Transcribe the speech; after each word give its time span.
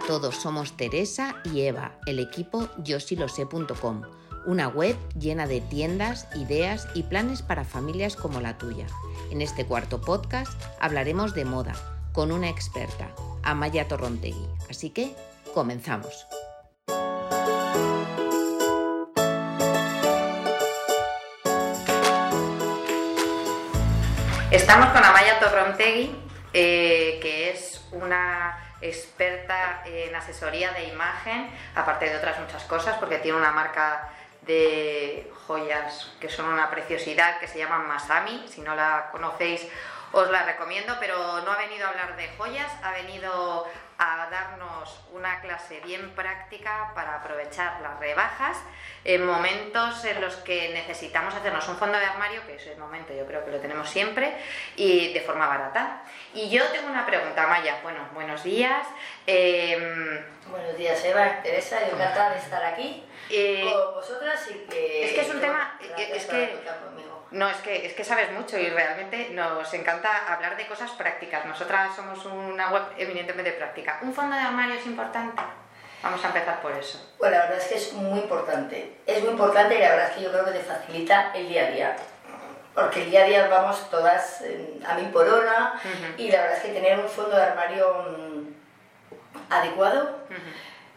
todos, 0.00 0.36
somos 0.36 0.76
Teresa 0.76 1.36
y 1.44 1.62
Eva, 1.62 1.92
el 2.06 2.18
equipo 2.18 2.68
yosilosé.com, 2.78 4.02
una 4.46 4.68
web 4.68 4.96
llena 5.18 5.46
de 5.46 5.60
tiendas, 5.60 6.26
ideas 6.34 6.88
y 6.94 7.02
planes 7.04 7.42
para 7.42 7.64
familias 7.64 8.16
como 8.16 8.40
la 8.40 8.58
tuya. 8.58 8.86
En 9.30 9.42
este 9.42 9.66
cuarto 9.66 10.00
podcast 10.00 10.60
hablaremos 10.80 11.34
de 11.34 11.44
moda 11.44 11.74
con 12.12 12.32
una 12.32 12.48
experta, 12.48 13.08
Amaya 13.42 13.88
Torrontegui. 13.88 14.48
Así 14.68 14.90
que, 14.90 15.14
comenzamos. 15.54 16.26
Estamos 24.50 24.88
con 24.88 25.04
Amaya 25.04 25.38
Torrontegui, 25.38 26.10
eh, 26.52 27.18
que 27.22 27.50
es 27.50 27.80
una 27.92 28.69
experta 28.80 29.82
en 29.84 30.14
asesoría 30.14 30.72
de 30.72 30.84
imagen, 30.84 31.50
aparte 31.74 32.08
de 32.08 32.16
otras 32.16 32.38
muchas 32.38 32.64
cosas, 32.64 32.96
porque 32.98 33.18
tiene 33.18 33.38
una 33.38 33.52
marca 33.52 34.10
de 34.42 35.30
joyas 35.46 36.12
que 36.20 36.28
son 36.28 36.46
una 36.46 36.70
preciosidad, 36.70 37.38
que 37.40 37.48
se 37.48 37.58
llama 37.58 37.78
Masami. 37.78 38.46
Si 38.48 38.60
no 38.60 38.74
la 38.74 39.08
conocéis, 39.12 39.66
os 40.12 40.30
la 40.30 40.44
recomiendo, 40.44 40.96
pero 40.98 41.42
no 41.42 41.52
ha 41.52 41.56
venido 41.56 41.86
a 41.86 41.90
hablar 41.90 42.16
de 42.16 42.28
joyas, 42.36 42.72
ha 42.82 42.92
venido 42.92 43.66
a 44.02 44.28
darnos 44.30 44.98
una 45.12 45.42
clase 45.42 45.78
bien 45.84 46.14
práctica 46.14 46.90
para 46.94 47.16
aprovechar 47.16 47.82
las 47.82 48.00
rebajas 48.00 48.56
en 49.04 49.26
momentos 49.26 50.02
en 50.06 50.22
los 50.22 50.36
que 50.36 50.70
necesitamos 50.70 51.34
hacernos 51.34 51.68
un 51.68 51.76
fondo 51.76 51.98
de 51.98 52.06
armario, 52.06 52.40
que 52.46 52.54
es 52.54 52.66
el 52.66 52.78
momento, 52.78 53.12
yo 53.12 53.26
creo 53.26 53.44
que 53.44 53.50
lo 53.50 53.60
tenemos 53.60 53.90
siempre, 53.90 54.38
y 54.74 55.12
de 55.12 55.20
forma 55.20 55.46
barata. 55.46 56.02
Y 56.32 56.48
yo 56.48 56.64
tengo 56.68 56.88
una 56.88 57.04
pregunta, 57.04 57.46
Maya. 57.46 57.78
Bueno, 57.82 58.08
buenos 58.14 58.42
días. 58.42 58.86
Em, 59.26 60.24
buenos 60.50 60.78
días, 60.78 61.04
Eva, 61.04 61.42
Teresa, 61.42 61.80
yo 61.86 61.94
encantada 61.94 62.30
de 62.30 62.38
estar 62.38 62.64
aquí 62.64 63.04
eh, 63.28 63.70
con 63.70 63.96
vosotras 63.96 64.48
y 64.50 64.66
que... 64.70 65.04
Es 65.04 65.12
que 65.12 65.20
es 65.20 65.28
un 65.28 65.40
tema... 65.42 65.78
Es 65.78 66.24
que, 66.24 66.58
no, 67.30 67.48
es 67.48 67.56
que, 67.58 67.86
es 67.86 67.92
que 67.92 68.04
sabes 68.04 68.32
mucho 68.32 68.58
y 68.58 68.68
realmente 68.68 69.30
nos 69.30 69.72
encanta 69.72 70.32
hablar 70.32 70.56
de 70.56 70.66
cosas 70.66 70.90
prácticas. 70.92 71.44
Nosotras 71.44 71.94
somos 71.94 72.24
una 72.24 72.70
web 72.70 72.82
eminentemente 72.96 73.52
práctica. 73.52 73.98
¿Un 74.02 74.12
fondo 74.12 74.34
de 74.34 74.42
armario 74.42 74.74
es 74.74 74.86
importante? 74.86 75.40
Vamos 76.02 76.24
a 76.24 76.28
empezar 76.28 76.60
por 76.60 76.72
eso. 76.72 77.14
Bueno, 77.18 77.36
la 77.36 77.42
verdad 77.42 77.58
es 77.58 77.66
que 77.66 77.74
es 77.76 77.92
muy 77.92 78.20
importante. 78.20 78.96
Es 79.06 79.22
muy 79.22 79.30
importante 79.30 79.76
y 79.76 79.80
la 79.80 79.90
verdad 79.90 80.08
es 80.08 80.16
que 80.16 80.22
yo 80.22 80.32
creo 80.32 80.44
que 80.44 80.52
te 80.52 80.60
facilita 80.60 81.30
el 81.34 81.48
día 81.48 81.66
a 81.66 81.70
día. 81.70 81.96
Porque 82.74 83.02
el 83.02 83.10
día 83.10 83.22
a 83.22 83.26
día 83.26 83.48
vamos 83.48 83.90
todas 83.90 84.42
a 84.86 84.94
mí 84.94 85.08
por 85.12 85.28
hora 85.28 85.74
y 86.16 86.30
la 86.30 86.42
verdad 86.42 86.56
es 86.56 86.62
que 86.62 86.72
tener 86.72 86.98
un 86.98 87.08
fondo 87.08 87.36
de 87.36 87.42
armario 87.42 88.06
mm, 88.16 89.52
adecuado 89.52 90.20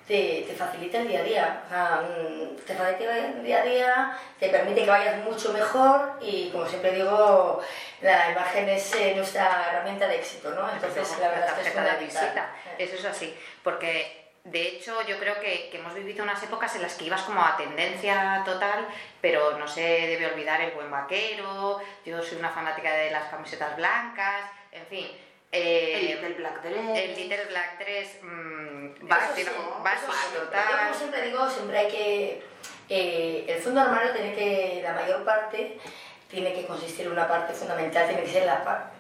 te, 0.07 0.45
te, 0.47 0.53
facilita 0.55 0.99
el 0.99 1.07
día 1.07 1.19
a 1.19 1.23
día. 1.23 1.63
Mm, 1.69 2.55
te 2.65 2.75
facilita 2.75 3.17
el 3.17 3.43
día 3.43 3.61
a 3.61 3.65
día, 3.65 4.17
te 4.39 4.49
permite 4.49 4.83
que 4.83 4.89
vayas 4.89 5.23
mucho 5.23 5.53
mejor 5.53 6.19
y, 6.21 6.49
como 6.49 6.67
siempre 6.67 6.91
digo, 6.91 7.61
la 8.01 8.31
imagen 8.31 8.69
es 8.69 8.93
eh, 8.95 9.13
nuestra 9.15 9.69
herramienta 9.69 10.07
de 10.07 10.17
éxito, 10.17 10.51
¿no? 10.51 10.69
Entonces, 10.71 11.17
la 11.19 11.29
verdad 11.29 11.59
es 11.59 11.71
que 11.71 11.79
es 11.79 11.99
visita. 11.99 12.55
Eso 12.77 12.95
es 12.95 13.05
así, 13.05 13.33
porque 13.63 14.23
de 14.43 14.61
hecho, 14.61 15.01
yo 15.07 15.17
creo 15.19 15.39
que, 15.39 15.69
que, 15.69 15.77
hemos 15.77 15.93
vivido 15.93 16.21
unas 16.21 16.43
épocas 16.43 16.75
en 16.75 16.81
las 16.81 16.95
que 16.95 17.05
ibas 17.05 17.21
como 17.21 17.41
a 17.41 17.55
tendencia 17.55 18.41
total, 18.43 18.85
pero 19.21 19.57
no 19.57 19.69
se 19.69 19.81
debe 19.81 20.27
olvidar 20.27 20.59
el 20.59 20.71
buen 20.71 20.91
vaquero, 20.91 21.79
yo 22.05 22.21
soy 22.21 22.39
una 22.39 22.49
fanática 22.49 22.93
de 22.93 23.09
las 23.09 23.29
camisetas 23.29 23.77
blancas, 23.77 24.51
en 24.73 24.85
fin, 24.87 25.07
eh, 25.53 25.93
el 25.93 26.07
Little 26.07 26.33
Black 26.33 26.61
3. 26.63 26.75
El 26.95 27.15
Little 27.15 27.45
Black 27.45 27.77
3 27.77 28.09
mmm, 28.23 29.07
básico, 29.07 29.51
total. 30.33 30.65
Yo 30.71 30.77
como 30.77 30.93
siempre 30.95 31.21
digo, 31.21 31.49
siempre 31.49 31.77
hay 31.77 31.87
que... 31.87 32.43
Eh, 32.89 33.45
el 33.47 33.61
fondo 33.61 33.81
armario 33.81 34.11
tiene 34.11 34.33
que, 34.33 34.81
la 34.83 34.93
mayor 34.93 35.23
parte, 35.23 35.79
tiene 36.27 36.53
que 36.53 36.65
consistir 36.65 37.05
en 37.05 37.11
una 37.11 37.27
parte 37.27 37.53
fundamental, 37.53 38.07
tiene 38.07 38.23
que 38.23 38.31
ser 38.31 38.45
la, 38.45 38.91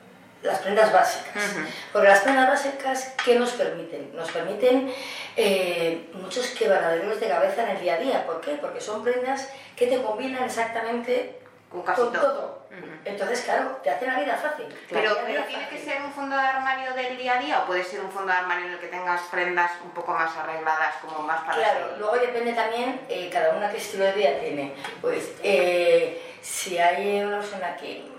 las 0.43 0.59
prendas 0.59 0.93
básicas. 0.93 1.55
Porque 1.91 2.07
las 2.07 2.19
prendas 2.19 2.49
básicas, 2.49 3.15
¿qué 3.25 3.35
nos 3.39 3.51
permiten? 3.53 4.15
Nos 4.15 4.31
permiten 4.31 4.93
eh, 5.35 6.09
muchos 6.13 6.47
quebraderos 6.51 7.19
de 7.19 7.27
cabeza 7.27 7.63
en 7.63 7.77
el 7.77 7.81
día 7.81 7.95
a 7.95 7.97
día. 7.97 8.25
¿Por 8.25 8.41
qué? 8.41 8.51
Porque 8.61 8.79
son 8.79 9.03
prendas 9.03 9.49
que 9.75 9.87
te 9.87 10.01
combinan 10.01 10.43
exactamente 10.43 11.39
con 11.69 11.81
casi 11.81 12.01
todo. 12.01 12.62
Entonces, 13.05 13.41
claro, 13.41 13.79
te 13.83 13.89
hace 13.89 14.05
la 14.05 14.19
vida 14.19 14.35
fácil. 14.35 14.65
Pero, 14.89 15.15
¿tiene 15.17 15.67
que 15.69 15.77
ser 15.77 16.01
un 16.01 16.11
fondo 16.11 16.35
de 16.35 16.41
armario 16.41 16.93
del 16.93 17.17
día 17.17 17.33
a 17.33 17.39
día 17.39 17.59
o 17.59 17.65
puede 17.65 17.83
ser 17.83 17.99
un 18.01 18.11
fondo 18.11 18.31
de 18.31 18.39
armario 18.39 18.67
en 18.67 18.73
el 18.73 18.79
que 18.79 18.87
tengas 18.87 19.21
prendas 19.23 19.71
un 19.83 19.91
poco 19.91 20.13
más 20.13 20.35
arregladas, 20.37 20.95
como 21.01 21.19
más 21.19 21.41
para 21.41 21.55
Claro, 21.55 21.97
luego 21.97 22.15
depende 22.17 22.53
también 22.53 23.01
eh, 23.09 23.29
cada 23.31 23.55
una 23.55 23.69
qué 23.69 23.77
estilo 23.77 24.05
de 24.05 24.13
vida 24.13 24.39
tiene. 24.39 24.73
Pues 25.01 25.33
eh, 25.43 26.35
si 26.41 26.77
hay 26.77 27.21
una 27.23 27.39
persona 27.39 27.75
que 27.75 28.13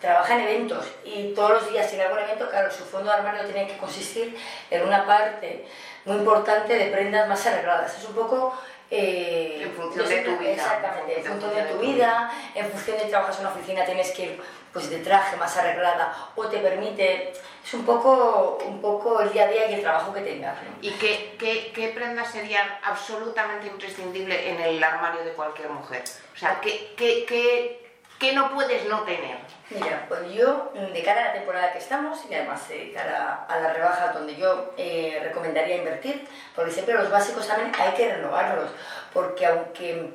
trabaja 0.00 0.34
en 0.34 0.40
eventos 0.40 0.86
y 1.04 1.34
todos 1.34 1.50
los 1.50 1.70
días 1.70 1.88
tiene 1.88 2.04
algún 2.04 2.20
evento, 2.20 2.48
claro, 2.48 2.70
su 2.70 2.84
fondo 2.84 3.10
de 3.10 3.18
armario 3.18 3.44
tiene 3.44 3.66
que 3.68 3.76
consistir 3.76 4.36
en 4.70 4.82
una 4.82 5.04
parte 5.06 5.66
muy 6.06 6.16
importante 6.16 6.74
de 6.74 6.86
prendas 6.86 7.28
más 7.28 7.46
arregladas. 7.46 7.98
Es 7.98 8.04
un 8.06 8.14
poco 8.14 8.58
eh, 8.90 9.62
en 9.62 9.72
función 9.72 10.08
de 10.08 10.20
tu 10.22 10.36
vida. 10.36 10.52
Exactamente, 10.52 11.18
en 11.18 11.24
función 11.24 11.54
de 11.54 11.62
tu 11.62 11.78
vida, 11.78 12.32
en 12.54 12.70
función 12.70 12.98
de 12.98 13.04
trabajas 13.04 13.38
en 13.38 13.46
una 13.46 13.54
oficina 13.54 13.84
tienes 13.84 14.10
que 14.10 14.22
ir 14.24 14.42
pues, 14.72 14.90
de 14.90 14.98
traje 14.98 15.36
más 15.36 15.56
arreglada 15.56 16.30
o 16.34 16.46
te 16.46 16.58
permite, 16.58 17.32
es 17.64 17.74
un 17.74 17.84
poco, 17.84 18.58
un 18.66 18.80
poco 18.80 19.20
el 19.20 19.32
día 19.32 19.44
a 19.44 19.48
día 19.48 19.70
y 19.70 19.74
el 19.74 19.82
trabajo 19.82 20.12
que 20.12 20.22
tengas. 20.22 20.56
¿Y 20.82 20.90
qué, 20.92 21.36
qué, 21.38 21.72
qué 21.74 21.88
prendas 21.88 22.30
serían 22.30 22.66
absolutamente 22.82 23.68
imprescindibles 23.68 24.46
en 24.46 24.60
el 24.60 24.82
armario 24.82 25.24
de 25.24 25.32
cualquier 25.32 25.70
mujer? 25.70 26.02
O 26.34 26.38
sea, 26.38 26.60
¿qué, 26.60 26.92
qué, 26.96 27.24
qué, 27.26 27.79
qué 28.20 28.34
no 28.34 28.52
puedes 28.54 28.86
no 28.86 29.00
tener? 29.00 29.38
Mira, 29.70 30.04
pues 30.08 30.32
yo, 30.32 30.72
de 30.74 31.02
cara 31.02 31.22
a 31.22 31.24
la 31.28 31.32
temporada 31.32 31.72
que 31.72 31.78
estamos 31.78 32.20
y 32.28 32.34
además 32.34 32.68
de 32.68 32.92
cara 32.92 33.46
a 33.48 33.58
la 33.58 33.72
rebaja 33.72 34.12
donde 34.12 34.36
yo 34.36 34.74
eh, 34.76 35.20
recomendaría 35.24 35.76
invertir, 35.76 36.28
porque 36.54 36.70
siempre 36.70 36.94
los 36.94 37.10
básicos 37.10 37.48
también 37.48 37.72
hay 37.78 37.92
que 37.94 38.12
renovarlos, 38.12 38.70
porque 39.12 39.46
aunque 39.46 40.10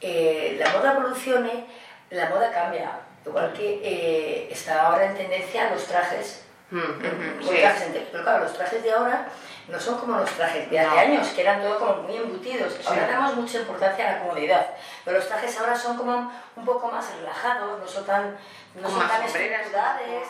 eh, 0.00 0.56
la 0.58 0.70
moda 0.70 0.92
evolucione, 0.92 1.66
la 2.10 2.28
moda 2.30 2.50
cambia. 2.50 3.00
Igual 3.26 3.52
que 3.52 3.80
eh, 3.84 4.48
está 4.50 4.86
ahora 4.86 5.04
en 5.04 5.14
tendencia 5.14 5.70
los 5.70 5.84
trajes. 5.84 6.44
Mm, 6.70 6.78
mm, 6.78 7.40
pero 8.10 8.22
claro, 8.22 8.44
los 8.44 8.54
trajes 8.54 8.82
de 8.82 8.92
ahora 8.92 9.26
no 9.68 9.78
son 9.78 9.98
como 9.98 10.18
los 10.18 10.30
trajes 10.30 10.70
de 10.70 10.78
hace 10.80 10.98
años, 10.98 11.28
que 11.28 11.42
eran 11.42 11.62
todo 11.62 11.78
como 11.78 12.02
muy 12.02 12.16
embutidos. 12.16 12.74
Ahora 12.86 13.06
damos 13.06 13.36
mucha 13.36 13.58
importancia 13.58 14.08
a 14.08 14.12
la 14.12 14.18
comodidad, 14.20 14.66
pero 15.04 15.18
los 15.18 15.28
trajes 15.28 15.58
ahora 15.58 15.76
son 15.76 15.96
como 15.96 16.32
un 16.56 16.64
poco 16.64 16.90
más 16.90 17.14
relajados, 17.16 17.78
no 17.78 17.86
son 17.86 18.04
tan 18.04 18.36
no 18.74 18.88
son 18.88 19.08
tan 19.08 19.22
estructurales. 19.22 20.28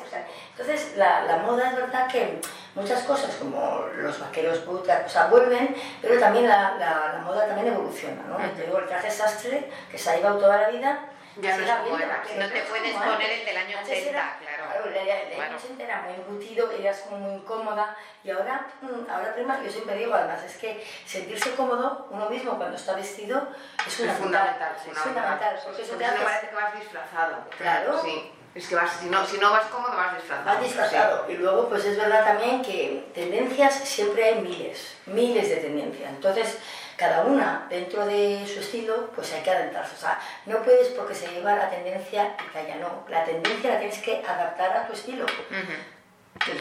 entonces, 0.53 0.97
la, 0.97 1.23
la, 1.25 1.37
moda 1.39 1.69
es 1.69 1.77
verdad 1.77 2.09
que 2.09 2.41
muchas 2.75 3.03
cosas, 3.03 3.35
como 3.37 3.85
los 3.97 4.19
vaqueros 4.19 4.65
bootcut, 4.65 5.05
o 5.05 5.09
sea, 5.09 5.27
vuelven, 5.27 5.77
pero 6.01 6.19
también 6.19 6.49
la, 6.49 6.75
la, 6.79 7.13
la 7.13 7.23
moda 7.23 7.47
también 7.47 7.69
evoluciona, 7.75 8.23
¿no? 8.23 8.37
Te 8.57 8.63
digo, 8.63 8.79
el 8.79 8.87
traje 8.87 9.11
sastre, 9.11 9.71
que 9.91 9.99
se 9.99 10.11
ha 10.11 10.17
llevado 10.17 10.39
toda 10.39 10.57
la 10.57 10.69
vida, 10.71 11.01
ya 11.41 11.57
no, 11.57 11.89
no 11.89 12.49
te 12.49 12.63
puedes 12.63 12.95
poner 12.95 13.31
el 13.31 13.45
del 13.45 13.57
año 13.57 13.79
80, 13.83 14.11
claro. 14.11 14.87
El, 14.87 14.93
del 14.95 15.41
año 15.41 15.57
80 15.57 15.83
era 15.83 16.03
muy 16.03 16.15
embutido, 16.15 16.71
eras 16.71 17.01
como 17.01 17.19
muy 17.19 17.35
incómoda 17.35 17.97
y 18.23 18.31
ahora, 18.31 18.67
mm, 18.83 19.11
ahora 19.11 19.35
prima, 19.35 19.61
yo 19.63 19.71
siempre 19.71 19.97
digo 19.97 20.15
además, 20.15 20.43
es 20.45 20.57
que 20.57 20.85
sentirse 21.07 21.55
cómodo 21.55 22.07
uno 22.11 22.29
mismo 22.29 22.57
cuando 22.57 22.77
está 22.77 22.95
vestido 22.95 23.49
es, 23.87 23.95
fundamental. 23.95 24.77
Es 24.77 24.99
fundamental, 24.99 25.61
porque 25.65 25.83
eso 25.83 25.97
te 25.97 26.05
hace... 26.05 26.25
parece 26.25 26.49
que 26.49 26.55
vas 26.55 26.75
disfrazado. 26.79 27.37
Claro. 27.57 28.03
Sí. 28.03 28.33
Es 28.53 28.67
que 28.67 28.75
vas, 28.75 28.91
si, 29.01 29.07
no, 29.07 29.25
si 29.25 29.39
no 29.39 29.53
vas 29.53 29.67
cómodo, 29.67 29.97
vas 29.97 30.17
disfrazado. 30.17 30.45
Vas 30.45 30.63
disfrazado. 30.63 31.31
Y 31.31 31.37
luego, 31.37 31.69
pues 31.69 31.85
es 31.85 31.97
verdad 31.97 32.25
también 32.25 32.63
que 32.63 33.09
tendencias 33.15 33.75
siempre 33.75 34.25
hay 34.25 34.41
miles, 34.41 34.97
miles 35.07 35.49
de 35.49 35.57
tendencias. 35.57 36.11
Entonces, 36.11 36.59
cada 37.01 37.25
una 37.25 37.67
dentro 37.71 38.05
de 38.05 38.47
su 38.47 38.61
estilo, 38.61 39.09
pues 39.15 39.33
hay 39.33 39.41
que 39.41 39.51
adentrarse. 39.51 39.95
O 39.97 39.99
sea, 39.99 40.21
no 40.45 40.63
puedes 40.63 40.89
porque 40.89 41.15
se 41.15 41.29
lleva 41.29 41.57
la 41.57 41.71
tendencia 41.71 42.37
y 42.47 42.53
calla, 42.53 42.77
no. 42.77 43.07
La 43.09 43.25
tendencia 43.25 43.71
la 43.71 43.79
tienes 43.79 43.99
que 44.03 44.19
adaptar 44.19 44.77
a 44.77 44.87
tu 44.87 44.93
estilo. 44.93 45.25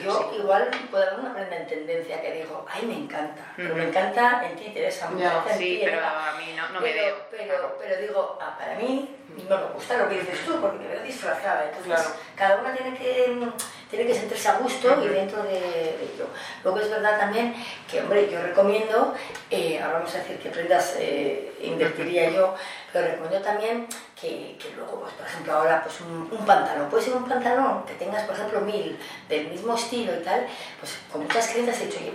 yo 0.02 0.34
igual 0.40 0.70
puedo 0.90 1.04
haber 1.04 1.20
una 1.20 1.34
prenda 1.34 1.58
en 1.58 1.68
tendencia 1.68 2.22
que 2.22 2.32
digo, 2.32 2.66
ay, 2.70 2.86
me 2.86 2.96
encanta, 2.96 3.52
pero 3.58 3.76
me 3.76 3.90
encanta 3.90 4.48
en 4.50 4.56
ti, 4.56 4.72
Teresa, 4.74 5.10
me 5.10 5.26
no, 5.26 5.44
sí, 5.58 5.82
pero 5.84 6.00
a 6.00 6.34
mí 6.38 6.54
no, 6.56 6.70
no 6.70 6.80
me 6.80 6.94
veo. 6.94 7.18
Pero, 7.30 7.78
pero 7.78 8.02
digo, 8.02 8.40
ah, 8.42 8.56
para 8.58 8.76
mí 8.76 9.18
no 9.50 9.58
me 9.58 9.66
gusta 9.74 9.98
lo 9.98 10.08
que 10.08 10.22
dices 10.22 10.46
tú, 10.46 10.62
porque 10.62 10.80
me 10.80 10.88
veo 10.88 11.04
disfrazada. 11.04 11.66
Entonces, 11.66 12.14
cada 12.38 12.62
una 12.62 12.74
tiene 12.74 12.98
que 12.98 13.52
tiene 13.90 14.06
que 14.06 14.14
sentirse 14.14 14.50
a 14.50 14.60
gusto 14.60 15.04
y 15.04 15.08
dentro 15.08 15.42
de, 15.44 15.58
ello. 15.58 16.28
Luego 16.64 16.80
es 16.80 16.90
verdad 16.90 17.20
también 17.20 17.56
que, 17.90 18.02
hombre, 18.02 18.30
yo 18.32 18.42
recomiendo, 18.42 19.16
eh, 19.50 19.80
ahora 19.82 20.00
vamos 20.00 20.14
a 20.14 20.20
decir 20.20 20.38
que 20.38 20.50
prendas 20.50 20.96
eh, 21.00 21.54
invertiría 21.62 22.30
yo, 22.30 22.54
pero 22.94 23.08
recomiendo 23.08 23.42
también 23.42 23.88
que, 24.20 24.58
que 24.60 24.72
luego, 24.76 25.02
pues, 25.02 25.14
por 25.14 25.26
ejemplo, 25.26 25.54
ahora 25.54 25.84
pues 25.84 26.02
un, 26.02 26.28
pantalón, 26.46 26.90
puede 26.90 27.04
ser 27.04 27.16
un 27.16 27.28
pantalón 27.28 27.84
que 27.86 27.94
tengas, 27.96 28.24
por 28.24 28.36
ejemplo, 28.36 28.62
mil 28.62 28.98
del 29.28 29.48
mismo 29.48 29.74
estilo 29.74 30.14
y 30.14 30.24
tal, 30.24 30.46
pues 30.80 30.98
con 31.12 31.24
muchas 31.24 31.48
clientes 31.48 31.82
he 31.82 31.88
dicho, 31.88 31.98
oye, 32.00 32.14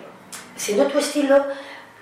siendo 0.57 0.87
tu 0.87 0.99
estilo, 0.99 1.45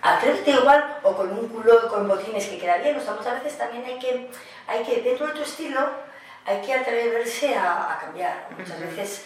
atrévete 0.03 0.51
igual 0.51 0.99
o 1.03 1.17
con 1.17 1.31
un 1.31 1.49
culo 1.49 1.89
con 1.89 2.07
botines 2.07 2.47
que 2.47 2.59
queda 2.59 2.77
bien. 2.79 2.97
O 2.97 3.01
sea, 3.01 3.15
muchas 3.15 3.43
veces 3.43 3.57
también 3.57 3.85
hay 3.87 3.99
que, 3.99 4.29
hay 4.67 4.85
que 4.85 5.01
dentro 5.01 5.29
de 5.29 5.33
tu 5.33 5.43
estilo, 5.43 5.81
hay 6.45 6.61
que 6.61 6.75
atreverse 6.75 7.55
a, 7.55 7.93
a 7.93 8.01
cambiar. 8.01 8.49
Muchas 8.59 8.81
veces 8.81 9.25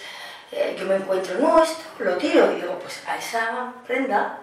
eh, 0.52 0.76
yo 0.78 0.86
me 0.86 0.96
encuentro, 0.96 1.38
no, 1.38 1.62
esto 1.62 1.82
lo 1.98 2.16
tiro 2.16 2.52
y 2.52 2.56
digo, 2.56 2.78
pues 2.78 3.02
a 3.06 3.16
esa 3.16 3.72
prenda 3.86 4.40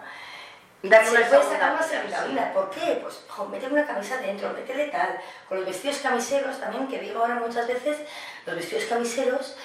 Darle 0.83 1.09
se 1.09 1.17
una 1.17 1.29
puede 1.29 1.43
sacar 1.43 2.27
vida. 2.27 2.51
¿Por 2.53 2.69
qué? 2.69 2.99
Pues 3.01 3.21
jo, 3.29 3.45
métele 3.45 3.71
una 3.71 3.87
camisa 3.87 4.17
dentro, 4.17 4.51
métele 4.51 4.87
tal. 4.87 5.17
Con 5.47 5.59
los 5.59 5.65
vestidos 5.65 5.99
camiseros 5.99 6.59
también, 6.59 6.89
que 6.89 6.99
digo 6.99 7.21
ahora 7.21 7.35
muchas 7.35 7.65
veces, 7.67 7.99
los 8.45 8.55
vestidos 8.57 8.83
camiseros, 8.85 9.55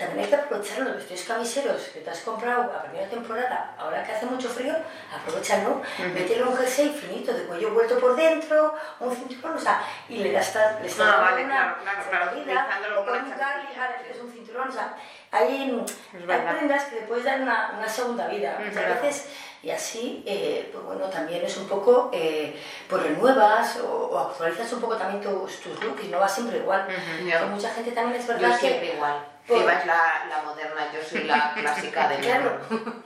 también 0.00 0.24
hay 0.24 0.30
que 0.30 0.36
aprovechar 0.36 0.78
los 0.80 0.96
vestidos 0.96 1.22
camiseros 1.24 1.82
que 1.92 2.00
te 2.00 2.10
has 2.10 2.20
comprado 2.20 2.62
a 2.62 2.82
primera 2.82 3.06
temporada, 3.08 3.74
ahora 3.78 4.02
que 4.02 4.12
hace 4.12 4.24
mucho 4.24 4.48
frío, 4.48 4.74
aprovechalo, 5.14 5.82
métele 6.14 6.42
un 6.42 6.56
jersey 6.56 6.88
finito 6.88 7.34
de 7.34 7.44
cuello 7.44 7.74
vuelto 7.74 7.98
por 8.00 8.16
dentro, 8.16 8.74
un 8.98 9.14
cinturón, 9.14 9.56
o 9.56 9.60
sea, 9.60 9.82
y 10.08 10.16
le 10.16 10.32
das 10.32 10.54
le 10.80 10.86
estás 10.86 11.06
Ah, 11.06 11.10
dando 11.12 11.22
vale, 11.30 11.44
una 11.44 11.76
claro, 11.82 12.02
claro, 12.08 12.30
segunda 12.30 12.66
claro, 12.66 13.00
o 13.00 13.04
con 13.04 13.14
un 13.20 13.32
es 14.10 14.20
un 14.20 14.32
cinturón, 14.32 14.68
o 14.68 14.72
sea, 14.72 14.96
hay, 15.30 15.84
hay 16.14 16.54
prendas 16.56 16.84
que 16.84 16.96
le 16.96 17.02
puedes 17.02 17.24
dar 17.24 17.42
una, 17.42 17.74
una 17.76 17.88
segunda 17.88 18.26
vida. 18.26 18.58
Muchas 18.64 19.02
veces 19.02 19.28
y 19.62 19.70
así, 19.70 20.22
eh, 20.26 20.70
pues 20.72 20.82
bueno, 20.82 21.04
también 21.10 21.44
es 21.44 21.54
un 21.58 21.68
poco, 21.68 22.08
eh, 22.12 22.58
pues 22.88 23.02
renuevas 23.02 23.76
o, 23.80 24.06
o 24.06 24.18
actualizas 24.18 24.72
un 24.72 24.80
poco 24.80 24.96
también 24.96 25.20
tus, 25.22 25.60
tus 25.60 25.78
looks 25.84 26.02
y 26.04 26.08
no 26.08 26.18
va 26.18 26.26
siempre 26.28 26.56
igual. 26.56 26.86
Que 26.86 27.38
mucha 27.46 27.68
gente 27.68 27.92
también 27.92 28.18
es 28.18 28.26
verdad 28.26 28.58
que... 28.58 28.94
igual. 28.96 29.29
Por- 29.46 29.62
Eva 29.62 29.72
es 29.74 29.86
la, 29.86 30.26
la 30.28 30.42
moderna, 30.44 30.92
yo 30.94 31.00
soy 31.02 31.24
la 31.24 31.52
clásica 31.60 32.08
de 32.08 32.18
Claro, 32.18 32.58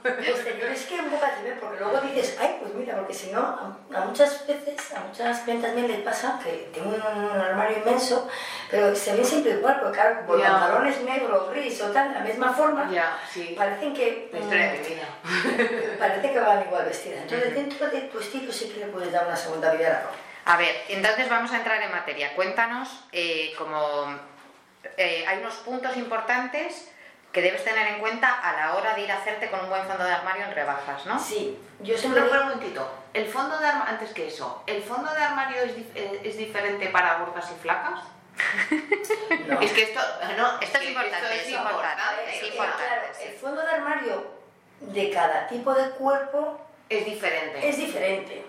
pues 0.03 0.43
te 0.43 0.51
tienes 0.53 0.85
que 0.85 0.95
un 0.99 1.09
poco 1.09 1.25
atrever 1.25 1.59
porque 1.59 1.79
luego 1.79 2.01
dices, 2.01 2.37
ay, 2.39 2.57
pues 2.61 2.73
mira, 2.75 2.95
porque 2.97 3.13
si 3.13 3.31
no, 3.31 3.39
a, 3.39 3.77
a 3.97 4.01
muchas 4.05 4.45
veces, 4.45 4.93
a 4.93 4.99
muchas 4.99 5.39
clientas 5.39 5.71
también 5.71 5.87
les 5.91 6.01
pasa 6.01 6.39
que 6.43 6.69
tienen 6.73 6.93
un 6.93 7.41
armario 7.41 7.77
inmenso, 7.79 8.27
pero 8.69 8.95
se 8.95 9.13
ven 9.15 9.25
siempre 9.25 9.53
igual, 9.53 9.79
porque 9.81 9.97
claro, 9.99 10.17
como 10.21 10.35
el 10.35 10.41
Ya. 10.41 10.51
pantalón 10.51 10.87
es 10.87 11.01
negro, 11.01 11.47
gris 11.51 11.81
o 11.81 11.87
tal, 11.91 12.09
de 12.09 12.19
la 12.19 12.25
misma 12.25 12.53
forma, 12.53 12.91
Ya, 12.91 13.17
sí. 13.31 13.55
parecen 13.57 13.93
que... 13.93 14.29
La 14.31 14.39
historia 14.39 14.71
de 14.71 14.79
mm. 15.23 15.97
Parece 15.99 16.31
que 16.31 16.39
van 16.39 16.61
igual 16.63 16.85
vestidas. 16.85 17.21
Entonces, 17.23 17.55
dentro 17.55 17.87
de 17.89 18.01
tu 18.01 18.19
estilo 18.19 18.51
sí 18.51 18.69
que 18.69 18.81
le 18.81 18.87
puedes 18.87 19.11
dar 19.11 19.25
una 19.25 19.35
segunda 19.35 19.71
vida 19.73 19.87
a 19.87 19.91
la 19.93 20.01
ropa. 20.01 20.15
A 20.47 20.57
ver, 20.57 20.75
entonces 20.89 21.27
vamos 21.27 21.51
a 21.53 21.57
entrar 21.57 21.81
en 21.81 21.89
materia. 21.91 22.35
Cuéntanos 22.35 23.03
eh, 23.11 23.51
como 23.57 24.15
eh, 24.97 25.25
hay 25.27 25.39
unos 25.39 25.55
puntos 25.55 25.95
importantes 25.97 26.91
que 27.31 27.41
debes 27.41 27.63
tener 27.65 27.85
en 27.87 27.99
cuenta 27.99 28.31
a 28.39 28.53
la 28.53 28.75
hora 28.75 28.93
de 28.95 29.01
ir 29.01 29.11
a 29.11 29.17
hacerte 29.17 29.49
con 29.49 29.59
un 29.59 29.69
buen 29.69 29.85
fondo 29.85 30.03
de 30.05 30.11
armario 30.13 30.45
en 30.45 30.55
rebajas, 30.55 31.05
¿no? 31.05 31.19
Sí, 31.19 31.57
yo 31.81 31.97
siempre 31.97 32.21
un 32.21 32.29
momentito, 32.29 32.89
el 33.13 33.27
fondo 33.27 33.57
de 33.59 33.67
armario, 33.67 33.93
antes 33.93 34.13
que 34.13 34.27
eso, 34.27 34.63
¿el 34.67 34.81
fondo 34.81 35.13
de 35.13 35.21
armario 35.21 35.61
es, 35.63 35.75
dif- 35.75 35.91
eh, 35.95 36.21
es 36.23 36.37
diferente 36.37 36.87
para 36.87 37.17
gordas 37.19 37.51
y 37.51 37.61
flacas? 37.61 37.99
No. 39.47 39.61
Es 39.61 39.71
que 39.73 39.83
esto, 39.83 39.99
no, 40.37 40.59
Esto 40.59 40.77
es 40.77 40.83
que 40.83 40.89
importante, 40.91 41.17
esto 41.17 41.47
es 41.47 41.49
importante, 41.49 42.03
es 42.37 42.43
importante, 42.43 42.83
claro, 42.87 43.07
sí. 43.13 43.23
el 43.27 43.33
fondo 43.35 43.61
de 43.61 43.69
armario 43.69 44.27
de 44.81 45.09
cada 45.11 45.47
tipo 45.47 45.73
de 45.73 45.89
cuerpo 45.91 46.59
Es 46.89 47.05
diferente. 47.05 47.67
es 47.69 47.77
diferente. 47.77 48.45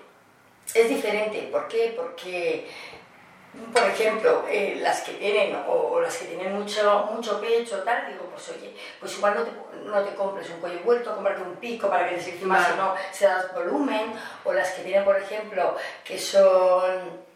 Es 0.74 0.88
diferente. 0.88 1.48
¿Por 1.52 1.68
qué? 1.68 1.92
Porque, 1.96 2.68
por 3.72 3.82
ejemplo, 3.84 4.44
eh, 4.48 4.78
las 4.80 5.02
que 5.02 5.12
tienen 5.12 5.56
o, 5.68 5.72
o 5.72 6.00
las 6.00 6.16
que 6.16 6.26
tienen 6.26 6.52
mucho, 6.54 7.08
mucho 7.12 7.40
pecho, 7.40 7.82
tal, 7.82 8.06
digo, 8.08 8.24
pues 8.30 8.48
oye, 8.50 8.74
pues 9.00 9.16
igual 9.16 9.34
no 9.34 9.42
te, 9.42 9.50
no 9.84 10.00
te 10.02 10.14
compres 10.14 10.48
un 10.50 10.60
cuello 10.60 10.80
vuelto, 10.84 11.14
cómprate 11.14 11.42
un 11.42 11.56
pico 11.56 11.88
para 11.88 12.08
que 12.08 12.16
te 12.16 12.44
más, 12.44 12.68
sino 12.68 12.94
se 13.12 13.26
das 13.26 13.52
volumen. 13.54 14.12
O 14.44 14.52
las 14.52 14.70
que 14.70 14.82
tienen, 14.82 15.04
por 15.04 15.16
ejemplo, 15.16 15.76
que 16.04 16.18
son 16.18 17.26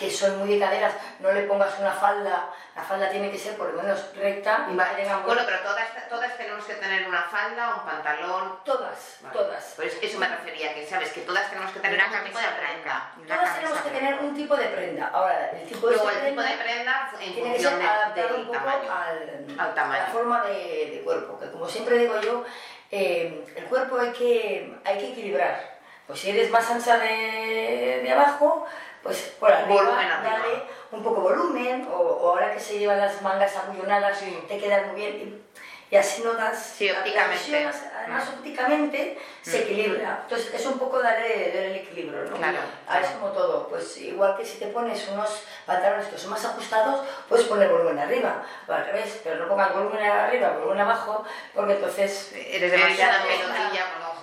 que 0.00 0.10
son 0.10 0.38
muy 0.38 0.48
de 0.48 0.58
caderas, 0.58 0.94
no 1.20 1.30
le 1.30 1.42
pongas 1.42 1.78
una 1.78 1.92
falda, 1.92 2.50
la 2.80 2.86
falda 2.86 3.10
tiene 3.10 3.30
que 3.30 3.38
ser 3.38 3.56
por 3.56 3.72
lo 3.74 3.82
menos 3.82 4.10
recta 4.16 4.66
y 4.70 4.74
Vale. 4.74 5.02
que 5.02 5.14
Bueno, 5.26 5.42
pero 5.44 5.58
todas, 5.60 6.08
todas 6.08 6.36
tenemos 6.38 6.64
que 6.64 6.74
tener 6.74 7.06
una 7.06 7.22
falda, 7.24 7.74
un 7.76 7.84
pantalón. 7.84 8.58
todas, 8.64 9.18
Vale. 9.20 9.34
todas. 9.34 9.72
Pues 9.76 9.98
eso 10.00 10.18
me 10.18 10.26
refería, 10.28 10.72
que 10.74 10.86
sabes 10.86 11.12
que 11.12 11.20
todas 11.20 11.48
tenemos 11.50 11.70
que 11.72 11.80
tener 11.80 11.96
Una 11.98 12.06
un 12.06 12.10
tipo 12.24 12.38
camisa 12.38 12.40
de 12.50 12.58
prenda. 12.60 13.12
una 13.18 13.36
Todas 13.36 13.54
tenemos 13.56 13.78
que 13.80 13.90
tener 13.90 14.14
un 14.14 14.34
tipo 14.34 14.56
de 14.56 14.64
prenda. 14.66 15.10
Ahora, 15.12 15.50
el 15.50 15.68
tipo 15.68 15.86
de 15.88 15.94
Luego 15.96 16.10
el 16.10 16.16
prenda 16.18 16.30
tipo 16.30 16.42
de 16.56 16.64
prenda 16.64 17.10
en 17.20 17.34
tiene 17.34 17.52
que 17.52 17.60
ser 17.60 17.70
función 17.70 17.78
de- 17.78 17.86
adaptado 17.86 18.36
un 18.36 18.46
poco 18.46 18.58
tamaño. 18.58 18.92
al, 18.92 19.46
Al 19.60 19.74
tamaño. 19.74 20.00
a 20.02 20.06
la 20.06 20.12
forma 20.12 20.44
de, 20.46 20.90
de 20.94 21.00
cuerpo. 21.04 21.38
Que 21.38 21.50
como 21.50 21.68
siempre 21.68 21.98
digo 21.98 22.18
yo, 22.20 22.44
eh, 22.90 23.44
el 23.56 23.64
cuerpo 23.66 23.98
hay 24.00 24.12
que, 24.12 24.74
hay 24.84 24.98
que 24.98 25.08
equilibrar. 25.12 25.78
Pues 26.06 26.18
si 26.18 26.30
eres 26.30 26.50
más 26.50 26.68
ancha 26.70 26.98
de, 26.98 28.00
de 28.02 28.10
abajo, 28.12 28.66
pues 29.02 29.34
por 29.38 29.52
arriba, 29.52 29.96
dale 30.22 30.62
un 30.92 31.02
poco 31.02 31.20
volumen, 31.20 31.88
o, 31.92 31.96
o 31.96 32.30
ahora 32.30 32.52
que 32.52 32.60
se 32.60 32.78
llevan 32.78 32.98
las 32.98 33.20
mangas 33.22 33.54
abullonadas, 33.56 34.18
Sí. 34.18 34.44
te 34.48 34.58
quedan 34.58 34.88
muy 34.88 34.96
bien. 35.00 35.14
Y, 35.16 35.94
y 35.94 35.96
así 35.96 36.22
no 36.22 36.34
das... 36.34 36.56
Sí, 36.76 36.88
ópticamente. 36.90 37.68
además, 37.98 38.28
ópticamente 38.28 39.18
se 39.42 39.62
equilibra. 39.62 40.20
Entonces, 40.22 40.54
es 40.54 40.66
un 40.66 40.78
poco 40.78 41.00
darle, 41.02 41.46
darle 41.52 41.70
el 41.70 41.76
equilibrio, 41.78 42.24
¿no? 42.26 42.36
Claro, 42.36 42.58
Ahora 42.86 43.00
es 43.00 43.06
claro. 43.06 43.20
como 43.20 43.32
todo, 43.32 43.68
pues 43.68 43.96
igual 43.98 44.36
que 44.36 44.44
si 44.44 44.58
te 44.58 44.66
pones 44.68 45.08
unos 45.08 45.42
pantalones 45.66 46.06
que 46.06 46.16
son 46.18 46.30
más 46.30 46.44
ajustados, 46.44 47.04
puedes 47.28 47.46
poner 47.46 47.68
volumen 47.68 47.98
arriba, 47.98 48.42
o 48.68 48.72
al 48.72 48.86
revés, 48.86 49.20
pero 49.24 49.36
no 49.36 49.48
pongas 49.48 49.72
volumen 49.74 50.00
arriba, 50.04 50.50
volumen 50.50 50.80
abajo, 50.80 51.24
porque 51.54 51.72
entonces... 51.74 52.32
Eres 52.36 52.72
Eres 52.72 52.72
demasiado 52.72 53.18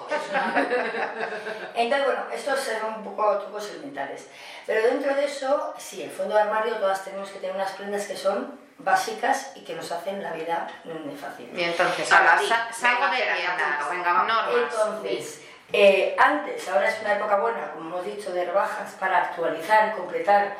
Entonces, 1.76 2.08
bueno, 2.08 2.24
estos 2.34 2.60
son 2.60 2.94
un 2.96 3.04
poco 3.04 3.38
trucos 3.40 3.70
elementales. 3.72 4.28
Pero 4.66 4.88
dentro 4.88 5.16
de 5.16 5.26
eso, 5.26 5.74
sí, 5.78 6.02
el 6.04 6.12
fondo 6.12 6.36
de 6.36 6.42
armario 6.42 6.76
todas 6.76 7.04
tenemos 7.04 7.30
que 7.30 7.40
tener 7.40 7.56
unas 7.56 7.72
prendas 7.72 8.06
que 8.06 8.18
son 8.18 8.60
básicas 8.80 9.52
y 9.56 9.62
que 9.62 9.74
nos 9.74 9.92
hacen 9.92 10.22
la 10.22 10.32
vida 10.34 10.68
mm, 10.84 11.16
fácil. 11.16 11.50
Y 11.56 11.64
entonces, 11.64 12.12
Ahora 12.12 12.40
salgo 12.72 13.08
de 13.08 13.24
apunto, 13.48 13.90
venga, 13.90 14.14
vamos. 14.14 14.28
normas. 14.28 14.74
Entonces, 14.74 15.42
eh, 15.74 16.16
antes, 16.18 16.68
ahora 16.70 16.88
es 16.90 17.02
una 17.02 17.14
época 17.14 17.38
buena, 17.38 17.72
como 17.72 17.90
hemos 17.90 18.06
dicho, 18.06 18.32
de 18.32 18.46
rebajas 18.46 18.94
para 19.00 19.18
actualizar 19.20 19.90
y 19.90 19.98
completar 19.98 20.56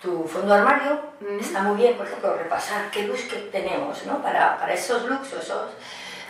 tu 0.00 0.26
fondo 0.26 0.54
de 0.54 0.60
armario. 0.60 1.00
Ujú. 1.20 1.38
Está 1.40 1.60
muy 1.62 1.76
bien, 1.76 1.96
por 1.96 2.06
ejemplo, 2.06 2.34
repasar 2.36 2.90
qué 2.90 3.02
looks 3.02 3.24
que 3.24 3.36
tenemos, 3.36 4.04
¿no? 4.06 4.22
Para, 4.22 4.56
para 4.58 4.72
esos 4.72 5.04
looks 5.04 5.32
o 5.34 5.38
esos, 5.38 5.70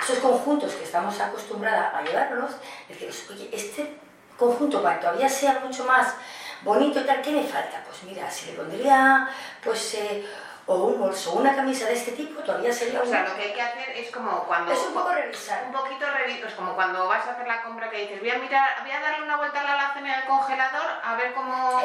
esos 0.00 0.18
conjuntos 0.18 0.74
que 0.74 0.84
estamos 0.84 1.18
acostumbradas 1.20 1.94
a 1.94 2.02
llevarlos, 2.02 2.52
deciros, 2.88 3.24
oye, 3.30 3.48
este 3.52 3.96
conjunto 4.36 4.82
para 4.82 4.96
que 4.96 5.02
todavía 5.06 5.28
sea 5.28 5.58
mucho 5.64 5.84
más 5.84 6.14
bonito 6.62 7.00
y 7.00 7.04
tal, 7.04 7.20
¿qué 7.22 7.30
me 7.32 7.42
falta? 7.44 7.82
Pues 7.84 8.02
mira, 8.04 8.30
si 8.30 8.46
le 8.46 8.52
pondría, 8.52 9.28
pues, 9.62 9.94
eh, 9.94 10.24
o 10.66 10.74
un 10.84 11.00
bolso, 11.00 11.32
una 11.32 11.56
camisa 11.56 11.86
de 11.86 11.94
este 11.94 12.12
tipo, 12.12 12.42
todavía 12.42 12.70
sería 12.72 13.00
O 13.00 13.04
un... 13.04 13.08
sea, 13.08 13.26
lo 13.26 13.34
que 13.36 13.42
hay 13.42 13.52
que 13.54 13.62
hacer 13.62 13.88
es 13.96 14.10
como 14.10 14.44
cuando... 14.44 14.70
Es 14.70 14.78
un 14.80 14.92
poco 14.92 15.12
revisar. 15.14 15.64
Un 15.64 15.72
poquito 15.72 16.04
revi- 16.06 16.44
es 16.46 16.52
como 16.54 16.74
cuando 16.74 17.08
vas 17.08 17.26
a 17.26 17.30
hacer 17.32 17.46
la 17.48 17.62
compra 17.62 17.88
que 17.90 18.02
dices, 18.02 18.20
voy 18.20 18.30
a 18.30 18.38
mirar, 18.38 18.82
voy 18.82 18.90
a 18.90 19.00
darle 19.00 19.24
una 19.24 19.38
vuelta 19.38 19.60
a 19.62 19.64
la 19.64 19.72
alacena 19.72 20.18
del 20.18 20.26
congelador 20.26 20.86
a 21.02 21.14
ver 21.14 21.32
cómo 21.32 21.80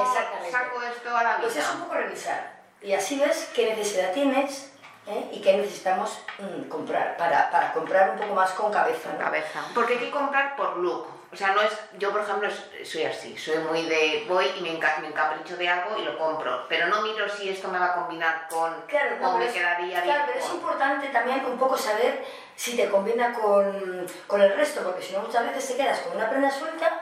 saco 0.52 0.82
esto 0.82 1.16
a 1.16 1.24
la 1.24 1.30
vida. 1.38 1.42
Pues 1.44 1.56
es 1.56 1.70
un 1.72 1.80
poco 1.82 1.94
revisar. 1.94 2.52
Y 2.82 2.94
así 2.94 3.18
ves 3.18 3.50
qué 3.56 3.74
necesidad 3.74 4.12
tienes 4.12 4.73
¿eh? 5.08 5.30
y 5.32 5.42
qué 5.42 5.58
necesitamos 5.58 6.20
mm, 6.40 6.68
comprar 6.70 7.18
para, 7.18 7.50
para 7.52 7.74
comprar 7.74 8.12
un 8.12 8.18
poco 8.18 8.34
más 8.34 8.52
con 8.52 8.72
cabeza. 8.72 9.10
¿no? 9.14 9.20
Cabeza. 9.20 9.62
Porque 9.74 9.94
hay 9.94 10.00
que 10.00 10.12
comprar 10.12 10.56
por 10.56 10.78
look. 10.78 11.08
O 11.32 11.36
sea, 11.36 11.48
no 11.54 11.62
es. 11.62 11.72
Yo, 11.98 12.12
por 12.12 12.22
ejemplo, 12.22 12.48
soy 12.86 13.06
así. 13.06 13.36
Soy 13.36 13.58
muy 13.58 13.82
de. 13.88 14.24
Voy 14.30 14.46
y 14.56 14.62
me, 14.62 14.80
enca- 14.80 15.00
me 15.02 15.08
encapricho 15.08 15.58
de 15.58 15.68
algo 15.68 15.98
y 15.98 16.04
lo 16.04 16.16
compro. 16.16 16.68
Pero 16.70 16.86
no 16.88 17.02
miro 17.02 17.28
si 17.28 17.50
esto 17.50 17.70
me 17.70 17.80
va 17.80 17.88
a 17.88 17.94
combinar 17.96 18.48
con. 18.52 18.82
Claro, 18.88 19.16
no, 19.20 19.40
me 19.40 19.48
es- 19.48 19.54
quedaría 19.54 20.02
bien. 20.02 20.04
claro, 20.04 20.24
pero 20.28 20.40
es 20.46 20.52
importante 20.54 21.08
también 21.08 21.44
un 21.44 21.58
poco 21.58 21.76
saber 21.76 22.24
si 22.56 22.76
te 22.78 22.88
combina 22.88 23.34
con, 23.34 24.06
con 24.28 24.42
el 24.44 24.56
resto, 24.56 24.84
porque 24.84 25.02
si 25.02 25.14
no 25.14 25.22
muchas 25.22 25.44
veces 25.48 25.70
te 25.70 25.76
quedas 25.84 26.00
con 26.02 26.16
una 26.16 26.30
prenda 26.30 26.52
suelta. 26.52 27.02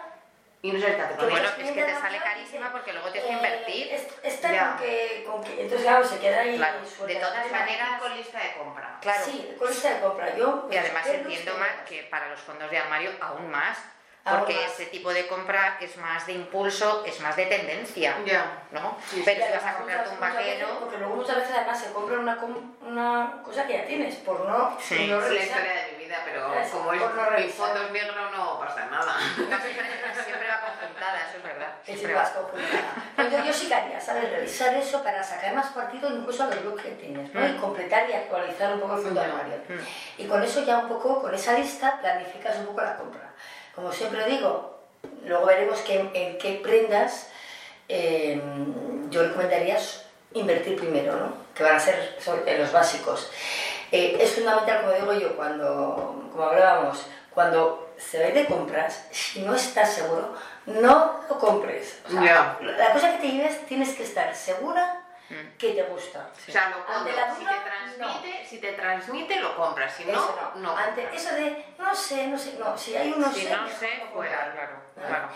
Y 0.64 0.72
no 0.72 0.80
qué 0.80 0.86
hace 0.86 1.16
con 1.16 1.26
que 1.26 1.32
Bueno, 1.32 1.48
es 1.48 1.72
que 1.72 1.84
te 1.84 1.96
sale 1.96 2.20
carísima 2.20 2.72
porque 2.72 2.94
luego 2.94 3.10
tienes 3.10 3.28
que 3.30 3.34
eh, 3.34 3.38
invertir. 3.38 3.88
es- 3.94 4.08
Esta 4.22 4.52
Ya. 4.52 4.68
con 4.70 4.78
que, 4.86 5.24
con 5.26 5.44
que. 5.44 5.62
Entonces, 5.62 5.82
claro, 5.88 6.06
se 6.06 6.20
queda 6.20 6.42
ahí. 6.42 6.56
Claro, 6.58 6.78
de 7.08 7.16
todas 7.16 7.52
maneras- 7.52 8.00
con 8.02 8.16
lista 8.16 8.40
de 8.40 8.54
compra. 8.54 8.98
Claro. 9.02 9.26
Sí, 9.26 9.56
con 9.58 9.68
lista 9.70 9.94
de 9.96 10.00
compra. 10.02 10.36
Yo, 10.36 10.68
Y 10.72 10.78
además 10.78 11.08
los 11.08 11.16
entiendo 11.16 11.58
más 11.58 11.70
que 11.90 12.04
para 12.04 12.30
los 12.30 12.40
fondos 12.42 12.70
de 12.70 12.78
armario 12.78 13.12
aún 13.22 13.50
más, 13.50 13.76
porque 14.24 14.54
más. 14.54 14.72
ese 14.74 14.86
tipo 14.86 15.12
de 15.12 15.26
compra 15.26 15.78
es 15.82 15.98
más 15.98 16.28
de 16.28 16.34
impulso, 16.34 17.04
es 17.08 17.20
más 17.22 17.36
de 17.36 17.48
tendencia, 17.48 18.18
Ya. 18.24 18.62
¿no? 18.70 18.96
Sí, 19.10 19.24
Pero 19.26 19.44
si 19.44 19.52
vas 19.52 19.64
a 19.64 19.70
además 19.70 19.76
comprarte 19.78 20.10
un 20.12 20.20
veces- 20.20 20.36
vaquero, 20.36 20.80
porque 20.80 20.98
luego 21.00 21.16
muchas 21.16 21.36
veces 21.38 21.52
además 21.56 21.80
se 21.82 21.92
compra 21.92 22.20
una, 22.20 22.38
com- 22.38 22.76
una 22.82 23.42
cosa 23.44 23.66
que 23.66 23.74
ya 23.74 23.86
tienes, 23.86 24.16
por 24.18 24.42
no, 24.42 24.78
Sí. 24.80 25.08
no 25.08 25.20
Vida, 26.12 26.24
pero 26.26 26.54
Es 26.60 26.70
como 26.72 26.92
es 26.92 27.00
no 27.00 27.08
mi 27.08 27.30
revisar. 27.30 27.68
fondo 27.68 27.84
es 27.86 27.92
negro, 27.92 28.32
no 28.32 28.60
pasa 28.60 28.86
nada. 28.88 29.16
siempre 29.18 30.48
va 30.50 30.60
conjuntada, 30.60 31.20
eso 31.30 31.38
es 31.38 31.44
verdad. 31.44 31.68
Siempre 31.86 32.08
si 32.08 32.14
va. 32.14 32.22
vas 32.22 32.30
conjuntada. 32.32 32.94
Entonces 33.18 33.46
yo 33.46 33.54
sí 33.54 33.68
que 33.70 33.74
haría, 33.76 34.02
¿sabes? 34.02 34.30
Revisar 34.30 34.74
eso 34.76 35.02
para 35.04 35.24
sacar 35.24 35.54
más 35.56 35.68
partido 35.68 36.10
incluso 36.10 36.44
a 36.44 36.48
los 36.48 36.66
looks 36.66 36.84
que 36.84 36.90
tienes, 36.92 37.34
¿no? 37.34 37.48
Y 37.48 37.52
Mm. 37.54 37.62
completar 37.62 38.10
y 38.10 38.14
actualizar 38.14 38.74
un 38.74 38.82
poco 38.82 38.96
el 38.98 39.04
fondo 39.04 39.22
de 39.22 39.28
Ya. 39.28 39.34
armario. 39.34 39.58
Mm. 39.70 40.22
Y 40.22 40.26
con 40.28 40.44
eso 40.44 40.66
ya 40.66 40.80
un 40.80 40.90
poco, 40.90 41.22
con 41.22 41.34
esa 41.34 41.54
lista, 41.54 41.98
planificas 42.02 42.58
un 42.58 42.66
poco 42.66 42.82
la 42.82 42.98
compra. 42.98 43.30
como 43.74 43.90
siempre 43.94 44.26
digo, 44.26 44.82
luego 45.24 45.46
veremos 45.46 45.80
que, 45.80 45.98
en 46.14 46.38
qué 46.38 46.60
prendas 46.62 47.30
eh, 47.88 48.42
yo 49.10 49.24
recomendaría 49.24 49.78
invertir 50.34 50.76
primero, 50.78 51.16
¿no? 51.16 51.34
que 51.56 51.64
van 51.64 51.76
a 51.78 51.80
ser 51.80 52.18
sobre, 52.20 52.58
los 52.58 52.72
básicos. 52.74 53.32
Eh, 53.92 54.18
es 54.20 54.36
fundamental, 54.36 54.82
como 54.82 54.94
digo 54.94 55.14
yo, 55.14 55.36
cuando, 55.36 56.30
como 56.32 56.44
hablábamos, 56.46 57.06
cuando 57.34 57.94
se 57.98 58.24
va 58.24 58.32
de 58.32 58.46
compras, 58.46 59.08
si 59.12 59.42
no 59.42 59.56
estás 59.56 59.94
seguro, 59.94 60.34
no 60.66 61.22
lo 61.30 61.40
compres. 61.40 62.00
O 62.08 62.12
sea, 62.12 62.58
La 62.62 62.94
cosa 62.94 63.12
que 63.14 63.18
te 63.20 63.32
lleves 63.32 63.66
tienes 63.66 63.96
que 63.96 64.04
estar 64.04 64.34
segura 64.36 65.02
Mm. 65.32 65.58
que 65.58 65.72
te 65.72 65.84
gusta. 65.84 66.28
O 66.48 66.52
sea, 66.52 66.70
lo 66.72 66.94
Ante 66.94 67.14
la 67.14 67.34
si, 67.34 67.46
te 67.46 67.52
transmite, 67.64 68.46
si 68.46 68.58
te 68.60 68.72
transmite, 68.74 69.40
lo 69.40 69.56
compras. 69.56 69.94
Si 69.96 70.04
no, 70.04 70.52
no, 70.56 70.76
Ante 70.76 71.08
eso 71.16 71.34
de, 71.36 71.74
no 71.80 71.96
sé, 71.96 72.28
no 72.28 72.38
sé, 72.38 72.58
no, 72.60 72.78
si 72.78 72.98
hay 72.98 73.14
uno 73.16 73.32
si 73.32 73.44
sé, 73.44 73.56
no 73.56 73.68
sé, 73.70 74.04
fuera, 74.14 74.52
claro, 74.52 74.82
claro. 74.94 75.30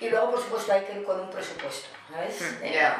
Y 0.00 0.08
luego, 0.08 0.30
por 0.30 0.40
supuesto, 0.40 0.72
hay 0.72 0.82
que 0.84 0.92
ir 0.92 1.04
con 1.04 1.18
un 1.20 1.30
presupuesto, 1.30 1.88
¿sabes? 2.12 2.40
Mm, 2.40 2.64
eh, 2.64 2.92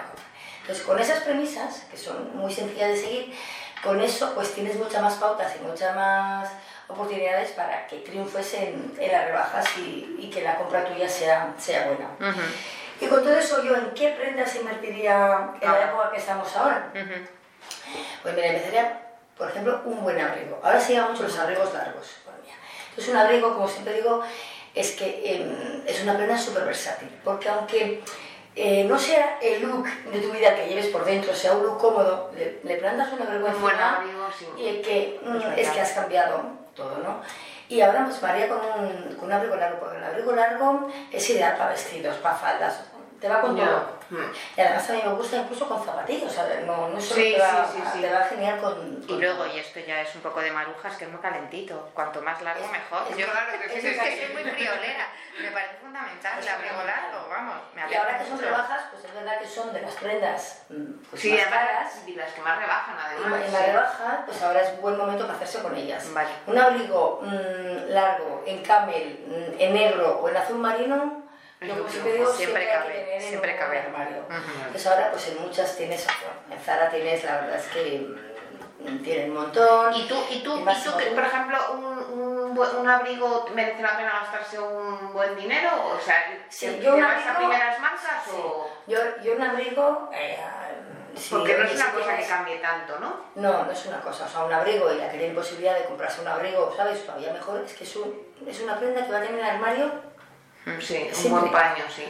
entonces, 0.62 0.85
con 0.85 0.99
esas 0.99 1.21
premisas, 1.21 1.87
que 1.88 1.97
son 1.97 2.37
muy 2.37 2.52
sencillas 2.52 2.88
de 2.88 2.97
seguir, 2.97 3.35
con 3.83 4.01
eso 4.01 4.33
pues 4.35 4.55
tienes 4.55 4.77
muchas 4.77 5.03
más 5.03 5.15
pautas 5.15 5.55
y 5.57 5.65
muchas 5.65 5.95
más 5.95 6.51
oportunidades 6.89 7.51
para 7.53 7.87
que 7.87 7.97
triunfes 7.99 8.55
en, 8.55 8.93
en 8.99 9.13
las 9.13 9.27
rebajas 9.27 9.67
y, 9.79 10.17
y, 10.19 10.31
que 10.31 10.43
la 10.43 10.57
compra 10.57 10.85
tuya 10.85 11.09
sea, 11.09 11.55
sea 11.57 11.87
buena. 11.87 12.37
Y 13.01 13.07
con 13.07 13.23
todo 13.23 13.35
eso, 13.35 13.63
¿yo 13.63 13.77
en 13.77 13.91
qué 13.93 14.11
prendas 14.11 14.55
invertiría 14.57 15.53
en 15.61 15.73
la 15.73 15.85
época 15.85 16.11
que 16.11 16.19
estamos 16.19 16.55
ahora? 16.57 16.91
Pues 18.23 18.35
mira, 18.35 18.49
empezaría, 18.49 19.01
por 19.39 19.49
ejemplo, 19.49 19.81
un 19.85 20.03
buen 20.03 20.21
abrigo. 20.21 20.61
Ahora 20.63 20.81
se 20.81 20.95
llaman 20.95 21.13
mucho 21.13 21.23
los 21.23 21.39
abrigos 21.39 21.73
largos. 21.73 22.09
Entonces, 22.91 23.15
un 23.15 23.17
abrigo, 23.21 23.55
como 23.55 23.69
siempre 23.69 23.95
digo, 23.95 24.23
es 24.75 24.93
que 24.93 25.35
em, 25.35 25.83
es 25.87 26.03
una 26.03 26.17
prenda 26.17 26.37
súper 26.37 26.65
versátil, 26.65 27.09
porque 27.25 27.49
aunque 27.49 28.03
eh, 28.62 28.85
no 28.85 28.99
sea 28.99 29.38
el 29.40 29.62
look 29.62 29.87
de 30.12 30.21
tu 30.21 30.31
vida 30.33 30.55
que 30.55 30.69
lleves 30.69 30.88
por 30.88 31.02
dentro, 31.07 31.35
sea 31.35 31.55
un 31.55 31.62
look 31.62 31.79
cómodo, 31.79 32.31
le, 32.37 32.61
le 32.62 32.76
plantas 32.76 33.11
una 33.14 33.25
vergüenza 33.25 34.02
sí. 34.38 34.47
y 34.59 34.83
que 34.83 35.19
mm, 35.25 35.59
es, 35.59 35.71
que 35.71 35.81
has 35.81 35.93
cambiado 35.93 36.43
todo, 36.75 36.99
¿no? 36.99 37.23
Y 37.71 37.81
ahora 37.81 38.05
pues 38.05 38.21
María 38.21 38.50
con 38.50 38.59
un, 38.59 39.14
con 39.14 39.25
un 39.25 39.33
abrigo 39.33 39.57
largo, 39.57 39.81
porque 39.81 39.97
el 39.97 40.05
abrigo 40.05 40.33
largo 40.33 40.88
es 41.11 41.31
ideal 41.31 41.57
para 41.57 41.71
vestidos, 41.71 42.17
para 42.19 42.35
faldas, 42.35 42.85
te 43.21 43.29
va 43.29 43.41
con 43.41 43.57
todo. 43.57 44.00
Mm. 44.11 44.33
Y 44.57 44.61
además 44.61 44.91
a 44.91 44.93
mí 44.95 45.03
me 45.05 45.12
gusta 45.12 45.37
incluso 45.37 45.69
con 45.69 45.85
zapatillos, 45.85 46.37
no, 46.67 46.89
no 46.89 47.00
solo 47.00 47.23
te, 47.23 47.39
va, 47.39 47.69
te, 47.93 48.11
va, 48.11 48.25
genial 48.25 48.61
con, 48.61 49.05
Y 49.07 49.12
luego, 49.12 49.47
y 49.47 49.59
esto 49.59 49.79
ya 49.81 50.00
es 50.00 50.15
un 50.15 50.23
poco 50.23 50.41
de 50.41 50.50
marujas, 50.50 50.97
que 50.97 51.05
es 51.05 51.11
muy 51.11 51.21
calentito, 51.21 51.91
cuanto 51.95 52.21
más 52.23 52.41
largo 52.43 52.67
mejor. 52.69 53.17
Yo 53.17 53.27
claro 53.31 53.53
que 53.53 53.79
es, 53.79 53.85
es, 53.85 54.00
que 54.00 54.27
soy 54.27 54.35
muy 54.35 54.50
friolera, 54.50 55.07
me 55.41 55.50
parece 55.50 55.75
fundamental 55.77 56.39
el 56.41 56.49
abrigo 56.49 56.85
largo, 56.85 57.29
vamos. 57.29 57.57
Me 57.75 57.91
y 57.91 57.95
ahora 57.95 58.19
que 58.19 58.25
son 58.25 58.41
rebajas, 58.41 58.83
pues 58.91 59.05
es 59.05 59.15
verdad 59.15 59.39
que 59.39 59.47
son 59.47 59.73
de 59.73 59.83
las 59.83 59.95
prendas 59.95 60.62
mm, 60.69 60.93
pues 61.11 61.23
sí, 61.23 61.33
más 61.33 61.47
caras. 61.47 62.03
Y 62.07 62.15
las 62.15 62.33
que 62.33 62.41
más 62.41 62.59
rebajan 62.59 62.97
además. 62.99 63.41
Y 63.43 63.47
en 63.47 63.53
la 63.53 63.67
rebaja, 63.67 64.23
pues 64.27 64.43
ahora 64.43 64.62
es 64.62 64.81
buen 64.81 64.97
momento 64.97 65.27
para 65.27 65.37
hacerse 65.37 65.62
con 65.62 65.77
ellas. 65.77 66.12
Vale. 66.12 66.31
Un 66.47 66.59
abrigo 66.59 67.21
mmm, 67.23 67.91
largo, 67.91 68.43
en 68.47 68.62
camel, 68.62 69.25
mmm, 69.27 69.61
en 69.61 69.75
negro 69.75 70.21
o 70.21 70.29
en 70.29 70.37
azul 70.37 70.59
marino, 70.59 71.20
siempre 71.61 71.75
digo, 71.75 71.88
siempre, 71.88 72.26
siempre 72.37 72.69
cabe, 72.69 73.21
siempre 73.21 73.57
cabe. 73.57 73.79
armario. 73.81 74.25
Entonces 74.67 74.87
ahora 74.87 75.11
pues 75.11 75.29
en 75.29 75.43
muchas 75.43 75.76
tienes 75.76 76.07
En 76.50 76.59
Zara 76.59 76.88
tienes, 76.88 77.23
la 77.25 77.40
verdad 77.43 77.57
es 77.57 77.67
que 77.67 78.09
mm, 78.81 79.02
tienen 79.02 79.31
un 79.31 79.37
montón. 79.37 79.95
¿Y 79.95 80.09
tú, 80.09 80.17
y 80.31 80.43
tú, 80.43 80.59
y 80.59 80.83
tú 80.83 80.97
que, 80.97 81.07
por 81.07 81.25
ejemplo, 81.25 81.59
un, 81.73 82.19
un, 82.19 82.59
un, 82.59 82.88
abrigo 82.88 83.47
merece 83.55 83.83
la 83.83 83.97
pena 83.97 84.21
gastarse 84.21 84.59
un 84.59 85.12
buen 85.12 85.37
dinero? 85.37 85.71
O 85.95 86.00
sea, 86.00 86.17
sí, 86.49 86.81
yo 86.83 86.97
vas 86.97 87.26
a 87.26 87.37
primeras 87.37 87.79
marcas 87.79 88.25
sí. 88.25 88.31
o...? 88.35 88.71
Yo, 88.87 88.99
yo 89.23 89.35
un 89.35 89.43
abrigo... 89.43 90.11
Eh, 90.12 90.38
Sí, 91.17 91.31
Porque 91.31 91.57
no 91.59 91.64
es 91.64 91.75
una 91.75 91.93
cosa 91.93 92.17
que 92.17 92.25
cambie 92.25 92.59
tanto, 92.59 92.99
¿no? 92.99 93.25
No, 93.35 93.64
no 93.64 93.73
es 93.73 93.87
una 93.87 94.00
cosa. 94.00 94.26
O 94.26 94.29
sea, 94.29 94.45
un 94.45 94.52
abrigo 94.52 94.93
y 94.93 94.99
la 94.99 95.11
que 95.11 95.19
tiene 95.19 95.35
posibilidad 95.35 95.76
de 95.76 95.85
comprarse 95.85 96.21
un 96.21 96.29
abrigo, 96.29 96.73
¿sabes? 96.76 97.05
Todavía 97.05 97.33
mejor, 97.33 97.62
es 97.64 97.73
que 97.75 97.85
es, 97.85 97.97
un, 97.97 98.14
es 98.47 98.61
una 98.61 98.79
prenda 98.79 99.05
que 99.05 99.12
va 99.12 99.19
a 99.19 99.21
tener 99.23 99.38
en 99.38 99.45
el 99.45 99.50
armario 99.50 99.90
Sí, 100.81 101.11
un 101.25 101.31
buen 101.31 101.50
paño, 101.50 101.85
sí. 101.95 102.05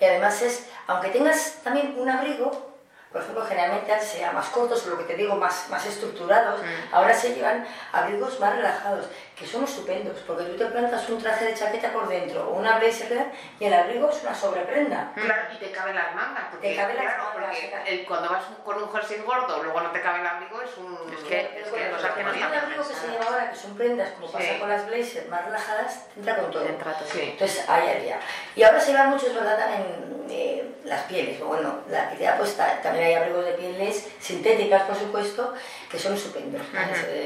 Y 0.00 0.04
además 0.04 0.40
es, 0.42 0.66
aunque 0.86 1.08
tengas 1.08 1.58
también 1.62 1.94
un 1.98 2.08
abrigo, 2.08 2.70
por 3.12 3.22
ejemplo, 3.22 3.44
generalmente 3.44 3.92
antes 3.92 4.08
sean 4.08 4.34
más 4.34 4.48
cortos 4.50 4.86
lo 4.86 4.96
que 4.96 5.04
te 5.04 5.16
digo, 5.16 5.34
más, 5.34 5.68
más 5.68 5.84
estructurados, 5.84 6.60
mm. 6.60 6.94
ahora 6.94 7.12
se 7.12 7.34
llevan 7.34 7.66
abrigos 7.92 8.38
más 8.38 8.54
relajados, 8.54 9.06
que 9.40 9.46
son 9.46 9.64
estupendos, 9.64 10.18
porque 10.26 10.44
tú 10.44 10.58
te 10.58 10.66
plantas 10.66 11.08
un 11.08 11.18
traje 11.18 11.46
de 11.46 11.54
chaqueta 11.54 11.90
por 11.94 12.06
dentro 12.06 12.46
o 12.50 12.58
una 12.58 12.78
blazer 12.78 13.32
y 13.58 13.64
el 13.64 13.72
abrigo 13.72 14.10
es 14.10 14.22
una 14.22 14.34
sobreprenda. 14.34 15.12
Claro, 15.14 15.42
y 15.54 15.56
te 15.56 15.70
cabe 15.70 15.94
las 15.94 16.14
mangas, 16.14 16.44
porque, 16.50 16.68
te 16.68 16.76
cabe 16.76 16.92
claro, 16.92 17.08
las 17.08 17.18
mangas, 17.18 17.32
porque 17.32 17.90
el, 17.90 18.06
cuando 18.06 18.28
vas 18.28 18.44
con 18.62 18.82
un 18.82 18.92
jersey 18.92 19.22
gordo, 19.22 19.62
luego 19.62 19.80
no 19.80 19.90
te 19.92 20.02
cabe 20.02 20.20
el 20.20 20.26
abrigo, 20.26 20.60
es 20.60 20.76
un... 20.76 20.92
Es 21.10 21.24
que, 21.24 21.40
es 21.58 21.68
que 21.68 21.88
no 21.88 21.96
están 21.96 22.54
abrigo 22.54 22.86
que 22.86 22.94
se 22.94 23.08
lleva 23.08 23.24
ahora, 23.24 23.50
que 23.50 23.56
son 23.56 23.74
prendas, 23.74 24.10
como 24.10 24.30
pasa 24.30 24.58
con 24.58 24.68
las 24.68 24.86
blazers 24.86 25.28
más 25.30 25.42
relajadas, 25.46 26.06
entra 26.14 26.36
con 26.36 26.50
todo. 26.50 26.66
Sí. 27.10 27.20
Entonces, 27.32 27.66
ahí 27.66 27.88
había. 27.96 28.20
Y 28.54 28.62
ahora 28.62 28.78
se 28.78 28.92
llevan 28.92 29.08
muchos, 29.08 29.34
¿verdad? 29.34 29.58
También 29.58 30.26
eh, 30.28 30.70
las 30.84 31.04
pieles, 31.04 31.40
bueno, 31.40 31.80
la 31.88 32.10
que 32.10 32.16
te 32.16 32.28
ha 32.28 32.36
puesto 32.36 32.62
también 32.82 33.06
hay 33.06 33.14
abrigos 33.14 33.44
de 33.46 33.52
pieles 33.52 34.06
sintéticas, 34.20 34.82
por 34.82 34.96
supuesto, 34.96 35.54
que 35.90 35.98
son 35.98 36.14
estupendos. 36.14 36.60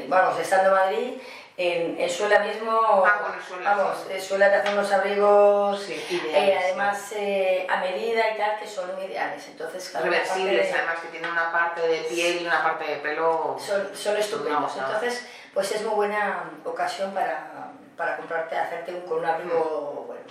Vamos, 0.08 0.38
estando 0.38 0.68
en 0.68 0.74
Madrid, 0.74 1.14
en, 1.56 2.00
en 2.00 2.10
Suela 2.10 2.40
mismo, 2.40 2.72
ah, 3.06 3.18
bueno, 3.20 3.36
Suela, 3.46 3.74
vamos, 3.76 4.04
sí. 4.08 4.20
Suela 4.20 4.50
te 4.50 4.56
hace 4.56 4.72
unos 4.72 4.90
abrigos, 4.90 5.80
sí, 5.80 6.20
eh, 6.34 6.58
además 6.60 7.12
eh, 7.12 7.64
a 7.70 7.76
medida 7.76 8.34
y 8.34 8.38
tal, 8.38 8.58
que 8.58 8.66
son 8.66 8.90
ideales. 9.00 9.46
Entonces, 9.46 9.88
claro, 9.90 10.06
Reversibles, 10.06 10.68
de, 10.68 10.74
además 10.74 10.98
que 10.98 11.08
tienen 11.08 11.30
una 11.30 11.52
parte 11.52 11.80
de 11.86 11.98
piel 11.98 12.42
y 12.42 12.46
una 12.46 12.60
parte 12.60 12.84
de 12.84 12.96
pelo. 12.96 13.56
Son, 13.64 13.94
son 13.94 14.16
estupendos. 14.16 14.76
No, 14.76 14.82
no. 14.82 14.86
Entonces, 14.88 15.28
pues 15.52 15.70
es 15.70 15.82
muy 15.82 15.94
buena 15.94 16.50
ocasión 16.64 17.14
para, 17.14 17.70
para 17.96 18.16
comprarte, 18.16 18.56
hacerte 18.56 18.92
un, 18.92 19.02
con 19.02 19.18
un 19.18 19.26
abrigo 19.26 20.02
mm. 20.02 20.06
bueno. 20.08 20.24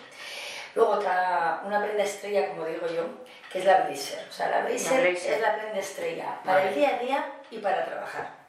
Luego 0.75 0.92
otra, 0.92 1.62
una 1.63 1.82
prenda 1.82 2.03
estrella, 2.03 2.50
como 2.50 2.65
digo 2.65 2.88
yo, 2.88 3.06
que 3.50 3.60
es 3.60 3.65
la 3.65 3.82
blazer. 3.82 4.27
O 4.27 4.34
sea, 4.34 4.50
la 4.50 4.65
blazer, 4.65 4.98
la 4.98 5.10
blazer. 5.10 5.34
es 5.36 5.42
la 5.42 5.56
prenda 5.56 5.80
estrella 5.80 6.39
para 6.44 6.58
vale. 6.58 6.70
el 6.70 6.75
día 6.75 6.89
a 6.89 7.00
día 7.00 7.32
y 7.50 7.60
para 7.60 7.86
trabajar. 7.86 8.43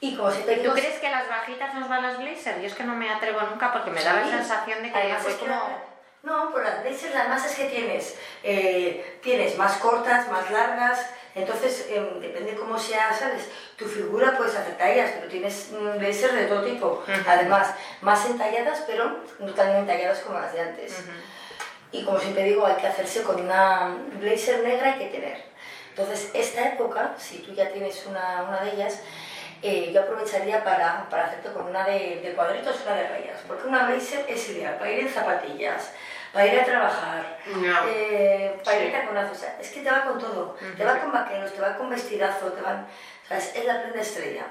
Y 0.00 0.14
como 0.16 0.30
siempre 0.30 0.56
¿Tú 0.56 0.72
crees 0.72 0.98
que 1.00 1.10
las 1.10 1.28
bajitas 1.28 1.74
nos 1.74 1.88
van 1.88 2.02
las 2.02 2.18
blazers? 2.18 2.60
Yo 2.60 2.66
es 2.66 2.74
que 2.74 2.84
no 2.84 2.94
me 2.94 3.10
atrevo 3.10 3.40
nunca 3.42 3.72
porque 3.72 3.90
me 3.90 4.00
sí. 4.00 4.04
da 4.04 4.14
la 4.14 4.28
sensación 4.28 4.82
de 4.82 4.92
que 4.92 4.98
Además, 4.98 5.26
es 5.26 5.34
como... 5.36 5.66
Que 5.66 5.96
no, 6.26 6.50
por 6.50 6.62
las 6.64 6.82
blazers 6.82 7.14
además 7.14 7.46
es 7.46 7.54
que 7.54 7.66
tienes, 7.66 8.16
eh, 8.42 9.18
tienes 9.22 9.56
más 9.56 9.76
cortas, 9.76 10.28
más 10.28 10.50
largas, 10.50 11.08
entonces 11.36 11.86
eh, 11.88 12.04
depende 12.20 12.56
cómo 12.56 12.76
sea, 12.76 13.12
¿sabes? 13.12 13.48
Tu 13.76 13.84
figura 13.84 14.36
puedes 14.36 14.56
hacer 14.56 14.76
tallas, 14.76 15.12
pero 15.14 15.28
tienes 15.28 15.70
blazers 15.70 16.34
de 16.34 16.46
todo 16.46 16.64
tipo. 16.64 17.04
Uh 17.06 17.10
-huh. 17.10 17.24
Además, 17.28 17.74
más 18.00 18.26
entalladas, 18.26 18.82
pero 18.88 19.20
no 19.38 19.54
tan 19.54 19.76
entalladas 19.76 20.18
como 20.18 20.40
las 20.40 20.52
de 20.52 20.62
antes. 20.62 20.98
Uh 20.98 21.02
-huh. 21.02 21.36
Y 21.92 22.04
como 22.04 22.18
siempre 22.18 22.42
digo, 22.42 22.66
hay 22.66 22.74
que 22.74 22.88
hacerse 22.88 23.22
con 23.22 23.40
una 23.40 23.96
blazer 24.18 24.64
negra, 24.64 24.94
hay 24.94 24.98
que 24.98 25.18
tener. 25.18 25.44
Entonces, 25.90 26.30
esta 26.34 26.70
época, 26.70 27.14
si 27.18 27.38
tú 27.38 27.54
ya 27.54 27.70
tienes 27.70 28.04
una, 28.04 28.42
una 28.48 28.62
de 28.62 28.72
ellas, 28.72 29.00
eh, 29.62 29.90
yo 29.92 30.00
aprovecharía 30.02 30.62
para, 30.64 31.08
para 31.08 31.24
hacerte 31.26 31.52
con 31.52 31.66
una 31.66 31.84
de, 31.84 32.20
de 32.22 32.32
cuadritos 32.34 32.80
una 32.86 32.94
de 32.96 33.08
rayas, 33.08 33.40
porque 33.46 33.66
una 33.68 33.86
blazer 33.86 34.24
es 34.28 34.48
ideal 34.50 34.76
para 34.76 34.90
ir 34.90 35.00
en 35.00 35.08
zapatillas, 35.08 35.92
para 36.32 36.46
ir 36.46 36.60
a 36.60 36.64
trabajar, 36.64 37.38
no. 37.46 37.78
eh, 37.88 38.60
para 38.64 38.78
Sí. 38.78 38.84
ir 38.84 38.96
a 38.96 39.00
taconazo, 39.00 39.32
o 39.32 39.34
sea, 39.36 39.56
es 39.60 39.70
que 39.70 39.80
te 39.80 39.90
va 39.90 40.02
con 40.04 40.18
todo, 40.18 40.56
te 40.76 40.84
va 40.84 40.98
con 40.98 41.12
vaqueros, 41.12 41.52
te 41.54 41.60
va 41.60 41.76
con 41.76 41.88
vestidazo, 41.90 42.52
te 42.52 42.60
van, 42.62 42.86
o 43.24 43.28
sea, 43.28 43.38
es, 43.38 43.54
es 43.56 43.64
la 43.64 43.80
prenda 43.82 44.00
estrella. 44.00 44.44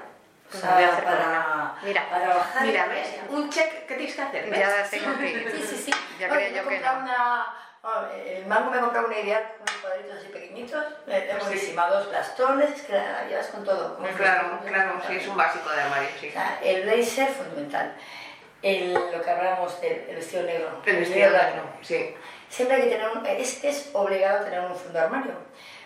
O 0.46 0.48
Pues 0.48 0.62
sea, 0.62 0.90
con 0.94 1.04
para. 1.04 1.74
Mira, 1.82 2.08
para 2.08 2.24
trabajar. 2.24 2.62
Mira, 2.66 2.86
¿ves? 2.86 3.08
Un 3.30 3.50
check 3.50 3.84
que 3.86 3.94
tienes 3.96 4.14
que 4.14 4.22
hacer. 4.22 4.48
¿ves? 4.48 4.58
Ya 4.60 4.84
tengo 4.88 5.18
que 5.18 5.30
ir. 5.32 5.50
Sí, 5.50 5.62
sí, 5.66 5.82
sí. 5.86 5.90
Ya 6.20 6.28
creía 6.28 6.62
yo 6.62 6.68
que 6.68 6.78
no. 6.78 6.92
una- 6.98 7.46
ah, 7.86 8.08
el 8.14 8.44
mango 8.46 8.70
me 8.70 8.76
ha 8.78 8.80
comprado 8.80 9.06
una 9.06 9.18
idea 9.18 9.52
con 9.52 9.62
unos 9.62 9.76
cuadritos 9.82 10.18
así 10.18 10.28
pequeñitos, 10.28 10.84
eh, 11.06 11.28
Sí. 11.38 11.44
buenísima, 11.46 11.86
dos 11.88 12.06
plastones, 12.08 12.70
es 12.70 12.82
que 12.82 12.92
la 12.92 13.26
llevas 13.28 13.46
con 13.46 13.64
todo. 13.64 13.96
con 13.96 14.06
Claro, 14.08 14.58
claro, 14.66 15.00
sí, 15.06 15.16
es 15.16 15.26
un 15.28 15.36
básico 15.36 15.70
de 15.70 15.80
armario, 15.80 16.08
sí. 16.20 16.28
O 16.28 16.32
sea, 16.32 16.58
el 16.62 16.82
blazer 16.82 17.28
fundamental. 17.28 17.94
El, 18.62 18.94
lo 18.94 19.22
que 19.22 19.30
hablábamos 19.30 19.80
del 19.80 20.04
el 20.08 20.16
vestido 20.16 20.42
negro. 20.42 20.82
El 20.84 20.96
vestido 20.96 21.30
blanco. 21.30 21.46
negro, 21.56 21.68
sí. 21.82 22.14
Siempre 22.48 22.76
hay 22.76 22.82
que 22.84 22.88
tener 22.90 23.08
un, 23.10 23.24
es, 23.26 23.62
es 23.64 23.90
obligado 23.92 24.44
tener 24.44 24.60
un 24.60 24.74
fondo 24.74 24.92
de 24.98 25.04
armario, 25.04 25.32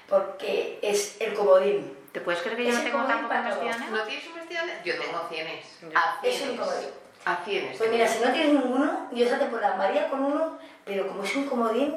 porque 0.09 0.79
es 0.83 1.21
el 1.21 1.35
comodín. 1.35 1.97
¿Te 2.13 2.21
puedes 2.21 2.41
creer 2.43 2.57
que 2.57 2.65
yo 2.67 2.73
no 2.73 2.81
tengo 2.83 3.05
tampoco 3.05 3.29
para 3.29 3.43
vestido 3.43 3.79
negro? 3.79 3.97
¿No 3.97 4.03
tienes 4.05 4.27
un 4.27 4.35
vestido 4.35 4.67
de...? 4.67 4.73
Yo 4.85 5.01
tengo 5.01 5.29
cienes. 5.29 5.65
A 5.95 6.19
Es 6.23 6.33
un 6.35 6.39
cienes. 6.49 6.61
comodín. 6.61 6.89
A 7.25 7.37
cienes. 7.45 7.79
Pues 7.79 7.91
mira, 7.91 8.09
si 8.09 8.25
no 8.25 8.33
tienes 8.33 8.53
ninguno, 8.55 9.09
yo 9.13 9.27
esa 9.27 9.39
temporada 9.39 9.77
María 9.77 10.09
con 10.09 10.25
uno, 10.25 10.59
pero 10.91 11.07
como 11.07 11.23
es 11.23 11.37
un 11.37 11.47
comodín, 11.47 11.95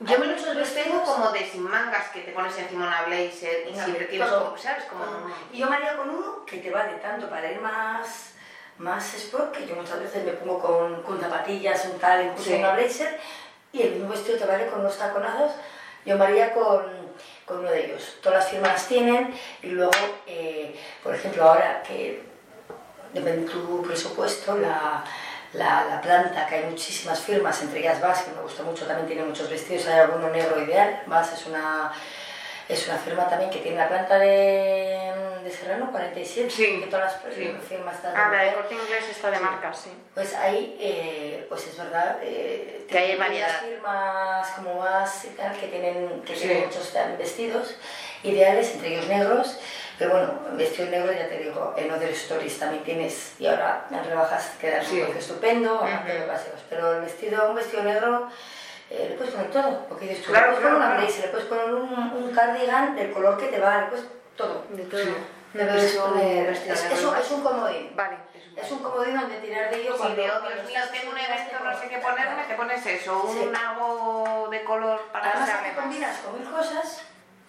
Yo 0.00 0.18
me 0.18 0.26
los 0.26 0.74
tengo 0.74 1.04
como 1.04 1.30
de 1.30 1.48
sin 1.48 1.62
mangas 1.62 2.08
que 2.12 2.22
te 2.22 2.32
pones 2.32 2.58
encima 2.58 2.88
una 2.88 3.02
blazer 3.02 3.68
y 3.70 3.74
siempre 3.74 4.06
tienes 4.06 4.28
como, 4.28 4.58
¿sabes? 4.58 4.84
Como... 4.86 5.04
Y 5.52 5.58
yo 5.58 5.70
María 5.70 5.96
con 5.96 6.10
uno 6.10 6.44
que 6.44 6.58
te 6.58 6.68
vale 6.68 6.94
tanto 6.94 7.30
para 7.30 7.50
ir 7.52 7.60
más, 7.60 8.32
más 8.78 9.14
sport, 9.14 9.52
que 9.56 9.68
yo 9.68 9.76
muchas 9.76 10.00
veces 10.00 10.24
me 10.24 10.32
pongo 10.32 10.58
con, 10.58 11.02
con 11.04 11.20
zapatillas, 11.20 11.84
un 11.86 11.98
tal, 12.00 12.26
incluso 12.26 12.50
Sí. 12.50 12.56
una 12.56 12.72
blazer, 12.72 13.20
y 13.72 13.82
el 13.82 13.92
mismo 13.92 14.08
vestido 14.08 14.36
te 14.36 14.46
vale 14.46 14.66
con 14.66 14.80
unos 14.80 14.98
taconazos, 14.98 15.52
yo 16.04 16.18
me 16.18 16.24
haría 16.24 16.52
con, 16.52 16.82
con 17.46 17.60
uno 17.60 17.70
de 17.70 17.86
ellos. 17.86 18.16
Todas 18.20 18.40
las 18.40 18.48
firmas 18.50 18.72
las 18.72 18.88
tienen, 18.88 19.32
y 19.62 19.68
luego, 19.68 19.92
eh, 20.26 20.76
por 21.04 21.14
ejemplo, 21.14 21.44
ahora 21.44 21.84
que 21.86 22.20
depende 23.12 23.46
de 23.46 23.50
tu 23.52 23.80
presupuesto, 23.82 24.56
la, 24.58 25.04
la, 25.54 25.84
la 25.88 26.00
planta, 26.00 26.46
que 26.46 26.56
hay 26.56 26.64
muchísimas 26.64 27.20
firmas, 27.20 27.60
entre 27.62 27.80
ellas 27.80 28.00
Vas, 28.00 28.22
que 28.22 28.32
me 28.32 28.42
gusta 28.42 28.62
mucho, 28.62 28.86
también 28.86 29.06
tiene 29.06 29.22
muchos 29.24 29.48
vestidos, 29.48 29.86
hay 29.86 30.00
alguno 30.00 30.28
negro 30.30 30.60
ideal, 30.62 31.02
Vas 31.06 31.32
es 31.32 31.46
una, 31.46 31.92
es 32.68 32.86
una 32.88 32.96
firma 32.98 33.28
también 33.28 33.50
que 33.50 33.58
tiene 33.60 33.76
la 33.78 33.88
planta 33.88 34.18
de, 34.18 35.12
de 35.44 35.50
Serrano 35.50 35.90
47, 35.90 36.50
Sí, 36.50 36.80
que 36.80 36.86
todas 36.86 37.12
las 37.24 37.34
sí. 37.34 37.56
firmas 37.68 37.94
están... 37.96 38.16
Ah, 38.16 38.30
la 38.32 38.42
de 38.42 38.54
corte 38.54 38.74
inglés 38.74 39.08
está 39.10 39.30
de 39.30 39.38
marca, 39.38 39.72
sí. 39.72 39.90
Pues 40.14 40.34
ahí, 40.34 40.76
eh, 40.80 41.46
pues 41.48 41.66
es 41.66 41.76
verdad, 41.76 42.18
eh, 42.22 42.86
Que 42.88 42.98
hay 42.98 43.16
unas 43.16 43.52
firmas 43.60 44.48
como 44.56 44.74
más 44.80 45.24
y 45.24 45.28
tal, 45.28 45.58
que 45.58 45.66
tienen, 45.68 46.22
que 46.22 46.34
tienen 46.34 46.66
muchos 46.66 46.92
vestidos 47.18 47.76
ideales, 48.22 48.72
entre 48.74 48.94
ellos 48.94 49.06
negros, 49.06 49.58
pero 49.98 50.10
bueno, 50.12 50.34
vestido 50.52 50.88
negro 50.90 51.12
ya 51.12 51.28
te 51.28 51.38
digo, 51.38 51.74
en 51.76 51.90
Other 51.90 52.10
Stories 52.10 52.58
también 52.58 52.82
tienes, 52.84 53.34
y 53.38 53.46
ahora 53.46 53.86
en 53.90 54.04
rebajas 54.04 54.52
queda 54.60 54.82
Sí. 54.82 55.00
un 55.02 55.16
estupendo, 55.16 55.80
de 56.06 56.18
los 56.18 56.28
básicos, 56.28 56.60
pero 56.68 56.94
el 56.94 57.00
vestido, 57.02 57.48
un 57.48 57.54
vestido 57.54 57.82
negro, 57.84 58.28
eh, 58.90 59.06
le 59.10 59.16
puedes 59.16 59.32
poner 59.34 59.50
todo, 59.50 59.86
porque 59.88 60.08
dices 60.08 60.24
tú, 60.24 60.30
Claro, 60.32 60.46
le 60.52 60.56
puedes 60.56 60.68
poner 60.72 60.86
una 60.86 60.96
blazer, 60.96 61.24
le 61.26 61.28
puedes 61.28 61.46
poner 61.46 61.74
un, 61.74 61.92
un 62.12 62.30
cardigan 62.34 62.96
del 62.96 63.12
color 63.12 63.38
que 63.38 63.46
te 63.46 63.58
va, 63.60 63.78
le 63.82 63.86
puedes 63.86 64.04
todo. 64.36 64.64
De 64.70 64.82
todo. 64.84 65.00
Sí. 65.00 65.14
Puedes 65.52 65.72
Vestido- 65.72 66.08
poner- 66.08 66.46
vestido 66.48 66.74
es, 66.74 66.82
negro. 66.82 66.96
es 66.96 67.04
un, 67.04 67.16
es 67.16 67.30
un 67.30 67.42
comodín. 67.44 67.92
Vale. 67.94 68.16
Es 68.56 68.70
un 68.72 68.78
comodín 68.80 69.14
donde 69.20 69.36
tirar 69.38 69.70
de 69.70 69.80
ello 69.82 69.92
Sí, 69.92 69.98
cuando... 69.98 70.22
de, 70.22 70.28
cuando 70.28 70.48
Dios 70.50 70.66
mío, 70.66 70.80
tengo 70.92 71.12
un 71.12 71.18
en 71.18 71.24
evento, 71.32 71.54
no 71.64 71.78
sé 71.80 71.88
qué 71.88 71.98
ponerme, 71.98 72.42
te 72.44 72.54
pones 72.54 72.86
eso, 72.86 73.30
Sí. 73.32 73.38
un 73.38 73.54
algo 73.56 74.48
de 74.50 74.64
color 74.64 75.00
para 75.12 75.30
Además, 75.30 75.48
más. 75.62 75.72
combinas 75.76 76.18
con 76.18 76.40
mil 76.40 76.50
cosas 76.50 77.02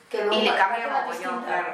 que 0.09 0.17
luego 0.23 0.33
Y 0.35 0.41
le 0.49 0.55
cambia 0.55 0.87
mogollón, 0.87 1.43
claro, 1.45 1.73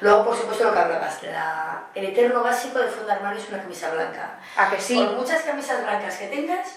Luego, 0.00 0.24
por 0.26 0.36
supuesto, 0.36 0.64
lo 0.64 0.72
que 0.72 0.78
hablabas, 0.78 1.22
la- 1.24 1.82
el 1.94 2.04
eterno 2.06 2.42
básico 2.42 2.78
de 2.78 2.88
fondo 2.88 3.12
armario 3.12 3.40
es 3.40 3.48
una 3.48 3.58
camisa 3.62 3.90
blanca. 3.90 4.38
¿A 4.56 4.70
que 4.70 4.80
sí? 4.80 4.96
Por 4.96 5.12
muchas 5.16 5.42
camisas 5.42 5.82
blancas 5.82 6.16
que 6.16 6.26
tengas, 6.28 6.76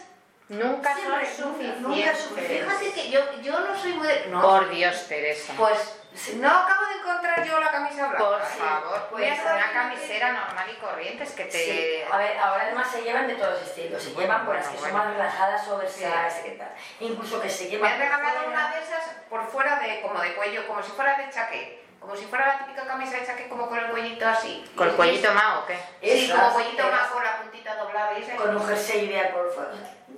Nunca 0.49 0.93
Siempre, 0.93 1.25
son 1.33 1.45
nunca, 1.53 1.63
suficientes. 1.63 1.81
nunca 1.81 2.13
suficiente. 2.15 2.65
Fíjate 2.75 2.91
que 2.93 3.09
yo, 3.09 3.21
yo 3.41 3.57
no 3.61 3.73
soy 3.73 3.93
muy 3.93 4.05
de... 4.05 4.25
No, 4.27 4.41
Por 4.41 4.69
Dios, 4.69 5.07
Teresa. 5.07 5.53
Pues 5.55 5.95
no 6.35 6.49
acabo 6.49 6.87
de 6.87 6.93
encontrar 6.99 7.45
yo 7.47 7.57
la 7.57 7.71
camisa 7.71 8.07
blanca. 8.07 8.17
Por 8.17 8.41
Sí. 8.43 8.59
favor, 8.59 9.07
Pues 9.11 9.39
una 9.45 9.71
camisera 9.71 10.33
normal 10.33 10.65
y 10.69 10.75
corriente, 10.75 11.23
es 11.23 11.31
que 11.31 11.45
te... 11.45 11.51
Sí, 11.57 12.01
a 12.11 12.17
ver, 12.17 12.37
ahora 12.37 12.63
además 12.63 12.91
se 12.91 13.01
llevan 13.01 13.27
de 13.27 13.35
todos 13.35 13.61
estilos. 13.61 14.03
Se 14.03 14.09
Bueno, 14.09 14.27
llevan 14.27 14.45
por 14.45 14.55
las 14.55 14.65
bueno, 14.65 14.77
que 14.77 14.81
son 14.89 14.91
bueno. 14.91 15.05
más 15.05 15.17
relajadas, 15.17 15.67
oversize, 15.69 16.31
Sí. 16.35 16.43
que. 16.43 17.05
Incluso 17.05 17.39
que 17.41 17.49
se 17.49 17.63
Me 17.63 17.69
llevan. 17.69 17.91
han 17.93 17.97
por 17.97 18.07
regalado 18.09 18.37
fuera. 18.43 18.49
una 18.49 18.71
de 18.75 18.79
esas 18.83 19.03
por 19.29 19.47
fuera 19.47 19.79
de 19.79 20.01
como 20.01 20.19
de 20.19 20.35
cuello, 20.35 20.67
como 20.67 20.83
si 20.83 20.91
fuera 20.91 21.15
de 21.17 21.29
chaqué. 21.29 21.80
Como 22.01 22.15
si 22.15 22.25
fuera 22.25 22.47
la 22.47 22.57
típica 22.65 22.85
camisa 22.85 23.17
de 23.17 23.25
chaqué 23.25 23.47
como 23.47 23.69
con 23.69 23.77
el 23.79 23.85
cuellito 23.91 24.27
así. 24.27 24.65
¿Con 24.75 24.89
el 24.89 24.95
cuellito 24.95 25.31
más 25.33 25.59
o 25.59 25.65
qué? 25.67 25.75
Sí, 26.01 26.25
Esas, 26.25 26.37
como 26.39 26.53
cuellito 26.55 26.83
más 26.91 27.07
con 27.11 27.23
la 27.23 27.37
puntita 27.41 27.75
doblada 27.75 28.17
y 28.17 28.23
ese. 28.23 28.35
Con 28.35 28.55
un 28.57 28.67
jersey 28.67 29.05
ideal 29.05 29.29
por 29.29 29.53
fuera. 29.53 29.71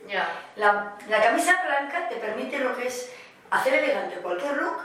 Ya. 0.07 0.29
La, 0.55 0.93
la 1.09 1.21
camisa 1.21 1.61
blanca 1.65 2.07
te 2.09 2.15
permite 2.15 2.57
lo 2.59 2.75
que 2.75 2.87
es 2.87 3.11
hacer 3.51 3.73
elegante 3.75 4.15
cualquier 4.17 4.55
look, 4.57 4.81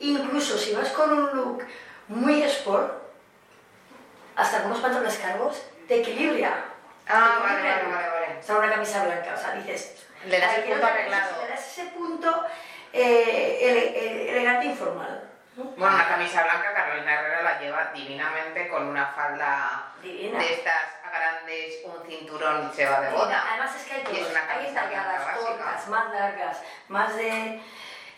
incluso 0.00 0.58
si 0.58 0.74
vas 0.74 0.88
con 0.90 1.12
un 1.12 1.30
look 1.36 1.64
muy 2.08 2.42
sport, 2.42 2.92
hasta 4.36 4.58
con 4.58 4.72
unos 4.72 4.80
pantalones 4.82 5.16
cargos, 5.18 5.62
te 5.88 6.00
equilibra. 6.00 6.64
Ah, 7.08 7.36
Te 7.38 7.42
vale, 7.42 7.58
equilibra 7.70 7.96
vale, 7.96 8.08
vale, 8.10 8.20
vale. 8.26 8.38
O 8.40 8.42
sea, 8.42 8.56
una 8.56 8.70
camisa 8.70 9.04
blanca, 9.04 9.34
o 9.34 9.38
sea, 9.38 9.52
dices... 9.54 9.96
Le 10.26 10.38
das 10.38 10.50
"Ay, 10.50 10.56
el 10.58 10.64
punto 10.64 10.80
guay", 10.80 10.92
arreglado. 10.92 11.42
Le 11.42 11.48
das 11.48 11.60
ese 11.66 11.84
punto 11.90 12.44
eh, 12.92 13.58
ele- 13.62 13.98
ele- 13.98 14.30
elegante 14.32 14.66
informal. 14.66 15.29
¿No? 15.56 15.64
Bueno, 15.76 15.94
una 15.94 16.08
camisa 16.08 16.42
blanca 16.44 16.72
Carolina 16.74 17.14
Herrera 17.14 17.42
la 17.42 17.60
lleva 17.60 17.90
divinamente 17.94 18.68
con 18.68 18.84
una 18.88 19.06
falda 19.06 19.92
Divina. 20.02 20.38
de 20.38 20.52
estas 20.54 20.82
grandes, 21.12 21.74
un 21.84 22.06
cinturón 22.08 22.70
y 22.72 22.76
se 22.76 22.86
va 22.86 23.00
de 23.00 23.10
boda. 23.10 23.44
Además 23.50 23.74
es 23.76 23.82
que 23.84 23.94
hay 23.94 24.02
todos, 24.04 24.18
es 24.18 24.30
una 24.30 24.40
hay 24.50 24.72
talladas 24.74 25.36
cortas, 25.38 25.88
más 25.88 26.10
largas, 26.12 26.62
más 26.88 27.16
de... 27.16 27.60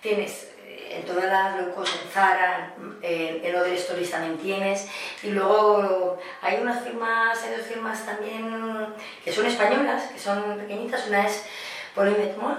Tienes 0.03 0.51
eh, 0.59 0.97
en 0.99 1.07
todas 1.07 1.25
las 1.27 1.57
locos, 1.61 1.89
en 2.03 2.11
Zara, 2.11 2.75
en, 3.03 3.45
en 3.45 3.57
Other 3.57 3.73
Stories 3.75 4.11
también 4.11 4.37
tienes. 4.37 4.91
Y 5.23 5.31
luego 5.31 6.19
hay 6.43 6.59
unas 6.61 6.83
firmas, 6.83 7.41
hay 7.45 7.55
dos 7.57 7.67
firmas 7.67 8.05
también 8.05 8.93
que 9.25 9.33
son 9.33 9.47
españolas, 9.47 10.11
que 10.11 10.19
son 10.19 10.59
pequeñitas. 10.59 11.07
Una 11.07 11.25
es 11.27 11.47
Pauline 11.95 12.35
Moi. 12.37 12.55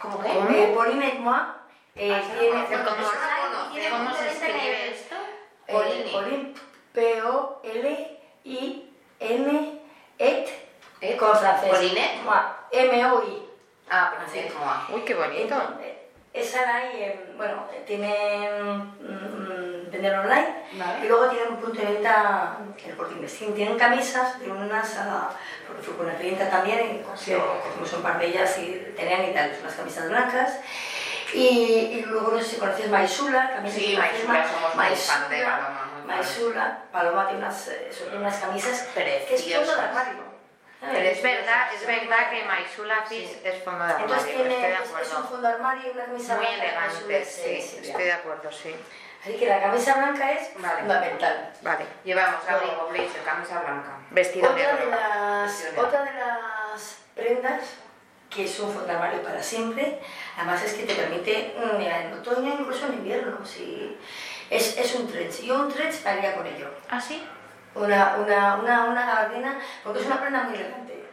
¿Cómo 0.00 0.22
que? 0.22 0.28
¿Cómo? 0.32 0.50
Eh, 0.50 0.72
Pauline 0.76 1.14
Moi 1.18 1.40
eh, 1.96 2.12
Ah, 2.14 2.22
tiene... 2.38 2.54
no, 2.54 2.68
¿cómo 3.78 3.90
se 3.90 3.90
tiene 3.90 3.90
¿Cómo 3.90 4.04
punto 4.04 4.18
se 4.18 4.24
de 4.24 4.30
escribe 4.30 4.90
esto? 4.90 5.14
eh, 5.66 5.72
Pauline. 5.72 6.12
Pauline, 6.12 6.54
P-O-L-I-N, 8.44 9.80
et, 10.18 10.48
¿Eh? 11.00 11.16
con 11.16 11.36
francés. 11.36 11.70
Pauline? 11.70 12.20
Moi. 12.24 12.36
Ah, 13.90 14.12
Así. 14.26 14.40
pero 14.42 14.54
como 14.54 14.70
Uy, 14.96 15.02
qué 15.02 15.14
bonito. 15.14 15.54
Entonces, 15.54 15.92
esa 16.34 16.62
la 16.62 16.74
hay, 16.76 17.02
en- 17.04 17.36
bueno, 17.38 17.64
tienen 17.86 18.76
mm, 19.00 19.90
vender 19.90 20.14
online 20.18 20.54
Vale. 20.72 21.04
y 21.04 21.08
luego 21.08 21.28
tienen 21.28 21.48
un 21.52 21.56
punto 21.56 21.80
de 21.80 21.86
venta 21.94 22.58
en 22.84 22.90
el 22.90 22.96
Corte 22.96 23.14
Inglés. 23.14 23.34
Tienen- 23.38 23.54
Tienen 23.56 23.78
camisas, 23.78 24.38
tienen 24.38 24.58
unas, 24.62 24.96
a- 24.98 25.30
porque 25.66 25.82
fui 25.82 25.94
con 25.94 26.06
una 26.06 26.16
clienta 26.18 26.50
también 26.50 26.96
y 26.96 27.02
cogió- 27.02 27.60
cogimos 27.62 27.92
un 27.94 28.02
par 28.02 28.18
de 28.18 28.26
ellas 28.26 28.58
y 28.58 28.92
tenían 28.96 29.24
y 29.30 29.32
tal, 29.32 29.56
unas 29.60 29.74
camisas 29.74 30.08
blancas. 30.10 30.60
Y, 31.32 31.38
y 31.98 32.02
luego 32.06 32.30
no 32.32 32.38
sé 32.38 32.44
si 32.44 32.56
conoces 32.56 32.88
Maisula, 32.88 33.50
también 33.52 33.74
Sí, 33.74 33.94
una 33.94 34.06
Maisula, 34.06 34.48
somos 34.48 34.74
muy 34.74 34.96
fan 34.96 35.28
de 35.30 35.42
Paloma, 35.44 35.90
muy. 35.98 36.06
Maisula, 36.06 36.78
Paloma 36.90 37.28
tiene 37.28 37.42
unas, 37.44 37.68
eh, 37.68 37.90
unas 38.16 38.36
camisas 38.38 38.82
que 38.94 39.34
es 39.34 39.54
fondo 39.54 39.74
de 39.74 39.80
armario. 39.82 40.28
Pero 40.80 40.96
es 41.08 41.22
verdad, 41.22 41.74
es 41.74 41.86
verdad 41.86 42.30
que 42.30 42.44
Maisula 42.44 43.02
Fis 43.08 43.28
Sí. 43.30 43.40
es 43.44 43.62
fondo 43.64 43.84
de 43.84 43.92
armario, 43.92 44.06
Entonces 44.14 44.34
tiene, 44.36 44.54
estoy 44.54 44.68
de 44.70 44.74
es, 44.74 44.80
es 44.80 44.88
un 44.88 44.94
acuerdo. 44.96 45.28
fondo 45.28 45.48
de 45.48 45.54
armario 45.54 45.82
y 45.86 45.90
una 45.90 46.04
camisa 46.06 46.34
Muy 46.36 46.46
blanca 46.46 46.60
de 46.62 46.66
elegante, 46.68 46.94
Maisula, 46.94 47.24
sí, 47.24 47.62
sí, 47.62 47.78
estoy 47.88 48.04
de 48.04 48.12
acuerdo, 48.12 48.52
sí. 48.52 48.76
Así 49.20 49.36
que 49.36 49.46
la 49.46 49.60
camisa 49.60 49.94
blanca 49.96 50.32
es 50.32 50.50
Vale. 50.62 50.78
fundamental. 50.78 51.52
Vale. 51.62 51.84
Llevamos 52.04 52.48
abrigo, 52.48 52.86
blazer, 52.90 53.22
camisa 53.24 53.58
blanca. 53.60 53.90
Vestido 54.10 54.50
Otra 54.50 54.66
de, 54.68 54.72
negro. 54.84 54.90
las, 55.00 55.62
Vestido 55.62 55.86
otra 55.86 56.04
de 56.04 56.12
las 56.14 56.96
prendas 57.16 57.62
que 58.30 58.44
es 58.44 58.58
un 58.60 58.76
armario 58.88 59.22
para 59.22 59.42
siempre, 59.42 59.98
además 60.36 60.62
es 60.62 60.74
que 60.74 60.84
te 60.84 60.94
permite, 60.94 61.54
mm, 61.58 61.80
en 61.80 62.12
otoño, 62.12 62.56
incluso 62.60 62.86
en 62.86 62.94
invierno, 62.94 63.44
si 63.44 63.96
es, 64.50 64.76
es 64.76 64.94
un 64.94 65.08
trench. 65.10 65.40
Yo 65.42 65.60
un 65.60 65.72
trench 65.72 66.04
haría 66.06 66.34
con 66.34 66.46
ello. 66.46 66.70
¿Ah, 66.90 67.00
sí? 67.00 67.22
Una, 67.74 68.16
una, 68.16 68.56
una, 68.56 68.84
una 68.84 69.06
gabardina, 69.06 69.58
porque 69.82 70.00
es 70.00 70.06
una 70.06 70.20
prenda 70.20 70.42
muy 70.44 70.54
elegante. 70.58 71.04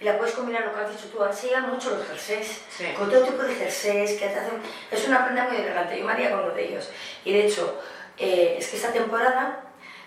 Y 0.00 0.04
la 0.04 0.18
puedes 0.18 0.34
combinar, 0.34 0.64
lo 0.66 0.74
que 0.74 0.80
has 0.80 0.90
dicho 0.90 1.08
tú, 1.08 1.18
llevan 1.46 1.70
mucho 1.70 1.90
los 1.90 2.06
jerseys, 2.06 2.62
Sí. 2.68 2.86
con 2.98 3.10
todo 3.10 3.22
tipo 3.24 3.42
de 3.42 3.54
jerseys 3.54 4.12
que 4.18 4.26
te 4.28 4.38
hacen... 4.38 4.60
Es 4.90 5.06
una 5.06 5.24
prenda 5.24 5.44
muy 5.44 5.56
elegante, 5.56 5.98
yo 5.98 6.04
me 6.04 6.12
haría 6.12 6.30
con 6.30 6.40
uno 6.44 6.54
de 6.54 6.64
ellos. 6.68 6.90
Y 7.24 7.32
de 7.32 7.46
hecho, 7.46 7.80
eh, 8.18 8.56
es 8.58 8.68
que 8.68 8.76
esta 8.76 8.92
temporada, 8.92 9.60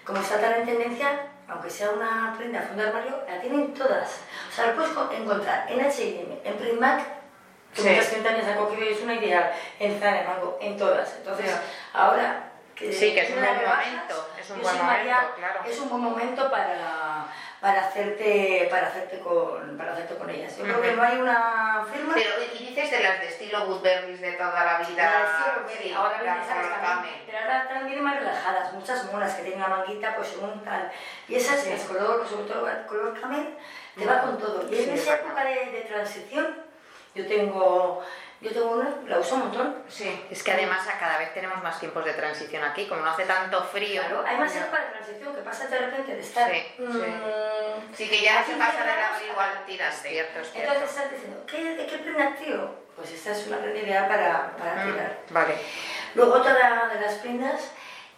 como 0.04 0.20
está 0.20 0.40
tan 0.40 0.54
en 0.54 0.66
tendencia, 0.66 1.32
aunque 1.50 1.70
sea 1.70 1.92
una 1.92 2.34
prenda 2.38 2.62
fondo 2.62 2.84
de 2.84 2.90
armario, 2.90 3.24
la 3.30 3.40
tienen 3.40 3.74
todas. 3.74 4.22
O 4.50 4.56
sea, 4.56 4.68
la 4.68 4.74
puedes 4.74 4.92
co- 4.92 5.10
encontrar 5.12 5.66
en 5.72 5.82
H&M, 5.82 6.40
en 6.44 6.54
Primark, 6.58 7.06
que 7.74 7.82
Sí. 7.82 7.90
muchas 7.90 8.08
clientas 8.08 8.46
han 8.46 8.56
cogido 8.58 8.84
y 8.84 8.94
es 8.94 9.02
una 9.02 9.14
ideal, 9.16 9.52
en 9.80 10.00
Zara, 10.00 10.22
en 10.22 10.28
Mango, 10.28 10.58
en 10.62 10.78
todas. 10.78 11.14
Entonces, 11.18 11.52
ahora... 11.94 12.44
Que 12.76 12.94
Sí, 12.94 13.12
que 13.16 13.22
es 13.22 13.30
un 13.32 13.38
buen 13.40 13.56
momento, 13.56 14.30
es 14.40 14.50
un 14.52 14.62
buen 14.62 14.78
momento, 14.78 15.34
claro. 15.36 15.60
Es 15.66 15.80
un 15.80 15.90
buen 15.90 16.02
momento 16.04 16.52
para, 16.52 17.26
para, 17.60 17.88
hacerte, 17.88 18.68
para, 18.70 18.88
hacerte 18.88 19.20
con, 19.20 19.78
para 19.78 19.94
hacerte 19.94 20.16
con 20.16 20.30
ellas. 20.30 20.56
Yo 20.58 20.64
creo 20.64 20.82
que 20.82 20.92
no 20.94 21.04
hay 21.04 21.18
una 21.18 21.86
firma... 21.92 22.14
Pero, 22.14 22.30
y 22.54 22.68
dices 22.68 22.92
de 22.92 23.00
las 23.02 23.20
de 23.20 23.28
estilo 23.28 23.66
Woodberries 23.66 24.22
de 24.22 24.34
toda 24.34 24.64
la 24.64 24.88
vida. 24.88 25.64
Berry, 25.66 25.78
sí, 25.84 25.94
ahora 25.94 26.22
vienen, 26.22 26.44
¿sabes? 26.48 26.68
Color 26.68 26.82
También, 26.82 27.16
pero 27.26 27.38
ahora 27.40 27.68
también 27.68 28.04
más 28.04 28.16
relajadas, 28.20 28.74
muchas 28.74 29.12
monas 29.12 29.34
que 29.34 29.42
tienen 29.44 29.62
la 29.62 29.68
manguita 29.70 30.16
pues 30.16 30.36
un 30.38 30.64
tal. 30.64 30.92
Y 31.28 31.36
esas, 31.36 31.60
Sí. 31.62 31.72
el 31.72 31.82
color, 31.82 32.28
sobre 32.28 32.46
todo 32.46 32.70
el 32.70 32.86
color 32.86 33.20
camel, 33.20 33.58
te 33.98 34.06
va 34.06 34.22
con 34.22 34.38
todo. 34.38 34.64
Y 34.72 34.76
Sí, 34.76 34.84
en 34.84 34.90
es 34.96 35.02
esa 35.02 35.16
época 35.16 35.44
de, 35.44 35.72
de 35.72 35.82
transición, 35.82 36.64
yo 37.16 37.28
tengo, 37.28 38.04
yo 38.42 38.52
tengo 38.52 38.72
una, 38.72 38.90
la 39.08 39.20
uso 39.20 39.36
un 39.36 39.42
montón. 39.42 39.84
Sí. 39.88 40.26
Es 40.30 40.44
que 40.44 40.52
además 40.52 40.88
a 40.88 41.00
cada 41.00 41.18
vez 41.18 41.34
tenemos 41.34 41.62
más 41.64 41.80
tiempos 41.80 42.06
de 42.06 42.14
transición 42.14 42.64
aquí, 42.64 42.88
como 42.88 43.02
no 43.02 43.10
hace 43.12 43.24
tanto 43.26 43.64
frío. 43.66 44.02
Claro, 44.02 44.24
hay 44.28 44.38
más 44.38 44.56
época 44.56 44.80
de 44.82 44.88
transición 44.92 45.36
que 45.36 45.42
pasa 45.42 45.68
de 45.68 45.78
repente 45.80 46.14
de 46.16 46.22
estar. 46.22 46.52
Sí, 46.52 46.64
sí. 46.78 46.84
mm, 46.84 47.96
Sí, 47.96 48.10
que 48.10 48.22
ya 48.22 48.44
se 48.46 48.56
pasa 48.56 48.84
del 48.84 48.96
grados 48.96 49.18
abrigo 49.18 49.40
a- 49.40 49.46
al 49.52 49.58
Es 49.58 49.66
tirante. 49.66 50.10
cierto, 50.10 50.40
es 50.40 50.52
cierto. 50.52 50.72
Entonces 50.74 50.98
estás 50.98 51.12
diciendo, 51.12 51.44
¿qué, 51.48 51.64
¿de 51.76 51.86
qué 51.88 51.98
prenda 51.98 52.36
tiro? 52.36 52.76
Pues 52.96 53.12
esta 53.12 53.32
es 53.32 53.48
una 53.48 53.58
prenda 53.58 53.80
ideal 53.80 54.08
para, 54.08 54.52
para 54.58 54.86
Mm, 54.86 54.92
tirar. 54.92 55.18
Vale. 55.30 55.56
Luego 56.16 56.34
otra 56.34 56.54
de 56.94 57.00
las 57.02 57.14
prendas 57.16 57.72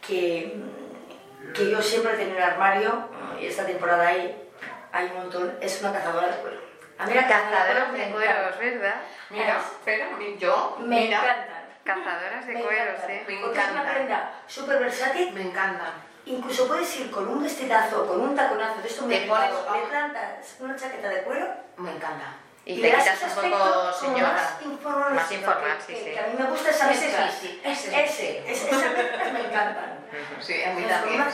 que, 0.05 0.53
mm, 0.55 1.53
que 1.53 1.69
yo 1.69 1.81
siempre 1.81 2.13
he 2.13 2.17
tenido 2.17 2.37
en 2.37 2.43
el 2.43 2.49
armario, 2.49 3.09
y 3.39 3.45
esta 3.45 3.65
temporada 3.65 4.07
hay, 4.07 4.49
hay 4.91 5.05
un 5.07 5.13
montón, 5.15 5.57
es 5.61 5.81
una 5.81 5.93
cazadora 5.93 6.27
de 6.27 6.35
cuero. 6.41 6.68
A 6.99 7.05
cazadora 7.05 7.27
Cazadoras 7.29 7.91
me 7.93 7.97
de 7.97 8.03
encanta. 8.09 8.25
cueros, 8.27 8.59
¿verdad? 8.59 8.95
Mira, 9.29 9.61
pero 9.85 10.05
yo, 10.37 10.75
Me 10.79 10.99
mira, 11.01 11.17
encantan. 11.19 11.63
Cazadoras 11.85 12.45
de 12.47 12.53
Me 12.53 12.61
cueros, 12.61 12.87
encantan, 12.95 13.07
sí. 13.07 13.33
Me 13.33 13.41
Porque 13.41 13.59
es 13.59 13.63
una 13.65 13.71
encanta. 13.81 13.93
prenda 13.93 14.33
súper 14.47 14.79
versátil. 14.79 15.31
me 15.33 15.41
encanta. 15.43 15.85
Incluso 16.25 16.67
puedes 16.67 16.99
ir 16.99 17.09
con 17.09 17.27
un 17.27 17.41
vestidazo, 17.41 18.05
con 18.05 18.19
un 18.21 18.35
taconazo 18.35 18.81
de 18.81 18.87
esto 18.87 19.05
Te 19.05 19.21
pones- 19.27 19.51
le 19.73 19.79
plantas 19.87 20.55
una 20.59 20.75
chaqueta 20.75 21.07
de 21.09 21.21
cuero 21.23 21.47
Me 21.77 21.91
encanta. 21.91 22.25
Y 22.65 22.81
te 22.81 22.89
quitas 22.91 23.23
un 23.23 23.49
poco 23.49 23.93
señora. 23.93 24.33
Más 24.33 24.61
informal. 24.61 25.13
Más 25.13 25.31
informal, 25.31 25.77
sí, 25.87 25.93
que- 25.93 26.03
sí. 26.03 26.11
que 26.11 26.19
a 26.19 26.27
mí 26.27 26.33
me 26.37 26.43
gusta 26.49 26.69
esa 26.69 26.91
Ese 26.91 27.09
sí, 27.09 27.15
sí, 27.41 27.61
ese 27.63 28.03
ese, 28.03 28.51
ese, 28.51 28.51
esas 28.51 28.91
mezclas 28.93 29.33
me 29.33 29.39
encantan. 29.39 29.98
Sí, 30.41 30.63
a 30.63 30.71
mí 30.73 30.81
Las 30.85 31.01
también. 31.01 31.19
de 31.19 31.25
las 31.25 31.33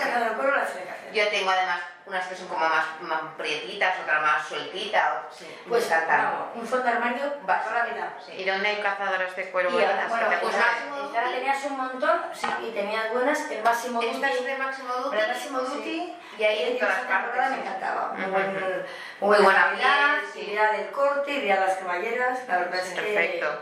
tiene 0.72 0.86
que 0.86 0.92
hacer. 0.92 1.14
Yo 1.14 1.28
tengo 1.30 1.50
además 1.50 1.80
unas 2.06 2.28
que 2.28 2.36
son 2.36 2.48
como 2.48 2.68
más, 2.68 2.86
más 3.02 3.22
prietitas, 3.38 3.96
otras 4.00 4.22
más 4.22 4.48
sueltitas. 4.48 5.14
Sí, 5.32 5.48
Pues 5.68 5.90
vamos, 5.90 6.50
un 6.56 6.68
fondo 6.68 6.86
de 6.86 6.92
armario 6.92 7.34
va 7.50 7.64
toda 7.64 7.80
la 7.80 7.86
vida. 7.86 8.14
Sí. 8.24 8.34
¿Y 8.34 8.46
dónde 8.46 8.68
hay 8.68 8.76
cazadoras 8.82 9.36
de 9.36 9.50
cuero 9.50 9.70
ahora, 9.72 10.06
bueno, 10.10 10.30
que 10.30 10.36
te 10.36 10.42
pues? 10.42 10.56
Máximo 10.58 10.96
tenías 11.32 11.64
un 11.66 11.78
montón 11.78 12.22
sí, 12.34 12.48
y 12.62 12.72
tenías 12.72 13.12
buenas. 13.14 13.50
El 13.52 13.64
máximo 13.64 14.02
Duty, 14.02 14.24
es 14.24 14.46
de 14.46 14.58
Máximo 14.58 14.94
Duty. 14.94 15.18
el 15.18 15.28
máximo 15.28 15.60
sí. 15.62 15.66
Duty 15.76 16.16
Y 16.38 16.44
ahí 16.44 16.64
en 16.72 16.80
todas 16.80 16.98
temporada 16.98 17.32
partes. 17.32 17.50
me 17.52 17.58
encantaba. 17.62 18.14
Muy, 18.14 18.26
buen- 18.26 18.54
Muy 18.54 18.60
muy 18.60 19.38
buena 19.38 19.44
buena 19.44 19.62
calidad, 19.70 20.20
piel, 20.20 20.32
sí. 20.34 20.40
iría 20.52 20.72
del 20.74 20.88
corte, 20.92 21.32
iría 21.32 21.56
a 21.56 21.60
las 21.68 21.78
cremalleras. 21.78 22.48
La 22.48 22.58
verdad 22.58 22.80
es 22.80 22.90
que. 22.90 23.02
Perfecto. 23.02 23.62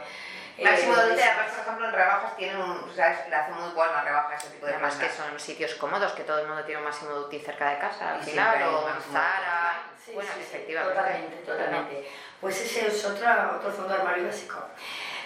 Eh, 0.57 0.63
Máximo 0.63 0.93
Duty, 0.93 1.05
buenísimas. 1.07 1.29
además, 1.31 1.51
por 1.51 1.61
ejemplo, 1.61 1.87
en 1.87 1.93
rebajas 1.93 2.37
tienen 2.37 2.57
un, 2.57 2.89
o 2.89 2.93
sea, 2.93 3.25
le 3.29 3.35
hace 3.35 3.51
muy 3.51 3.69
buena 3.73 4.01
rebaja 4.03 4.35
ese 4.35 4.49
tipo 4.49 4.65
de 4.65 4.73
Además 4.73 4.95
que 4.95 5.09
son 5.09 5.39
sitios 5.39 5.73
cómodos, 5.75 6.11
que 6.13 6.23
todo 6.23 6.39
el 6.39 6.47
mundo 6.47 6.63
tiene 6.63 6.79
un 6.79 6.85
máximo 6.85 7.11
duty 7.11 7.39
cerca 7.39 7.71
de 7.71 7.77
casa, 7.79 8.15
al 8.15 8.23
final, 8.23 8.63
o 8.63 8.87
Zara. 9.11 9.83
Sí, 10.03 10.11
bueno, 10.13 10.29
sí, 10.35 10.39
sí, 10.41 10.47
efectivamente. 10.49 10.95
Totalmente, 10.95 11.35
totalmente. 11.37 12.11
Pues 12.41 12.61
ese 12.61 12.87
es 12.87 13.05
otra, 13.05 13.53
otro 13.57 13.71
fondo 13.71 13.93
de 13.93 13.99
armario 13.99 14.25
básico. 14.25 14.57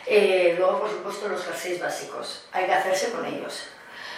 Eh, 0.05 0.55
luego, 0.57 0.79
por 0.81 0.89
supuesto, 0.89 1.27
los 1.27 1.43
jerseys 1.43 1.81
básicos. 1.81 2.47
Hay 2.53 2.65
que 2.65 2.73
hacerse 2.73 3.11
con 3.11 3.25
ellos. 3.25 3.67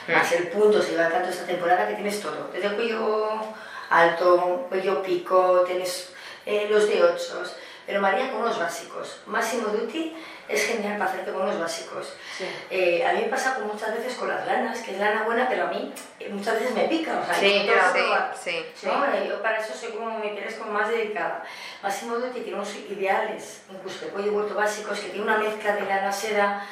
Mm. 0.07 0.11
Más 0.11 0.31
el 0.33 0.49
punto, 0.49 0.81
se 0.81 0.91
lleva 0.91 1.09
tanto 1.09 1.29
esta 1.29 1.45
temporada 1.45 1.87
que 1.87 1.95
tienes 1.95 2.21
todo. 2.21 2.49
Desde 2.53 2.75
cuello 2.75 3.41
alto, 3.89 4.67
cuello 4.69 5.01
pico, 5.01 5.63
tienes 5.65 6.13
eh, 6.45 6.67
los 6.69 6.87
de 6.87 7.03
ochos. 7.03 7.55
Pero 7.87 8.01
María 8.01 8.31
con 8.31 8.41
unos 8.41 8.59
básicos. 8.59 9.21
Máximo 9.25 9.69
Duty 9.69 10.15
es 10.49 10.65
genial 10.65 10.97
para 10.97 11.11
hacerte 11.11 11.31
con 11.31 11.43
unos 11.43 11.59
básicos. 11.59 12.13
Sí. 12.37 12.45
Eh, 12.71 13.05
a 13.05 13.13
mí 13.13 13.21
me 13.21 13.27
pasa 13.29 13.55
con 13.55 13.67
muchas 13.67 13.93
veces 13.95 14.15
con 14.15 14.27
las 14.27 14.45
lanas, 14.47 14.79
que 14.79 14.91
es 14.91 14.97
lana 14.99 15.23
buena, 15.23 15.47
pero 15.47 15.65
a 15.65 15.67
mí 15.67 15.93
eh, 16.19 16.29
muchas 16.31 16.55
veces 16.55 16.73
me 16.73 16.85
pica. 16.87 17.19
O 17.19 17.25
sea, 17.25 17.35
Sí, 17.35 17.65
yo 17.65 17.73
que 17.73 18.37
sí, 18.37 18.65
sí. 18.75 18.87
¿no? 18.87 19.23
Yo 19.25 19.41
para 19.41 19.57
eso 19.59 19.73
soy 19.73 19.91
como 19.91 20.17
mi 20.19 20.29
piel 20.29 20.43
es 20.45 20.55
como 20.55 20.71
más 20.71 20.89
dedicada. 20.89 21.43
Máximo 21.83 22.15
Duty 22.17 22.39
tiene 22.41 22.55
unos 22.57 22.75
ideales, 22.75 23.61
incluso 23.69 24.05
de 24.05 24.11
cuello 24.11 24.31
vuelto 24.31 24.55
básicos, 24.55 24.99
que 24.99 25.09
tiene 25.09 25.23
una 25.23 25.37
mezcla 25.37 25.75
de 25.75 25.81
lana 25.85 26.11
seda, 26.11 26.65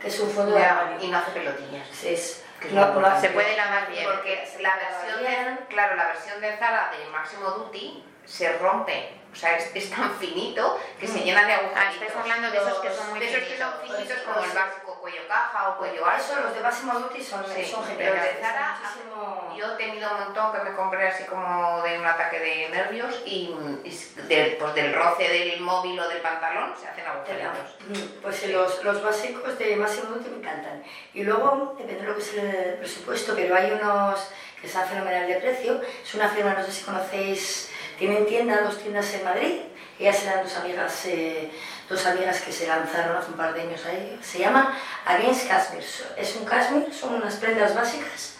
que 0.00 0.08
es 0.08 0.20
un 0.20 0.30
fondo 0.30 0.54
de 0.54 0.60
Ya, 0.60 0.78
armario. 0.78 1.04
y 1.06 1.10
no 1.10 1.18
hace 1.18 1.30
pelotillas. 1.32 1.88
Sí, 1.92 2.08
es, 2.08 2.42
Que 2.60 2.68
no, 2.70 2.86
no- 2.94 3.20
Se 3.20 3.28
puede 3.30 3.54
lavar 3.56 3.90
bien. 3.90 4.04
Porque 4.10 4.48
la 4.60 4.76
versión 4.76 5.22
de, 5.22 5.66
claro, 5.66 5.94
la 5.96 6.06
versión 6.06 6.40
de 6.40 6.56
Zara 6.56 6.90
de 6.96 7.10
Máximo 7.10 7.50
Duty 7.50 8.02
se 8.26 8.58
rompe. 8.58 9.12
O 9.32 9.38
sea, 9.38 9.54
es, 9.58 9.70
es 9.74 9.90
tan 9.90 10.10
finito 10.16 10.80
que 10.98 11.06
se 11.06 11.18
llena 11.20 11.44
de 11.44 11.52
Ah, 11.52 11.56
agujeritos. 11.58 12.08
estáis 12.08 12.16
hablando 12.16 12.50
de 12.50 12.56
esos 12.56 12.78
que 12.78 12.90
son 12.90 13.10
muy 13.10 13.20
De 13.20 13.26
esos 13.26 13.46
que 13.48 13.58
son 13.58 13.72
finitos. 13.82 14.18
como 14.24 14.40
el 14.46 14.50
básico 14.50 14.98
cuello 14.98 15.28
caja 15.28 15.68
o 15.68 15.76
cuello 15.76 16.06
alto. 16.06 16.22
Eso, 16.32 16.40
los 16.40 16.54
de 16.54 16.60
Máximo 16.60 16.98
Duty 17.00 17.22
son, 17.22 17.44
Sí, 17.46 17.64
son 17.66 17.84
pero 17.84 18.14
geniales. 18.14 18.36
de 18.36 18.40
Zara, 18.42 18.78
muchísimo- 18.80 19.54
Yo 19.58 19.72
he 19.74 19.76
tenido 19.76 20.10
un 20.10 20.20
montón 20.20 20.52
que 20.52 20.58
me 20.70 20.72
compré 20.74 21.08
así 21.08 21.24
como 21.24 21.82
de 21.82 21.98
un 21.98 22.06
ataque 22.06 22.38
de 22.40 22.68
nervios 22.70 23.14
y, 23.26 23.54
y 23.84 23.90
de- 24.26 24.56
pues 24.58 24.74
del 24.74 24.94
roce 24.94 25.28
del 25.28 25.60
móvil 25.60 26.00
o 26.00 26.08
del 26.08 26.22
pantalón 26.22 26.74
se 26.80 26.88
hacen 26.88 27.06
agujeritos. 27.06 27.76
Mm, 27.88 28.22
Pues 28.22 28.48
los, 28.48 28.84
los 28.84 29.02
básicos 29.02 29.58
de 29.58 29.76
Máximo 29.76 30.12
Duty 30.14 30.30
me 30.30 30.36
encantan. 30.38 30.82
Y 31.12 31.22
luego, 31.24 31.74
depende 31.78 32.00
de 32.00 32.08
lo 32.08 32.16
que 32.16 32.22
es 32.22 32.34
el 32.34 32.74
presupuesto, 32.78 33.34
pero 33.36 33.54
hay 33.54 33.70
unos 33.72 34.30
que 34.62 34.66
están 34.66 34.88
fenomenal 34.88 35.26
de 35.28 35.34
precio. 35.36 35.80
Es 36.02 36.14
una 36.14 36.28
firma, 36.30 36.54
no 36.54 36.64
sé 36.64 36.72
si 36.72 36.84
conocéis, 36.84 37.70
tienen 37.98 38.26
tienda, 38.26 38.60
dos 38.62 38.78
tiendas 38.78 39.12
en 39.14 39.24
Madrid. 39.24 39.60
Ellas 39.98 40.22
eran 40.24 40.42
dos 40.44 40.54
amigas, 40.56 41.04
eh, 41.06 41.50
dos 41.88 42.04
amigas 42.06 42.40
que 42.42 42.52
se 42.52 42.66
lanzaron 42.66 43.16
hace 43.16 43.30
un 43.30 43.36
par 43.36 43.54
de 43.54 43.62
años 43.62 43.84
ahí. 43.86 44.18
Se 44.22 44.38
llama 44.38 44.76
Against 45.06 45.48
Cashmere. 45.48 45.86
Es 46.16 46.36
un 46.36 46.44
cashmere, 46.44 46.92
son 46.92 47.14
unas 47.14 47.36
prendas 47.36 47.74
básicas. 47.74 48.34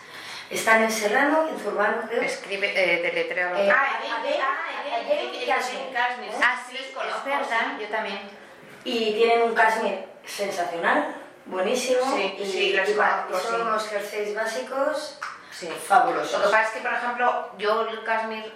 Están 0.51 0.83
en 0.85 0.91
Serrano, 0.93 1.49
en 1.49 1.59
Zurbano, 1.59 2.03
creo. 2.09 2.23
Escribe, 2.23 2.69
eh, 2.77 3.03
deletréalo. 3.03 3.57
Eh, 3.59 3.71
Ah, 3.71 3.99
Again- 3.99 4.41
ah. 4.43 4.57
Cashmere. 5.47 6.33
Ah, 6.43 6.61
sí, 6.69 6.77
Sí, 6.77 6.85
es 6.89 6.95
conozco, 6.95 7.25
verdad, 7.25 7.79
yo 7.81 7.87
también. 7.89 8.21
Y 8.85 9.15
tienen 9.15 9.43
un 9.43 9.55
cashmere 9.55 10.07
sensacional, 10.25 11.15
buenísimo. 11.47 12.01
Sí, 12.15 12.37
y, 12.39 12.47
sí, 12.47 12.73
los 12.75 12.89
y 12.89 12.93
conozco, 12.95 13.39
son 13.41 13.57
sí. 13.57 13.63
unos 13.63 13.89
jerseys 13.89 14.35
básicos 14.35 15.19
Sí. 15.51 15.69
fabulosos. 15.87 16.33
Lo 16.41 16.47
que 16.47 16.53
pasa 16.53 16.63
es 16.65 16.71
que, 16.71 16.81
por 16.81 16.93
ejemplo, 16.93 17.51
yo 17.59 17.89
el 17.89 18.05
cashmere 18.05 18.53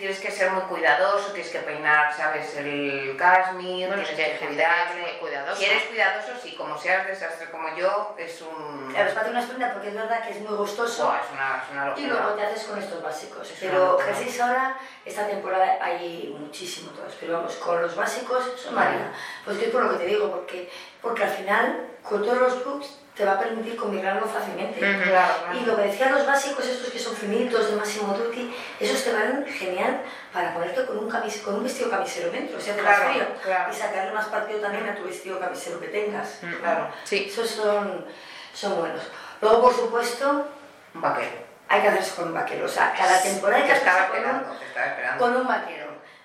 tienes 0.00 0.18
que 0.18 0.30
ser 0.30 0.50
muy 0.50 0.62
cuidadoso, 0.62 1.30
tienes 1.32 1.52
que 1.52 1.58
peinar, 1.58 2.12
¿sabes? 2.16 2.56
El 2.56 3.14
cashmere, 3.18 3.86
Bueno, 3.86 4.02
tienes 4.02 4.18
es 4.32 4.38
que 4.40 4.46
cuidarle. 4.46 5.02
muy 5.02 5.10
cuidadosa. 5.20 5.56
Si 5.56 5.64
eres 5.66 5.82
cuidadoso, 5.84 6.32
sí, 6.42 6.56
como 6.56 6.76
seas 6.78 7.06
desastre 7.06 7.50
como 7.50 7.68
yo, 7.76 8.14
es 8.18 8.40
un... 8.40 8.88
Claro, 8.90 9.08
es 9.10 9.14
para 9.14 9.28
una 9.28 9.46
prenda 9.46 9.72
porque 9.74 9.88
es 9.88 9.94
verdad 9.94 10.22
que 10.24 10.30
es 10.30 10.40
muy 10.40 10.56
gustoso. 10.56 11.04
Buah, 11.04 11.18
es 11.20 11.30
una, 11.32 11.62
es 11.62 11.70
una 11.70 11.84
Y 11.84 12.06
locura. 12.06 12.22
luego 12.24 12.36
te 12.38 12.42
haces 12.46 12.64
con 12.64 12.78
estos 12.82 13.02
básicos. 13.02 13.50
Es 13.50 13.58
Pero 13.60 13.98
jerseys 13.98 14.40
ahora, 14.40 14.76
esta 15.04 15.26
temporada 15.26 15.78
hay 15.82 16.34
muchísimo 16.38 16.90
todos. 16.92 17.14
Pero 17.20 17.34
vamos, 17.34 17.54
con 17.56 17.82
los 17.82 17.94
básicos 17.94 18.42
son 18.56 18.74
María. 18.74 19.12
Pues 19.44 19.58
yo 19.58 19.64
es 19.66 19.70
por 19.70 19.84
lo 19.84 19.90
que 19.92 19.98
te 19.98 20.06
digo, 20.06 20.30
porque, 20.30 20.70
porque 21.02 21.24
al 21.24 21.30
final, 21.30 21.88
con 22.02 22.22
todos 22.24 22.38
los 22.38 22.64
looks, 22.66 22.96
te 23.20 23.26
va 23.26 23.32
a 23.32 23.38
permitir 23.38 23.76
combinarlo 23.76 24.26
fácilmente. 24.26 24.80
Ujú. 24.80 25.02
Claro, 25.10 25.34
claro. 25.44 25.58
Y 25.60 25.66
lo 25.66 25.76
que 25.76 25.82
decían 25.82 26.12
los 26.14 26.26
básicos, 26.26 26.64
estos 26.66 26.90
que 26.90 26.98
son 26.98 27.14
finitos 27.14 27.68
de 27.70 27.76
máximo 27.76 28.14
duty, 28.14 28.50
esos 28.80 29.04
te 29.04 29.12
van 29.12 29.44
genial 29.44 30.00
para 30.32 30.54
ponerte 30.54 30.86
con 30.86 30.96
un, 31.00 31.08
camis 31.10 31.36
con 31.42 31.56
un 31.56 31.62
vestido 31.64 31.90
camisero 31.90 32.30
dentro, 32.30 32.56
o 32.56 32.60
sea, 32.60 32.74
te 32.74 32.80
Claro, 32.80 33.04
más 33.04 33.12
frío. 33.12 33.26
claro. 33.42 33.70
Y 33.70 33.76
sacarle 33.76 34.12
más 34.12 34.26
partido 34.28 34.58
también 34.60 34.88
a 34.88 34.94
tu 34.94 35.04
vestido 35.04 35.38
camisero 35.38 35.78
que 35.78 35.88
tengas. 35.88 36.38
Mm. 36.40 36.54
Claro. 36.54 36.88
Sí. 37.04 37.26
Esos 37.28 37.50
son, 37.50 38.06
son 38.54 38.76
buenos. 38.78 39.02
Luego, 39.42 39.60
por 39.60 39.74
supuesto, 39.74 40.46
Un 40.94 41.00
vaquero. 41.02 41.36
hay 41.68 41.82
que 41.82 41.88
hacerse 41.88 42.14
con 42.16 42.28
un 42.28 42.34
vaquero. 42.34 42.64
O 42.64 42.68
sea, 42.68 42.94
cada 42.96 43.20
temporada 43.20 43.58
hay 43.62 43.66
que 43.68 43.72
hacerse 43.72 43.90
un, 45.12 45.18
con 45.18 45.36
un 45.36 45.46
vaquero. 45.46 45.79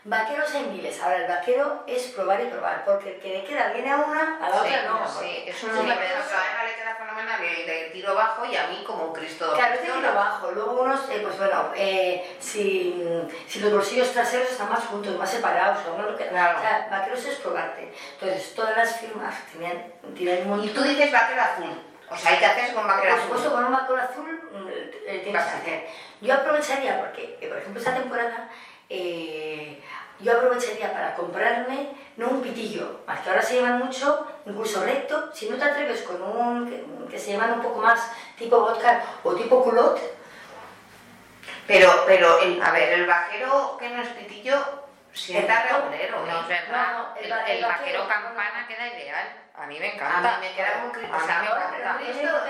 Vaqueros 0.08 0.54
hay 0.54 0.66
miles. 0.66 1.02
Ahora, 1.02 1.18
el 1.18 1.28
vaquero 1.28 1.84
es 1.88 2.04
probar 2.10 2.40
y 2.40 2.46
probar, 2.46 2.86
porque 2.86 3.16
el 3.16 3.20
que 3.20 3.30
le 3.30 3.44
queda 3.44 3.74
bien 3.74 3.88
a 3.92 3.98
una, 3.98 4.38
a 4.38 4.50
la 4.50 4.60
Sí, 4.62 4.68
otra 4.68 4.84
no. 4.84 5.08
sí, 5.08 5.44
es 5.48 5.64
un 5.64 5.72
Sí, 5.72 5.80
a 5.80 5.84
le 5.84 6.76
queda 6.76 6.96
fenomenal 6.96 7.44
el 7.44 7.92
tiro 7.92 8.14
bajo 8.14 8.46
y 8.46 8.56
a 8.56 8.68
mí 8.68 8.84
como 8.86 9.06
un 9.06 9.14
Cristo. 9.14 9.52
Claro, 9.56 9.74
este 9.74 9.88
tiro 9.92 10.14
bajo. 10.14 10.52
Luego 10.52 10.84
unos, 10.84 11.10
eh, 11.10 11.22
pues 11.24 11.36
bueno, 11.40 11.72
eh, 11.76 12.36
si, 12.40 13.04
si 13.48 13.60
los 13.62 13.74
bolsillos 13.74 14.12
traseros 14.12 14.52
están 14.52 14.70
más 14.70 14.86
juntos, 14.86 15.18
más 15.18 15.28
separados, 15.32 15.80
o 15.88 15.98
no 15.98 16.12
lo 16.12 16.16
que... 16.16 16.28
Claro. 16.28 16.60
O 16.60 16.62
sea, 16.62 16.88
vaqueros 16.92 17.26
es 17.26 17.36
probarte. 17.40 17.92
Entonces, 18.14 18.54
todas 18.54 18.78
las 18.78 18.98
firmas 19.00 19.34
tenían, 19.52 19.92
tienen 20.16 20.44
un 20.44 20.50
montón... 20.50 20.70
Y 20.70 20.72
tú 20.72 20.84
dices 20.84 21.12
vaquero 21.12 21.42
azul. 21.42 21.82
O 22.12 22.16
sea, 22.16 22.30
hay 22.32 22.38
que 22.38 22.46
hacer 22.46 22.76
con 22.76 22.88
vaquero 22.88 23.10
Por 23.16 23.20
azul. 23.22 23.28
supuesto, 23.38 23.54
con 23.56 23.66
un 23.66 23.72
vaquero 23.72 24.02
azul 24.04 24.50
mm, 24.54 24.68
eh, 25.08 25.22
tienes 25.24 25.44
que 25.44 25.50
hacer. 25.50 25.88
Yo 26.22 26.34
aprovecharía, 26.36 27.00
porque, 27.00 27.38
por 27.50 27.58
ejemplo, 27.58 27.80
esta 27.80 27.96
temporada, 27.96 28.50
eh, 28.88 29.82
yo 30.20 30.32
aprovecharía 30.34 30.92
para 30.94 31.14
comprarme, 31.16 31.90
no 32.18 32.28
un 32.30 32.42
pitillo, 32.42 33.02
más 33.06 33.20
que 33.22 33.30
ahora 33.30 33.42
se 33.42 33.56
llevan 33.56 33.80
mucho, 33.80 34.26
incluso 34.46 34.84
recto, 34.84 35.32
si 35.34 35.50
no 35.50 35.58
te 35.58 35.64
atreves 35.66 36.02
con 36.04 36.22
un 36.22 36.70
que, 36.70 36.86
que 37.12 37.20
se 37.20 37.32
llevan 37.32 37.52
un 37.54 37.62
poco 37.62 37.80
más 37.82 38.12
tipo 38.38 38.60
vodka 38.60 39.02
o 39.24 39.34
tipo 39.36 39.64
culot, 39.64 40.00
Pero, 41.68 41.90
pero 42.06 42.40
el, 42.40 42.62
a 42.62 42.72
ver, 42.72 42.94
el 42.94 43.08
vaquero 43.08 43.76
que 43.80 43.90
no 43.90 44.02
es 44.02 44.10
pitillo 44.10 44.64
sienta 45.14 45.64
El- 45.64 45.76
regulero. 45.76 46.26
No, 46.26 46.40
es 46.42 46.46
¿eh? 46.46 46.48
verdad. 46.50 46.92
No, 46.94 46.98
no, 47.10 47.16
el 47.16 47.26
el, 47.26 47.32
el 47.32 47.58
el 47.58 47.64
vaquero 47.66 48.00
vaquero- 48.04 48.08
campana 48.08 48.68
queda 48.68 48.88
ideal. 48.88 49.28
A 49.58 49.66
mí 49.66 49.80
me 49.80 49.88
A 49.88 49.94
encanta. 49.94 50.38
mí 50.40 50.48
me 50.48 50.54
queda 50.56 50.78
muy 50.84 51.06
A 51.06 51.16
o 51.18 51.26
sea, 51.26 51.40
me 51.40 51.46
encanta. 51.46 51.98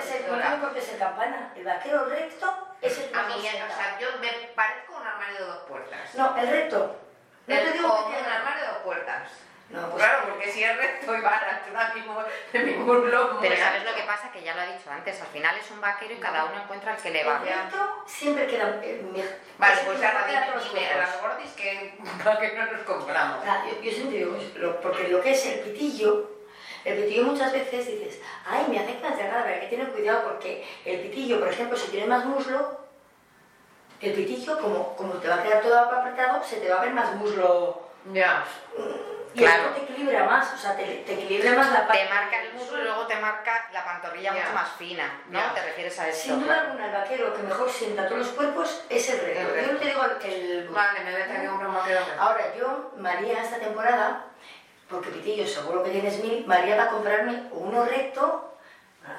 ser, 0.04 0.22
no 0.32 0.38
tiene 0.40 0.58
por 0.58 0.74
qué 0.74 0.82
ser 0.82 0.98
campana. 1.00 1.54
El 1.56 1.64
vaquero 1.64 2.06
recto 2.06 2.68
es 2.82 2.98
el 2.98 3.10
que 3.12 3.18
A 3.18 3.22
más 3.22 3.38
mí, 3.38 3.40
o 3.40 3.76
sea, 3.76 3.98
yo 4.00 4.08
me 4.20 4.28
parezco 4.56 4.96
un 5.00 5.08
armario 5.08 5.38
de 5.40 5.46
dos 5.46 5.58
puertas. 5.68 6.16
No, 6.16 6.36
el 6.38 6.48
recto. 6.50 6.96
No 7.48 7.56
te 7.56 7.72
digo 7.72 7.88
como 7.90 8.08
que 8.12 8.18
un 8.18 8.24
tenga- 8.24 8.36
armario 8.38 8.62
de 8.64 8.68
dos 8.70 8.78
puertas. 8.84 9.30
No, 9.70 9.90
pues 9.90 10.04
Claro, 10.04 10.28
porque 10.30 10.52
si 10.52 10.64
es 10.64 10.78
recto 10.78 11.12
y 11.12 11.18
a 11.18 11.22
la 11.22 11.58
altura 11.58 11.92
mismo 11.96 12.24
de 12.54 12.60
mi 12.60 12.74
muslo. 12.74 13.40
Pero 13.42 13.58
¿sabes 13.58 13.84
lo 13.84 13.96
que 13.96 14.04
pasa? 14.04 14.32
Que 14.32 14.44
ya 14.44 14.54
lo 14.54 14.62
ha 14.62 14.66
dicho 14.68 14.92
antes. 14.92 15.20
Al 15.20 15.28
final 15.28 15.58
es 15.58 15.72
un 15.72 15.82
vaquero 15.82 16.14
y 16.14 16.18
cada 16.18 16.46
uno 16.46 16.62
encuentra 16.62 16.96
el 16.96 17.02
que 17.02 17.10
le 17.10 17.24
va. 17.24 17.42
el 17.42 17.48
recto 17.50 18.04
siempre 18.06 18.46
queda... 18.46 18.80
eh, 18.84 19.04
Vale, 19.58 19.82
pues 19.86 20.00
me 20.00 20.06
ahora 20.06 20.28
dime, 20.28 20.88
a 20.92 20.98
las 20.98 21.20
gordis 21.22 21.52
que 21.54 21.98
vaquero 22.24 22.72
nos 22.72 22.82
compramos. 22.84 23.40
Ah, 23.46 23.64
yo, 23.68 23.82
yo 23.82 23.92
siempre 23.92 24.18
digo, 24.20 24.38
lo- 24.58 24.80
porque 24.82 25.08
lo 25.08 25.20
que 25.22 25.32
es 25.32 25.46
el 25.48 25.60
pitillo, 25.62 26.30
el 26.84 27.02
pitillo 27.04 27.24
muchas 27.24 27.52
veces 27.52 27.88
dices, 27.88 28.22
ay, 28.46 28.68
me 28.70 28.78
hace 28.80 28.94
que 28.98 29.02
me 29.02 29.08
atragada, 29.08 29.44
pero 29.46 29.56
hay 29.56 29.62
que 29.62 29.76
tener 29.76 29.92
cuidado 29.92 30.24
porque 30.26 30.64
el 30.86 31.00
pitillo, 31.02 31.40
por 31.40 31.50
ejemplo, 31.50 31.76
si 31.76 31.88
tiene 31.90 32.06
más 32.06 32.24
muslo, 32.26 32.85
el 34.10 34.14
pitillo, 34.16 34.58
como, 34.60 34.96
como 34.96 35.14
te 35.16 35.28
va 35.28 35.36
a 35.36 35.44
quedar 35.44 35.62
todo 35.62 35.78
apretado, 35.80 36.44
se 36.44 36.58
te 36.58 36.70
va 36.70 36.80
a 36.80 36.82
ver 36.84 36.94
más 36.94 37.14
muslo. 37.16 37.82
Ya. 38.14 38.44
Y 39.34 39.40
Claro. 39.40 39.64
esto 39.64 39.74
te 39.86 39.92
equilibra 39.92 40.24
más, 40.24 40.54
o 40.54 40.58
sea, 40.58 40.78
te, 40.78 40.84
te 40.84 41.14
equilibra 41.14 41.52
más 41.56 41.70
la 41.72 41.86
parte. 41.86 42.04
Te 42.04 42.10
marca 42.10 42.42
el 42.42 42.54
muslo 42.54 42.80
y 42.80 42.84
luego 42.84 43.06
te 43.06 43.16
marca 43.18 43.68
la 43.74 43.84
pantorrilla 43.84 44.34
Ya. 44.34 44.40
mucho 44.44 44.54
más 44.54 44.72
fina, 44.78 45.22
¿no? 45.30 45.40
Ya. 45.40 45.54
¿Te 45.54 45.62
refieres 45.62 46.00
a 46.00 46.08
esto? 46.08 46.24
Sin 46.24 46.40
duda 46.42 46.62
alguna, 46.62 46.86
el 46.86 46.94
vaquero 46.94 47.34
que 47.34 47.44
mejor 47.44 47.70
sienta 47.70 48.06
todos 48.08 48.20
los 48.20 48.28
cuerpos 48.30 48.84
es 48.90 49.10
el 49.10 49.20
reto. 49.20 49.56
Yo 49.56 49.74
no 49.74 49.80
te 49.80 49.86
digo 49.88 50.02
que 50.22 50.36
el... 50.62 50.70
Vale, 50.70 51.00
me 51.02 51.12
voy 51.12 51.22
a 51.22 51.26
tener 51.26 51.42
que 51.42 51.48
comprar 51.48 51.70
un 51.70 51.76
vaquero. 51.76 52.00
Ahora, 52.18 52.56
yo, 52.58 52.92
María, 52.98 53.44
esta 53.44 53.58
temporada, 53.58 54.26
porque 54.90 55.10
Pitillo 55.10 55.46
seguro 55.46 55.84
que 55.84 55.90
tienes 55.90 56.24
mil, 56.24 56.46
María 56.48 56.78
va 56.78 56.84
a 56.84 56.90
comprarme 56.90 57.50
uno 57.52 57.84
recto, 57.84 58.55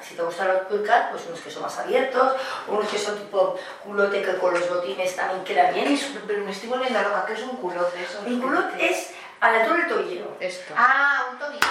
si 0.01 0.15
te 0.15 0.23
gustan 0.23 0.49
los 0.49 0.63
pulcar, 0.63 1.11
pues 1.11 1.27
unos 1.27 1.41
que 1.41 1.51
son 1.51 1.63
más 1.63 1.79
abiertos, 1.79 2.37
unos 2.69 2.89
que 2.89 2.99
son 2.99 3.17
tipo 3.19 3.59
culote 3.85 4.23
que 4.23 4.37
con 4.37 4.53
los 4.55 4.69
botines 4.69 5.17
también 5.17 5.45
queda 5.45 5.71
bien. 5.71 5.99
Pero 6.27 6.45
me 6.45 6.51
estoy 6.51 6.69
volviendo 6.69 7.01
loca, 7.03 7.25
que 7.27 7.33
es 7.35 7.43
un 7.43 7.57
culote 7.57 8.03
eso. 8.03 8.21
Un 8.27 8.41
culot 8.41 8.71
es 8.79 9.13
a 9.41 9.51
la 9.53 9.61
altura 9.63 9.79
del 9.85 9.89
tobillero. 9.89 10.37
Esto. 10.41 10.75
Ah, 10.77 11.27
un 11.33 11.39
tobillo. 11.39 11.67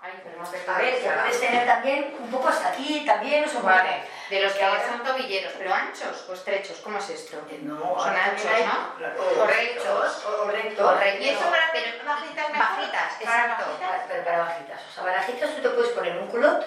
Ay, 0.00 0.12
pero 0.24 0.38
no 0.38 0.48
te 0.48 0.70
A 0.70 0.78
ver, 0.78 1.02
que 1.02 1.10
puedes 1.10 1.40
tener 1.40 1.66
también 1.66 2.16
un 2.18 2.30
poco 2.30 2.48
hasta 2.48 2.68
aquí, 2.68 3.04
también, 3.04 3.44
o 3.44 3.48
sea, 3.48 3.60
Vale. 3.60 4.02
De 4.30 4.42
los 4.42 4.52
que 4.52 4.64
ahora- 4.64 4.86
son 4.88 5.02
tobilleros, 5.02 5.52
pero 5.58 5.74
anchos 5.74 6.24
o 6.28 6.32
estrechos, 6.34 6.78
¿cómo 6.84 6.98
es 6.98 7.10
esto? 7.10 7.36
Eh, 7.50 7.60
No, 7.62 7.78
Son 7.98 8.14
anchos, 8.16 8.46
hay- 8.46 8.64
¿no? 8.64 9.42
O 9.42 9.46
rectos. 9.46 9.86
O, 10.24 10.50
rectos. 10.50 10.96
¿Y 11.20 11.28
eso 11.28 11.40
para 11.50 11.72
Pero- 11.72 12.04
bajitas? 12.06 12.46
Bajitas, 12.58 13.12
¿Para 13.24 13.46
bajitas? 13.48 14.00
Pero 14.08 14.24
para 14.24 14.38
bajitas. 14.38 14.80
O 14.88 14.92
sea, 14.94 15.02
para 15.04 15.16
bajitas 15.18 15.56
tú 15.56 15.62
te 15.62 15.68
puedes 15.70 15.90
poner 15.92 16.16
un 16.18 16.28
culot, 16.28 16.64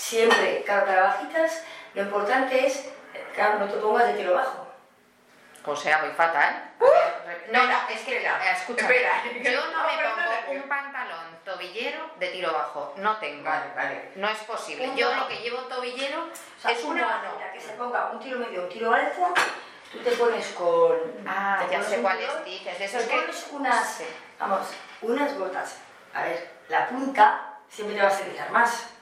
siempre, 0.00 0.64
para 0.66 1.02
bajitas, 1.02 1.62
lo 1.94 2.02
importante 2.02 2.66
es, 2.66 2.86
eh, 3.14 3.30
claro, 3.34 3.58
no 3.58 3.66
te 3.66 3.76
pongas 3.76 4.06
de 4.08 4.14
tiro 4.14 4.34
bajo. 4.34 4.66
O 5.64 5.76
sea, 5.76 6.00
voy 6.00 6.10
fatal. 6.10 6.72
No, 7.52 7.66
no, 7.66 7.72
es 7.72 8.00
que, 8.00 8.14
espera, 8.14 8.40
eh, 8.44 8.56
escucha, 8.56 8.82
espera. 8.82 9.22
yo 9.42 9.66
no 9.66 9.82
me 9.82 10.48
pongo 10.48 10.62
un 10.62 10.68
pantalón 10.68 11.38
tobillero 11.44 12.10
de 12.18 12.28
tiro 12.28 12.52
bajo, 12.52 12.94
no 12.96 13.18
tengo. 13.18 13.44
Vale, 13.44 13.72
vale. 13.76 14.10
No 14.14 14.28
es 14.28 14.38
posible. 14.38 14.88
Un 14.88 14.96
Yo 14.96 15.14
lo 15.14 15.28
que 15.28 15.36
llevo 15.40 15.58
tobillero 15.64 16.22
O 16.22 16.60
sea, 16.60 16.70
es 16.70 16.82
un 16.84 16.92
una 16.92 17.06
bajita 17.06 17.52
que 17.52 17.60
se 17.60 17.72
ponga 17.74 18.10
un 18.10 18.20
tiro 18.20 18.38
medio, 18.38 18.62
un 18.62 18.68
tiro 18.70 18.92
alto, 18.94 19.34
tú 19.92 19.98
te 19.98 20.12
pones 20.12 20.46
con... 20.48 20.96
Ah, 21.26 21.58
te 21.58 21.72
ya 21.72 21.78
pones 21.78 21.86
sé 21.88 22.00
cuáles 22.00 22.44
dices, 22.44 22.78
de 22.78 22.78
te 22.78 22.84
esos 22.84 23.02
que... 23.02 23.16
pones 23.16 23.46
unas, 23.50 24.02
vamos, 24.38 24.68
unas 25.02 25.38
botas. 25.38 25.76
A 26.14 26.22
ver, 26.22 26.50
la 26.68 26.88
punta 26.88 27.58
siempre 27.68 27.96
te 27.96 28.02
va 28.02 28.08
a 28.08 28.12
estilizar 28.12 28.50
más 28.50 28.99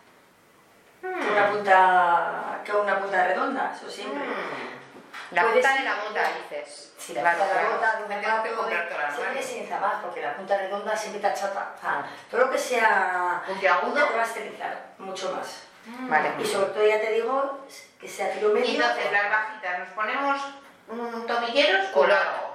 que 1.01 1.07
Hmm. 1.07 1.33
una 1.33 1.51
punta, 1.51 2.61
que 2.65 2.73
una 2.73 2.99
punta 2.99 3.27
redonda, 3.29 3.73
eso 3.75 3.91
siempre. 3.91 4.25
La 5.31 5.43
Puedes 5.43 5.57
punta 5.67 5.79
de 5.79 5.85
la 5.85 5.95
bota, 5.97 6.21
dices. 6.51 6.95
Si 6.99 7.13
la 7.15 7.21
punta 7.33 7.47
de 7.47 7.63
la 7.63 7.69
bota 7.71 7.97
de 7.97 8.03
un 8.05 8.09
zapato, 8.09 8.19
la 8.99 9.43
siempre 9.43 9.79
más, 9.81 9.95
porque 10.03 10.23
la 10.23 10.35
punta 10.37 10.57
redonda 10.57 10.97
siempre. 10.97 11.33
O 11.33 11.37
sea, 11.37 11.53
Claro. 11.81 12.05
todo 12.31 12.41
lo 12.43 12.51
que 12.51 12.59
sea 12.59 13.43
Puntiagudo. 13.47 14.07
te 14.07 14.15
va 14.17 14.23
a 14.23 14.27
estilizar 14.27 14.87
mucho 14.99 15.33
más. 15.37 15.63
Vale. 15.87 16.33
Y 16.39 16.45
sobre 16.47 16.67
todo, 16.71 16.87
ya 16.87 17.01
te 17.01 17.13
digo, 17.13 17.61
que 18.01 18.09
sea 18.09 18.33
tiro 18.33 18.51
medio. 18.51 18.67
Y 18.67 18.77
entonces 18.77 19.13
las 19.13 19.31
bajitas, 19.31 19.79
¿nos 19.81 19.89
ponemos 19.91 20.41
mm, 20.89 21.27
tobilleros 21.27 21.89
o 21.89 21.93
Culot. 21.93 22.48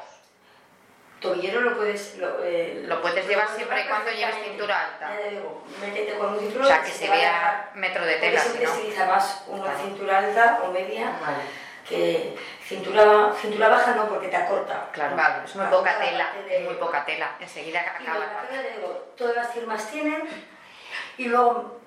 Tobillero 1.24 1.62
lo 1.62 1.76
puedes... 1.78 2.18
Lo, 2.18 2.44
eh, 2.44 2.84
Lo 2.86 3.02
puedes 3.02 3.28
llevar 3.28 3.48
siempre 3.56 3.82
y 3.82 3.88
cuando 3.88 4.12
lleves 4.12 4.36
cintura 4.44 4.80
alta. 4.92 5.10
Ya 5.10 5.22
te 5.24 5.30
digo, 5.32 5.64
métete 5.82 6.18
con 6.18 6.34
un 6.34 6.40
cinturón... 6.40 6.66
O 6.66 6.68
sea, 6.68 6.82
que 6.84 6.92
se 6.92 7.06
se 7.06 7.10
vea 7.10 7.72
metro 7.74 8.06
de 8.06 8.16
tela, 8.18 8.40
si 8.40 8.48
siempre 8.50 8.66
no. 8.68 8.74
estiliza 8.74 9.06
más 9.08 9.44
una 9.48 9.64
Claro. 9.64 9.80
cintura 9.80 10.18
alta 10.20 10.60
o 10.64 10.72
media 10.72 11.06
Vale. 11.22 11.44
que 11.88 12.38
cintura, 12.64 13.32
cintura 13.42 13.70
baja 13.70 13.96
no, 13.96 14.08
porque 14.10 14.28
te 14.28 14.36
acorta. 14.36 14.90
Claro, 14.92 15.16
Vale. 15.16 15.36
es 15.46 15.56
muy 15.56 15.66
poca 15.68 15.98
tela, 15.98 16.28
es 16.50 16.64
muy 16.66 16.76
poca 16.76 17.06
tela. 17.06 17.32
Enseguida 17.40 17.80
Y 18.00 18.04
acaba. 18.04 18.26
te 18.50 18.72
digo, 18.76 19.14
todas 19.18 19.36
las 19.36 19.52
firmas 19.54 19.90
tienen. 19.90 20.28
Y 21.18 21.26
luego 21.26 21.80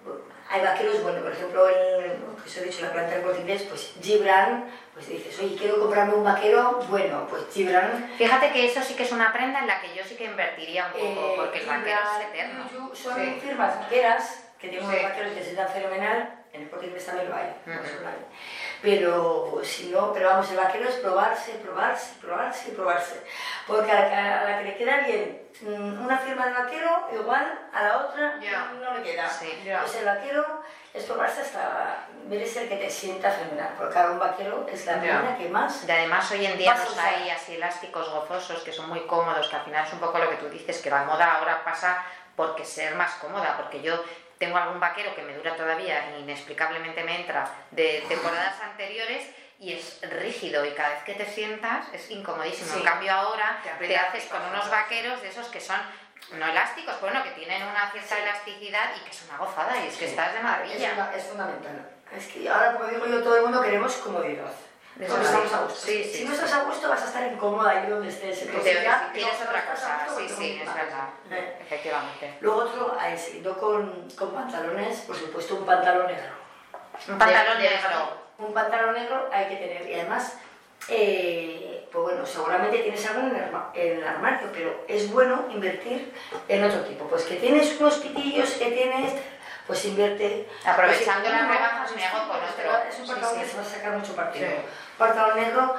hay 0.49 0.63
vaqueros, 0.63 1.03
bueno, 1.03 1.21
por 1.23 1.33
ejemplo, 1.33 1.69
en, 1.69 2.37
que 2.43 2.49
os 2.49 2.57
he 2.57 2.65
dicho, 2.65 2.83
la 2.87 2.93
planta 2.93 3.15
del 3.15 3.23
corte 3.23 3.41
inglés, 3.41 3.63
pues 3.69 3.93
Gibran, 4.01 4.71
pues 4.97 5.11
dices, 5.11 5.39
oye, 5.41 5.57
quiero 5.57 5.79
comprarme 5.79 6.15
un 6.15 6.25
vaquero, 6.25 6.81
bueno, 6.89 7.27
pues 7.29 7.43
Gibran. 7.53 8.11
Fíjate 8.17 8.51
que 8.51 8.65
eso 8.65 8.81
sí 8.83 8.95
que 8.95 9.03
es 9.03 9.13
una 9.13 9.31
prenda 9.31 9.59
en 9.61 9.67
la 9.67 9.79
que 9.83 9.95
yo 9.95 10.03
sí 10.03 10.17
que 10.17 10.25
invertiría 10.25 10.87
un 10.87 10.93
poco, 10.93 11.05
eh, 11.05 11.35
porque 11.37 11.59
el 11.61 11.67
vaquero 11.67 11.99
es 12.19 12.27
eterno. 12.29 12.65
Yuyu, 12.73 12.95
son 12.97 13.15
Sí. 13.17 13.39
firmas 13.43 13.79
vaqueras, 13.79 14.43
que 14.59 14.69
tienen 14.71 14.89
Sí. 14.89 14.97
unos 14.97 15.11
vaqueros 15.11 15.33
que 15.35 15.45
se 15.45 15.55
dan 15.55 15.69
fenomenal, 15.69 16.45
en 16.55 16.63
el 16.63 16.71
corte 16.71 16.87
inglés 16.87 17.05
también 17.05 17.29
lo 17.29 17.37
hay. 17.37 17.53
Pero 18.83 19.61
si 19.63 19.89
no, 19.91 20.13
pero 20.15 20.31
vamos, 20.31 20.51
el 20.51 20.57
vaquero 20.57 20.89
es 20.89 20.95
probarse, 20.97 21.53
probarse, 21.53 22.15
probarse 22.21 22.69
y 22.71 22.73
probarse. 22.73 23.21
Porque 23.67 23.91
a 23.91 24.01
la, 24.01 24.09
que- 24.09 24.15
a 24.15 24.45
la 24.51 24.59
que 24.59 24.65
le 24.65 24.77
queda 24.77 24.97
bien 25.01 25.43
mm, 25.61 26.05
una 26.05 26.19
firma 26.19 26.47
de 26.47 26.53
vaquero, 26.55 27.09
igual 27.13 27.69
a 27.73 27.83
la 27.83 27.99
otra 27.99 28.39
Ya. 28.41 28.73
no 28.81 28.95
le 28.95 29.03
queda. 29.03 29.29
Sí. 29.29 29.61
Ya. 29.65 29.81
Pues 29.81 29.97
el 29.97 30.05
vaquero 30.07 30.63
es 30.95 31.05
probarse 31.05 31.41
hasta 31.43 32.07
ver 32.29 32.43
ese 32.43 32.63
el 32.65 32.69
que 32.69 32.77
te 32.77 32.91
sienta 32.91 33.31
fenomenal. 33.31 33.75
Porque 33.79 33.95
cada 33.95 34.11
un 34.13 34.19
vaquero 34.19 34.67
es 34.71 34.85
la 34.87 35.01
prenda 35.01 35.37
que 35.39 35.49
más. 35.49 35.85
Y 35.87 35.91
además 35.91 36.31
hoy 36.33 36.45
en 36.47 36.59
día 36.59 36.75
los 36.75 36.97
hay 36.99 37.31
así 37.31 37.55
elásticos 37.55 38.09
gozosos 38.11 38.63
que 38.63 38.73
son 38.73 38.89
muy 38.89 39.01
cómodos, 39.07 39.49
que 39.49 39.57
al 39.57 39.63
final 39.63 39.87
es 39.87 39.93
un 39.93 40.01
poco 40.01 40.19
lo 40.19 40.29
que 40.31 40.37
tú 40.37 40.49
dices, 40.49 40.79
que 40.83 40.91
la 40.91 41.05
moda 41.05 41.35
ahora 41.39 41.65
pasa 41.65 42.05
porque 42.37 42.65
ser 42.65 42.95
más 42.97 43.13
cómoda, 43.15 43.57
porque 43.57 43.81
yo 43.81 44.03
tengo 44.39 44.59
algún 44.59 44.79
vaquero 44.79 45.15
que 45.15 45.23
me 45.23 45.33
dura 45.35 45.57
todavía, 45.57 46.19
inexplicablemente 46.19 47.03
me 47.05 47.21
entra, 47.21 47.49
de 47.71 48.05
temporadas 48.09 48.61
anteriores 48.61 49.27
y 49.59 49.73
es 49.73 50.01
rígido 50.03 50.67
y 50.67 50.73
cada 50.75 50.91
vez 50.91 51.03
que 51.05 51.15
te 51.15 51.25
sientas 51.25 51.87
es 51.95 52.11
incomodísimo. 52.11 52.71
Sí. 52.75 52.79
En 52.81 52.85
cambio 52.85 53.13
ahora 53.13 53.59
Te 53.79 53.97
haces 53.97 54.25
con 54.27 54.43
unos 54.43 54.65
cosas. 54.65 54.71
vaqueros 54.71 55.23
de 55.23 55.29
esos 55.29 55.47
que 55.49 55.61
son 55.63 55.81
no 56.33 56.47
elásticos, 56.47 57.01
bueno, 57.01 57.23
que 57.23 57.31
tienen 57.31 57.63
una 57.63 57.91
cierta 57.91 58.17
Sí. 58.17 58.23
elasticidad 58.23 58.91
y 58.97 59.01
que 59.05 59.11
es 59.11 59.23
una 59.23 59.39
gozada 59.39 59.81
y 59.83 59.87
es 59.87 59.95
que 59.97 60.05
Sí. 60.05 60.11
estás 60.11 60.33
de 60.33 60.39
Es, 60.39 60.45
maravilla. 60.45 60.89
funda- 60.91 61.13
es 61.17 61.25
fundamental. 61.25 61.91
Es 62.15 62.27
que 62.29 62.49
ahora, 62.49 62.75
como 62.77 62.89
digo 62.89 63.07
yo, 63.07 63.23
todo 63.23 63.37
el 63.37 63.43
mundo 63.43 63.61
queremos 63.63 63.95
comodidad. 63.97 64.51
Eso 64.99 65.13
Porque 65.13 65.27
sí. 65.29 65.35
estamos 65.35 65.53
a 65.53 65.63
gusto. 65.65 65.79
Sí, 65.87 66.05
sí, 66.05 66.19
si 66.19 66.25
no 66.25 66.33
estás 66.33 66.53
a 66.55 66.63
gusto, 66.65 66.89
vas 66.89 67.03
a 67.03 67.07
estar 67.07 67.31
incómoda 67.33 67.71
ahí 67.71 67.87
donde 67.91 68.09
estés. 68.09 68.43
Entonces, 68.43 68.83
ya, 68.83 69.11
si 69.13 69.19
quieres 69.21 69.39
no, 69.41 69.47
otra 69.47 69.67
cosa, 69.71 70.07
sí, 70.17 70.27
sí, 70.29 70.61
es 70.63 70.75
verdad, 70.75 71.09
Eh. 71.31 71.59
efectivamente. 71.61 72.35
Luego 72.41 72.59
otro, 72.61 72.97
ahí 72.99 73.19
siguiendo 73.19 73.59
con, 73.59 74.09
con 74.17 74.31
pantalones, 74.31 75.01
por 75.01 75.15
supuesto 75.17 75.57
un 75.57 75.67
pantalón 75.67 76.07
negro. 76.07 76.33
Un 77.09 77.19
pantalón 77.19 77.59
negro. 77.59 78.27
Un 78.39 78.55
pantalón 78.55 78.95
negro 78.95 79.29
hay 79.33 79.49
que 79.49 79.57
tener. 79.57 79.91
Y 79.91 79.95
además, 80.01 80.39
eh, 80.89 81.87
pues 81.93 82.03
bueno, 82.05 82.25
seguramente 82.25 82.79
tienes 82.79 83.07
algo 83.07 83.21
en 83.29 83.37
el, 83.37 83.43
arma- 83.45 83.71
en 83.75 83.99
el 83.99 84.07
armario, 84.07 84.49
pero 84.53 84.85
es 84.89 85.11
bueno 85.11 85.45
invertir 85.51 86.15
en 86.49 86.65
otro 86.65 86.81
tipo. 86.85 87.07
Pues 87.07 87.25
que 87.25 87.37
tienes 87.37 87.79
unos 87.79 87.97
pitillos, 87.97 88.51
que 88.53 88.71
tienes, 88.71 89.13
pues 89.67 89.85
invierte. 89.85 90.49
Aprovechando 90.65 91.29
pues, 91.29 91.33
las 91.33 91.49
rebajas, 91.49 91.97
me 91.97 92.05
hago 92.05 92.29
con 92.29 92.37
otro. 92.37 92.89
Es 92.89 92.99
un 93.01 93.07
pantalón 93.07 93.35
sí. 93.35 93.41
que 93.41 93.47
se 93.49 93.57
va 93.57 93.63
a 93.63 93.67
sacar 93.67 93.93
mucho 93.93 94.17
partido. 94.17 94.49
Pantalón 94.99 95.37
negro, 95.37 95.75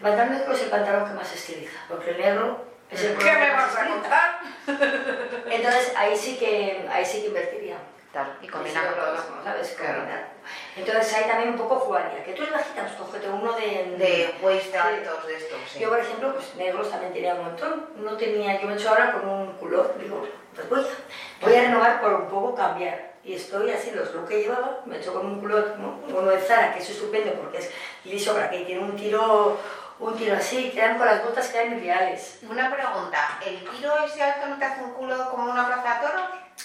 pantalón 0.00 0.32
negro 0.32 0.52
es 0.52 0.62
el 0.62 0.70
pantalón 0.70 1.08
que 1.08 1.14
más 1.14 1.32
estiliza, 1.32 1.78
porque 1.88 2.10
el 2.10 2.18
negro 2.18 2.64
es 2.90 3.04
el 3.04 3.16
¿Qué 3.16 3.32
me 3.32 3.50
vas 3.52 3.76
a 3.76 3.86
contar? 3.86 4.40
Entonces 5.50 5.92
ahí 5.96 6.16
sí 6.16 6.36
que, 6.38 6.88
ahí 6.90 7.04
sí 7.04 7.20
que 7.22 7.28
invertiría. 7.28 7.76
Claro, 8.12 8.30
y 8.40 8.46
Sí, 8.46 8.50
combina 8.50 8.84
con 8.84 8.94
todo. 8.94 9.16
¿sabes? 9.44 9.68
Claro. 9.78 9.98
Combinar. 9.98 10.28
Entonces 10.76 11.14
ahí 11.14 11.24
también 11.24 11.50
un 11.50 11.58
poco 11.58 11.76
jugaría. 11.80 12.24
Que 12.24 12.32
tú 12.32 12.42
es 12.42 12.50
bajita, 12.50 12.82
pues 12.82 12.94
cógete 12.94 13.28
uno 13.28 13.52
de... 13.52 13.96
De 13.98 14.34
waist 14.40 14.74
altos 14.74 15.26
de 15.26 15.36
estos, 15.36 15.58
sí. 15.70 15.80
Yo, 15.80 15.90
por 15.90 15.98
ejemplo, 15.98 16.32
pues 16.32 16.54
negros 16.56 16.90
también 16.90 17.12
tenía 17.12 17.34
un 17.34 17.44
montón. 17.44 17.90
No 17.96 18.16
tenía, 18.16 18.60
yo 18.60 18.66
me 18.66 18.72
he 18.72 18.76
hecho 18.76 18.88
ahora 18.88 19.12
con 19.12 19.28
un 19.28 19.52
culot, 19.58 19.98
digo, 19.98 20.26
pues 20.54 20.68
voy 20.68 20.80
a, 20.80 21.44
voy 21.44 21.54
a 21.54 21.60
renovar 21.62 22.00
por 22.00 22.14
un 22.14 22.28
poco 22.28 22.54
cambiar. 22.54 23.12
Y 23.28 23.34
estoy 23.34 23.70
así, 23.70 23.90
los 23.90 24.14
looks 24.14 24.26
que 24.26 24.40
llevaba, 24.40 24.80
me 24.86 24.96
he 24.96 25.00
hecho 25.00 25.12
con 25.12 25.26
un 25.26 25.38
culot, 25.38 25.76
¿no? 25.76 26.00
uno 26.08 26.30
de 26.30 26.40
Zara, 26.40 26.72
que 26.72 26.78
es 26.78 26.88
estupendo 26.88 27.30
porque 27.34 27.58
es 27.58 27.70
liso 28.04 28.32
para 28.32 28.48
que 28.48 28.60
tiene 28.60 28.80
un 28.82 28.96
tiro, 28.96 29.58
un 29.98 30.16
tiro 30.16 30.34
así, 30.34 30.70
quedan 30.70 30.96
con 30.96 31.04
las 31.06 31.22
botas 31.22 31.48
quedan 31.48 31.78
ideales. 31.78 32.38
Una 32.48 32.74
pregunta, 32.74 33.38
¿el 33.44 33.62
tiro 33.68 34.02
ese 34.02 34.22
alto 34.22 34.46
no 34.46 34.56
te 34.56 34.64
hace 34.64 34.82
un 34.82 34.92
culo 34.92 35.30
como 35.30 35.50
una 35.52 35.66
plaza 35.66 36.00
de 36.00 36.06
toros? 36.06 36.22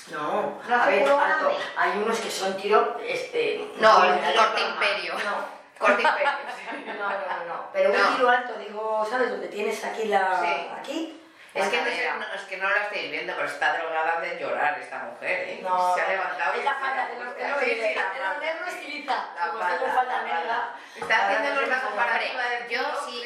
No, 0.09 0.61
¿No 0.65 0.73
a 0.75 0.83
hace 0.83 0.91
ver, 0.91 1.03
culo 1.03 1.19
alto. 1.19 1.37
grande? 1.47 1.63
Hay 1.75 2.01
unos 2.01 2.19
que 2.21 2.31
son 2.31 2.55
tiro, 2.55 2.97
este... 3.05 3.69
No, 3.79 4.01
el 4.05 4.11
corte 4.37 4.61
imperio. 4.61 5.15
No. 5.15 5.85
Corte 5.85 6.01
imperio. 6.01 6.29
No, 6.97 7.09
no, 7.09 7.09
no, 7.09 7.45
no. 7.55 7.63
Pero 7.73 7.89
un 7.91 8.15
tiro 8.15 8.29
alto, 8.29 8.53
digo, 8.57 9.05
¿sabes? 9.09 9.31
Donde 9.31 9.49
tienes 9.49 9.83
aquí 9.83 10.05
la... 10.05 10.77
Aquí. 10.79 11.19
Es 11.53 11.67
que, 11.69 11.81
no, 11.81 11.87
es 12.33 12.41
que 12.49 12.57
no 12.57 12.69
la 12.69 12.77
estáis 12.83 13.11
viendo, 13.11 13.33
pero 13.35 13.47
está 13.47 13.77
drogada 13.77 14.19
de 14.21 14.39
llorar 14.39 14.79
esta 14.79 14.99
mujer, 14.99 15.49
¿eh? 15.49 15.59
No, 15.61 15.93
Se 15.95 16.01
ha 16.01 16.07
levantado. 16.09 16.59
y 16.59 16.63
la 16.63 16.71
está- 16.71 16.79
falda 16.81 17.07
de 17.07 17.19
los 17.19 17.37
la 17.37 18.39
negros 18.39 18.67
estiliza. 18.73 19.15
La 19.35 19.51
falda, 19.93 20.21
la. 20.23 20.75
Está 20.95 21.27
sé 21.27 21.69
cómo 21.79 21.89
comparativa 21.89 22.43
de 22.49 22.73
yo 22.73 22.81
sí, 23.05 23.21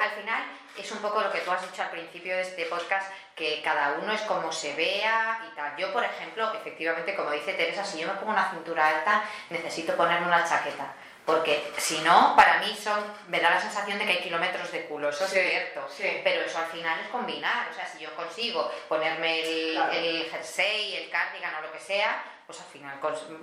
al 0.00 0.10
final 0.10 0.42
es 0.76 0.90
un 0.92 0.98
poco 0.98 1.20
lo 1.20 1.32
que 1.32 1.40
tú 1.40 1.50
has 1.50 1.62
dicho 1.62 1.82
al 1.82 1.90
principio 1.90 2.36
de 2.36 2.42
este 2.42 2.66
podcast, 2.66 3.12
que 3.34 3.60
cada 3.62 3.94
uno 4.00 4.12
es 4.12 4.20
como 4.22 4.52
se 4.52 4.74
vea 4.74 5.40
y 5.50 5.54
tal. 5.56 5.76
Yo, 5.76 5.92
por 5.92 6.04
ejemplo, 6.04 6.52
efectivamente, 6.54 7.14
como 7.16 7.30
dice 7.32 7.52
Teresa, 7.54 7.84
si 7.84 7.98
yo 8.00 8.06
me 8.06 8.14
pongo 8.14 8.30
una 8.32 8.48
cintura 8.50 8.88
alta, 8.88 9.22
necesito 9.50 9.96
ponerme 9.96 10.26
una 10.28 10.44
chaqueta. 10.44 10.86
Porque 11.24 11.62
si 11.78 11.98
no, 12.00 12.34
para 12.34 12.58
mí 12.58 12.76
son, 12.82 13.00
me 13.28 13.38
da 13.38 13.50
la 13.50 13.60
sensación 13.60 13.98
de 13.98 14.04
que 14.06 14.10
hay 14.12 14.18
kilómetros 14.22 14.72
de 14.72 14.86
culo, 14.86 15.08
eso 15.10 15.26
Sí, 15.28 15.38
es 15.38 15.50
cierto. 15.50 15.88
sí. 15.96 16.20
Pero 16.24 16.42
eso 16.44 16.58
al 16.58 16.66
final 16.66 16.98
es 17.00 17.08
combinar, 17.08 17.68
o 17.70 17.74
sea, 17.74 17.86
si 17.86 18.00
yo 18.00 18.12
consigo 18.16 18.68
ponerme 18.88 19.40
el, 19.40 19.72
Claro. 19.74 19.92
el 19.92 20.28
jersey, 20.30 20.96
el 20.96 21.10
cardigan 21.10 21.54
o 21.56 21.62
lo 21.62 21.72
que 21.72 21.78
sea, 21.78 22.24
pues 22.46 22.60
al 22.60 22.66
final 22.66 22.98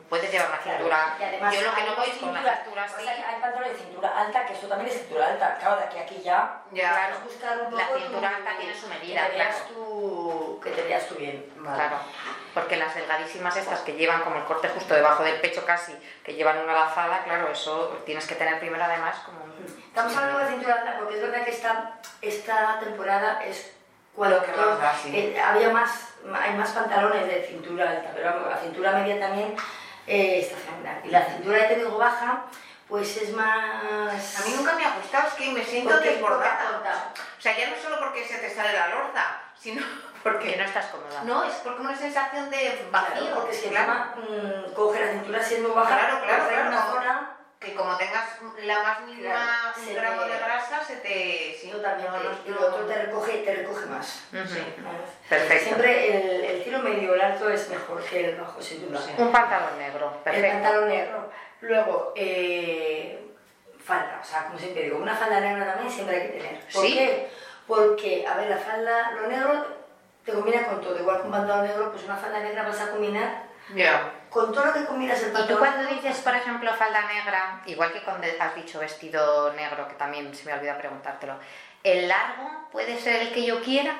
puedes 0.10 0.32
llevar 0.32 0.50
una 0.50 0.58
Claro, 0.60 0.78
cintura. 0.78 1.16
y 1.20 1.24
además 1.24 1.56
yo 1.56 1.62
lo 1.62 1.76
que 1.76 1.84
no 1.84 1.96
voy 1.96 2.10
es 2.10 2.18
con 2.18 2.30
una 2.30 2.56
cintura 2.58 2.84
así. 2.84 2.94
o 2.98 3.04
sea, 3.04 3.12
hay 3.30 3.42
pantalones 3.42 3.74
de 3.74 3.80
cintura 3.80 4.20
alta, 4.20 4.46
que 4.46 4.54
esto 4.54 4.68
también 4.68 4.90
es 4.90 4.98
cintura 5.02 5.28
alta. 5.28 5.56
Claro, 5.60 5.78
de 5.78 5.84
aquí 5.86 5.98
a 5.98 6.02
aquí 6.02 6.22
ya. 6.22 6.62
Ya, 6.72 7.12
buscar 7.24 7.62
un 7.62 7.76
la 7.78 7.88
cintura 7.88 8.30
tu- 8.30 8.36
alta 8.36 8.52
tiene 8.60 8.76
su 8.76 8.88
medida, 8.88 9.24
Que 9.26 9.30
te 9.32 9.38
veas 9.38 9.56
claro. 9.56 9.74
tú, 9.74 10.60
que 10.64 10.70
te 10.72 10.82
veas 10.84 11.08
tú 11.08 11.16
bien. 11.16 11.54
Vale. 11.58 11.76
Claro, 11.78 11.98
porque 12.54 12.78
las 12.78 12.94
delgadísimas 12.96 13.56
estas 13.56 13.80
que 13.82 13.94
llevan 13.94 14.22
como 14.22 14.36
el 14.38 14.44
corte 14.46 14.70
justo 14.70 14.94
debajo 14.94 15.24
del 15.24 15.40
pecho 15.40 15.66
casi, 15.66 15.96
que 16.24 16.34
llevan 16.34 16.58
una 16.60 16.74
lazada, 16.74 17.24
claro, 17.24 17.50
eso 17.52 18.02
tienes 18.06 18.28
que 18.28 18.36
tener 18.36 18.60
primero 18.60 18.84
además 18.84 19.16
como 19.26 19.44
un... 19.44 19.50
Estamos 19.88 20.16
hablando 20.16 20.40
de 20.40 20.48
cintura 20.52 20.76
alta 20.76 20.98
porque 21.00 21.16
es 21.16 21.22
verdad 21.22 21.44
que 21.46 21.52
esta, 21.52 22.00
esta 22.22 22.80
temporada 22.80 23.44
es 23.44 23.76
cuando 24.20 24.44
que 24.44 24.52
sí. 25.02 25.16
eh, 25.18 25.40
había 25.42 25.70
más, 25.70 26.10
hay 26.42 26.54
más 26.56 26.70
pantalones 26.72 27.26
de 27.26 27.46
cintura 27.48 27.90
alta, 27.90 28.12
pero 28.14 28.50
la 28.50 28.58
cintura 28.58 28.92
media 28.92 29.18
también 29.18 29.56
eh, 30.06 30.40
está 30.42 30.58
fenomenal. 30.58 31.00
Y 31.06 31.08
la 31.10 31.24
cintura, 31.26 31.58
ya 31.58 31.68
te 31.70 31.76
digo, 31.78 31.98
baja, 31.98 32.44
pues 32.90 33.16
es 33.16 33.34
más... 33.34 33.48
A 33.56 34.46
mí 34.46 34.54
nunca 34.58 34.74
me 34.76 34.84
ha 34.84 34.96
gustado, 34.96 35.28
es 35.30 35.34
que 35.36 35.52
me 35.52 35.64
siento 35.64 35.92
Porque- 35.92 36.10
desbordada. 36.10 36.60
porque. 36.74 36.90
O 36.90 37.42
sea, 37.42 37.58
ya 37.58 37.70
no 37.70 37.76
solo 37.82 37.98
porque 38.00 38.26
se 38.28 38.38
te 38.40 38.54
sale 38.54 38.74
la 38.74 38.88
lorza, 38.90 39.24
sino 39.58 39.82
Porque 40.24 40.40
porque... 40.48 40.58
no 40.58 40.64
estás 40.66 40.86
cómoda. 40.88 41.24
No, 41.24 41.46
es 41.46 41.54
porque 41.64 41.80
una 41.82 41.96
sensación 41.96 42.50
de 42.50 42.88
Claro, 42.92 43.08
vacío. 43.14 43.36
porque 43.36 43.52
es 43.56 43.62
que 43.62 43.70
claro. 43.70 43.94
encima 44.20 44.68
mm, 44.68 44.74
coge 44.74 45.00
la 45.06 45.12
cintura 45.14 45.42
siendo 45.44 45.74
baja, 45.74 45.98
Claro, 45.98 46.20
claro, 46.26 46.48
claro, 46.50 46.68
una 46.68 46.82
zona 46.88 47.32
Que 47.60 47.76
como 47.76 47.98
tengas 47.98 48.38
la 48.64 48.80
más 48.84 49.02
mínima 49.02 49.34
Claro, 49.34 49.82
un 49.86 49.94
gramo 49.94 50.22
te- 50.24 50.30
de 50.30 50.38
grasa, 50.38 50.82
se 50.82 50.96
te... 50.98 51.58
Sí, 51.60 51.70
totalmente, 51.70 52.10
no, 52.10 52.24
no, 52.24 52.30
y 52.46 52.50
lo 52.52 52.68
otro 52.68 52.86
te 52.86 53.04
recoge, 53.04 53.38
te 53.40 53.54
recoge 53.54 53.86
más. 53.88 54.06
Sí. 54.32 54.64
Perfecto. 55.28 55.66
Siempre 55.66 56.38
el, 56.38 56.46
el 56.46 56.64
tiro 56.64 56.80
medio 56.80 57.14
el 57.16 57.20
alto 57.22 57.50
es 57.50 57.70
mejor 57.70 58.02
que 58.06 58.30
el 58.30 58.36
bajo, 58.38 58.62
sin 58.62 58.88
duda. 58.88 59.02
Sí. 59.02 59.12
Un 59.18 59.30
pantalón 59.34 59.78
negro, 59.78 60.14
El 60.16 60.24
perfecto. 60.24 60.54
pantalón 60.54 60.88
negro. 60.88 61.30
Luego, 61.60 62.14
eh, 62.16 63.28
falda, 63.84 64.20
o 64.22 64.26
sea, 64.26 64.46
como 64.46 64.58
siempre 64.58 64.84
digo, 64.84 64.98
una 64.98 65.14
falda 65.18 65.42
negra 65.42 65.66
también 65.74 65.92
siempre 65.92 66.16
hay 66.16 66.28
que 66.30 66.38
tener. 66.40 66.60
¿Por 66.74 66.86
¿Sí? 66.86 66.94
qué? 66.94 67.30
Porque, 67.68 68.26
a 68.26 68.36
ver, 68.38 68.50
la 68.52 68.58
falda, 68.58 69.12
lo 69.12 69.28
negro 69.28 69.66
te 70.24 70.32
combina 70.32 70.66
con 70.66 70.80
todo. 70.80 70.98
Igual 70.98 71.18
que 71.20 71.24
un 71.28 71.32
pantalón 71.34 71.68
negro, 71.68 71.92
pues 71.92 72.06
una 72.06 72.16
falda 72.16 72.40
negra 72.40 72.64
vas 72.64 72.80
a 72.80 72.92
combinar 72.92 73.44
Ya. 73.76 74.14
Con 74.30 74.54
todo 74.54 74.66
lo 74.66 74.74
que 74.74 74.86
combinas 74.86 75.20
el 75.22 75.30
Y 75.30 75.32
pantalón. 75.34 75.50
tú 75.50 75.60
cuando 75.60 75.90
dices, 75.90 76.18
por 76.20 76.36
ejemplo, 76.36 76.74
falda 76.74 77.02
negra, 77.08 77.62
igual 77.66 77.92
que 77.92 78.02
cuando 78.04 78.28
has 78.40 78.56
dicho 78.56 78.80
vestido 78.80 79.52
negro, 79.54 79.88
que 79.88 79.96
también 79.96 80.34
se 80.36 80.46
me 80.46 80.54
olvidó 80.54 80.78
preguntártelo, 80.78 81.36
¿el 81.84 82.08
largo 82.08 82.68
puede 82.72 83.00
ser 83.00 83.22
el 83.22 83.34
que 83.34 83.44
yo 83.46 83.62
quiera? 83.62 84.00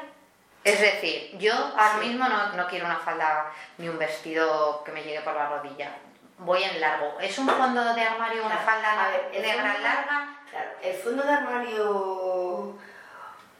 Es 0.64 0.80
decir, 0.82 1.38
yo 1.38 1.54
ahora 1.54 2.00
Sí. 2.02 2.08
mismo 2.10 2.28
no, 2.28 2.54
no 2.54 2.68
quiero 2.68 2.86
una 2.86 2.98
falda 2.98 3.52
ni 3.78 3.88
un 3.90 3.98
vestido 3.98 4.84
que 4.84 4.92
me 4.92 5.02
llegue 5.04 5.22
por 5.22 5.34
la 5.34 5.48
rodilla. 5.48 5.92
Voy 6.38 6.64
en 6.64 6.80
largo. 6.80 7.18
¿Es 7.20 7.38
un 7.40 7.48
fondo 7.50 7.94
de 7.94 8.02
armario 8.02 8.46
una 8.46 8.62
Claro. 8.62 8.72
falda 8.72 9.10
ver, 9.10 9.42
negra 9.42 9.64
fondo- 9.74 9.80
larga? 9.88 10.36
Claro, 10.50 10.70
el 10.82 10.94
fondo 10.96 11.24
de 11.24 11.32
armario 11.34 12.78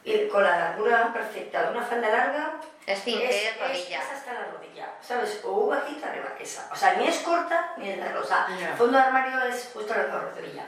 y 0.04 0.28
con 0.28 0.44
la 0.44 0.58
largura 0.58 1.12
perfecta 1.14 1.64
de 1.64 1.78
una 1.78 1.86
falda 1.86 2.10
larga 2.10 2.54
Es 2.86 3.04
cinter, 3.04 3.30
es, 3.30 3.60
rodilla. 3.60 4.00
es, 4.00 4.06
es 4.06 4.12
hasta 4.18 4.34
la 4.34 4.46
rodilla, 4.52 4.88
¿sabes? 5.02 5.42
O 5.44 5.68
bajita 5.68 6.08
arriba, 6.10 6.30
esa. 6.40 6.70
O 6.72 6.76
sea, 6.76 6.94
ni 6.94 7.08
es 7.08 7.18
corta 7.20 7.74
ni 7.78 7.90
es 7.92 7.98
larga. 7.98 8.20
O 8.20 8.24
sea, 8.24 8.48
el 8.50 8.78
fondo 8.78 8.98
de 8.98 9.04
armario 9.04 9.42
es 9.44 9.70
justo 9.74 9.94
la 9.94 10.04
rodilla. 10.06 10.64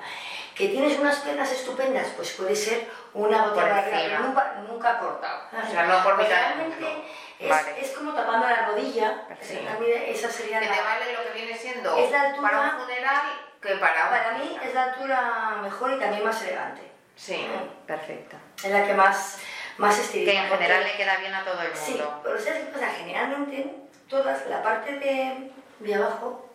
Que 0.56 0.68
tienes 0.68 1.00
unas 1.00 1.16
piernas 1.22 1.50
estupendas, 1.52 2.08
pues 2.16 2.32
puede 2.34 2.56
ser 2.56 2.88
una 3.14 3.46
botella 3.46 3.86
pero 3.90 4.20
nunca, 4.20 4.54
nunca 4.68 5.00
corta. 5.00 5.48
O 5.52 5.72
sea, 5.72 5.84
no 5.86 6.04
por 6.04 6.18
realmente 6.18 7.04
es, 7.40 7.50
Vale. 7.50 7.82
es 7.82 7.90
como 7.92 8.14
tapando 8.14 8.48
la 8.48 8.68
rodilla. 8.68 9.26
Perfecto. 9.28 9.84
Esa, 9.84 10.30
sería 10.30 10.60
Que 10.60 10.68
la... 10.68 10.74
te 10.76 10.82
vale 10.84 11.14
lo 11.14 11.24
que 11.24 11.32
viene 11.40 11.58
siendo 11.58 11.98
Es 11.98 12.12
la 12.12 12.22
altura- 12.22 12.50
para 12.52 12.62
un 12.76 12.82
funeral 12.82 13.22
que 13.62 13.76
para. 13.78 14.10
Para 14.10 14.32
mí 14.34 14.60
es 14.62 14.74
la 14.76 14.84
altura 14.84 15.58
mejor 15.64 15.94
y 15.94 16.00
también 16.00 16.24
más 16.24 16.42
elegante. 16.44 16.91
Sí. 17.16 17.48
Perfecto. 17.86 18.38
Es 18.64 18.72
la 18.72 18.86
que 18.88 18.94
más, 18.94 19.38
más 19.78 19.98
estiliza. 20.00 20.32
Que 20.32 20.38
en 20.38 20.50
porque- 20.50 20.64
general 20.66 20.84
le 20.88 20.98
queda 20.98 21.18
bien 21.18 21.34
a 21.34 21.44
todo 21.44 21.62
el 21.62 21.76
Sí, 21.76 21.92
mundo. 21.92 22.20
pero 22.24 22.40
¿sabes 22.40 22.66
qué 22.66 22.72
pasa? 22.72 22.88
Generalmente, 22.98 23.76
todas, 24.10 24.46
la 24.48 24.64
parte 24.64 24.94
de, 25.00 25.52
de 25.80 25.96
abajo, 25.96 26.48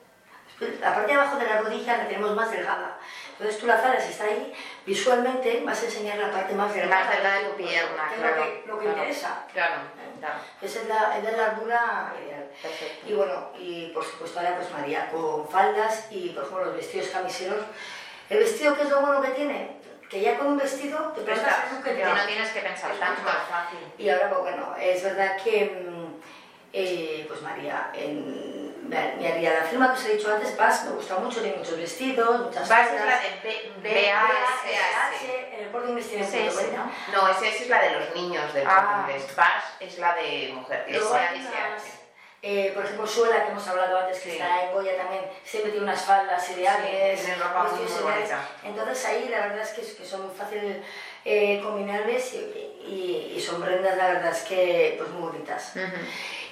la 0.81 0.95
parte 0.95 1.13
de 1.13 1.19
abajo 1.21 1.37
de 1.39 1.47
la 1.47 1.59
rodilla 1.61 1.97
la 1.99 2.09
tenemos 2.09 2.35
más 2.35 2.51
delgada. 2.51 2.99
Entonces 3.33 3.61
tú 3.61 3.67
la 3.67 3.77
falda, 3.77 4.01
si 4.01 4.11
está 4.13 4.25
ahí, 4.25 4.53
visualmente 4.87 5.63
vas 5.65 5.83
a 5.83 5.85
enseñar 5.85 6.17
la 6.19 6.31
parte 6.33 6.55
más 6.55 6.73
delgada. 6.75 7.05
Más 7.05 7.15
delgada 7.15 7.39
de 7.41 7.45
tu 7.45 7.57
pierna, 7.57 8.09
que 8.09 8.15
es 8.15 8.21
claro, 8.21 8.37
Lo 8.37 8.43
que, 8.45 8.67
lo 8.67 8.79
que 8.79 8.85
claro. 8.85 8.99
interesa. 8.99 9.45
Claro, 9.53 9.75
claro. 10.19 10.39
Esa 10.63 10.81
es 10.81 10.89
la, 10.89 11.19
es 11.19 11.25
la 11.25 11.31
largura 11.33 12.15
ideal. 12.25 12.51
Perfecto. 12.63 13.07
Y 13.09 13.13
bueno, 13.13 13.51
y 13.59 13.87
por 13.89 14.05
supuesto 14.05 14.39
ahora 14.41 14.57
pues 14.57 14.71
María 14.73 15.11
con 15.11 15.47
faldas 15.49 16.07
y 16.11 16.31
por 16.31 16.45
ejemplo 16.45 16.65
los 16.65 16.77
vestidos 16.77 17.09
camiseros. 17.09 17.59
El 18.31 18.39
vestido, 18.39 18.75
¿qué 18.75 18.83
es 18.83 18.89
lo 18.91 19.01
bueno 19.03 19.21
que 19.21 19.29
tiene? 19.29 19.77
Que 20.09 20.21
ya 20.21 20.39
con 20.39 20.49
un 20.49 20.59
vestido 20.59 21.13
te 21.15 21.23
prestas 21.23 21.65
el 21.65 21.77
look 21.77 21.85
que 21.85 22.05
no 22.05 22.27
tienes 22.27 22.51
que 22.51 22.61
pensar 22.61 22.93
Es 22.93 23.01
tanto. 23.01 23.21
Es 23.21 23.27
más 23.27 23.49
fácil. 23.49 23.79
y 23.99 24.09
ahora, 24.09 24.31
pues 24.31 24.41
bueno, 24.41 24.75
es 24.81 25.03
verdad 25.03 25.37
que, 25.43 25.65
mm, 25.89 26.21
eh, 26.73 27.25
pues 27.29 27.43
María, 27.43 27.91
en, 27.93 28.57
la 28.89 29.63
firma 29.69 29.93
que 29.93 29.99
os 29.99 30.05
he 30.07 30.17
dicho 30.17 30.33
antes, 30.33 30.57
Bass, 30.57 30.85
me 30.85 30.93
gusta 30.93 31.17
mucho, 31.19 31.41
tiene 31.41 31.57
muchos 31.57 31.77
vestidos, 31.77 32.47
muchas 32.47 32.69
Vas 32.69 32.87
es 32.93 33.05
la 33.05 33.19
de 33.19 33.41
B, 33.43 33.73
B, 33.83 34.13
BAS. 34.13 34.31
BAS, 34.65 35.23
en 35.53 35.65
el 35.65 35.71
Corte 35.73 35.89
Inglés 35.89 36.09
tiene 36.09 36.25
un. 36.25 36.93
¿no? 37.13 37.29
Esa 37.29 37.47
es 37.47 37.69
la 37.69 37.83
de 37.83 37.91
los 37.99 38.15
niños 38.15 38.55
del 38.55 38.67
Ah. 38.67 39.03
Corte 39.05 39.13
Inglés. 39.13 39.37
Vas 39.37 39.65
es 39.81 39.99
la 39.99 40.15
de 40.15 40.53
mujer. 40.55 40.87
Eh, 42.43 42.71
por 42.75 42.85
ejemplo, 42.85 43.07
Suela, 43.07 43.45
que 43.45 43.51
hemos 43.51 43.67
hablado 43.67 43.99
antes, 43.99 44.19
que 44.21 44.31
Sí. 44.31 44.37
está 44.37 44.65
en 44.67 44.73
Goya 44.73 44.97
también, 44.97 45.23
siempre 45.45 45.73
tiene 45.73 45.85
unas 45.87 46.03
faldas 46.05 46.49
ideales, 46.51 47.21
tiene 47.25 47.43
ropa 47.43 47.65
muy, 47.65 48.03
bonita. 48.03 48.49
Entonces 48.63 49.05
ahí 49.07 49.29
la 49.29 49.41
verdad 49.41 49.61
es 49.63 49.71
que, 49.71 49.83
que 49.97 50.05
son 50.05 50.27
muy 50.27 50.35
fácil 50.37 50.83
eh, 51.25 51.61
combinables 51.63 52.35
y, 52.35 52.37
y- 52.87 53.35
y 53.37 53.41
son 53.41 53.61
prendas, 53.61 53.97
la 53.97 54.09
verdad 54.09 54.31
es 54.33 54.43
que 54.43 54.95
pues 54.99 55.11
muy 55.11 55.23
bonitas. 55.33 55.73
Ujú. 55.75 55.85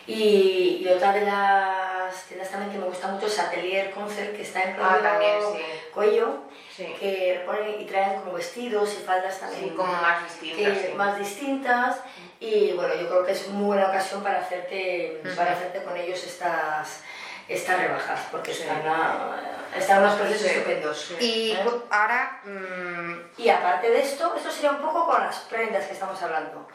Y, 0.07 0.83
y 0.85 0.88
otra 0.88 1.12
de 1.12 1.20
las 1.23 2.25
tiendas 2.25 2.51
también 2.51 2.73
que 2.73 2.79
me 2.79 2.87
gusta 2.87 3.09
mucho 3.09 3.27
es 3.27 3.38
Atelier 3.38 3.90
Concert, 3.92 4.35
que 4.35 4.42
está 4.42 4.62
en 4.64 4.77
Ah, 4.81 4.88
Cuello, 4.88 5.03
también, 5.03 5.40
sí. 5.53 5.62
Cuello, 5.94 6.38
Sí. 6.75 6.87
que 6.99 7.42
ponen 7.47 7.81
y 7.81 7.85
traen 7.85 8.20
como 8.20 8.33
vestidos 8.33 8.92
y 9.01 9.05
faldas 9.05 9.38
también 9.38 9.64
Sí, 9.64 9.70
como 9.77 9.92
más 9.92 10.25
distintas. 10.25 10.73
que- 10.79 10.88
sí. 10.88 10.92
más 10.94 11.18
distintas. 11.18 11.97
Y 12.40 12.73
bueno, 12.73 12.94
yo 12.94 13.09
creo 13.09 13.25
que 13.25 13.33
es 13.33 13.49
muy 13.49 13.66
buena 13.66 13.88
ocasión 13.88 14.23
para 14.23 14.40
hacerte, 14.40 15.23
para 15.37 15.53
hacerte 15.53 15.83
con 15.83 15.97
ellos 15.97 16.23
estas, 16.25 17.01
estas 17.49 17.79
rebajas, 17.81 18.20
porque 18.31 18.53
Sí. 18.53 18.62
están, 18.62 18.87
a, 18.87 19.40
están 19.77 20.03
unos 20.03 20.14
precios 20.16 20.40
Sí. 20.40 20.47
estupendos. 20.49 21.11
Y 21.20 21.53
¿Eh? 21.53 21.64
ahora, 21.90 22.40
mm, 22.44 23.14
Y 23.38 23.49
aparte 23.49 23.90
de 23.90 24.01
esto, 24.01 24.35
esto 24.37 24.51
sería 24.51 24.70
un 24.73 24.79
poco 24.83 25.07
con 25.07 25.20
las 25.23 25.37
prendas 25.40 25.87
que 25.87 25.92
estamos 25.94 26.20
hablando. 26.23 26.68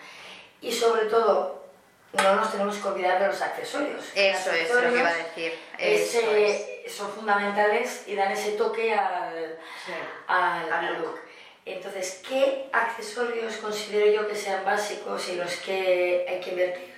Y 0.61 0.71
sobre 0.71 1.05
todo, 1.05 1.63
no 2.13 2.35
nos 2.35 2.51
tenemos 2.51 2.75
que 2.77 2.87
olvidar 2.87 3.19
de 3.19 3.27
los 3.27 3.41
accesorios. 3.41 4.03
eso 4.15 4.49
Los 4.51 4.59
es 4.59 4.73
lo 4.73 4.81
que 4.93 4.99
iba 4.99 5.09
a 5.09 5.13
decir. 5.13 5.59
es. 5.77 6.15
eh, 6.15 6.85
son 6.89 7.11
fundamentales 7.11 8.03
y 8.07 8.15
dan 8.15 8.31
ese 8.31 8.53
toque 8.53 8.93
al, 8.93 9.57
Sí. 9.85 9.93
al, 10.27 10.71
Al 10.73 10.85
al 10.87 11.01
look. 11.01 11.19
Entonces, 11.73 12.21
¿qué 12.27 12.67
accesorios 12.71 13.57
considero 13.57 14.11
yo 14.11 14.27
que 14.27 14.35
sean 14.35 14.63
básicos 14.65 15.29
y 15.29 15.35
los 15.35 15.55
que 15.57 16.25
hay 16.27 16.39
que 16.39 16.51
invertir? 16.51 16.93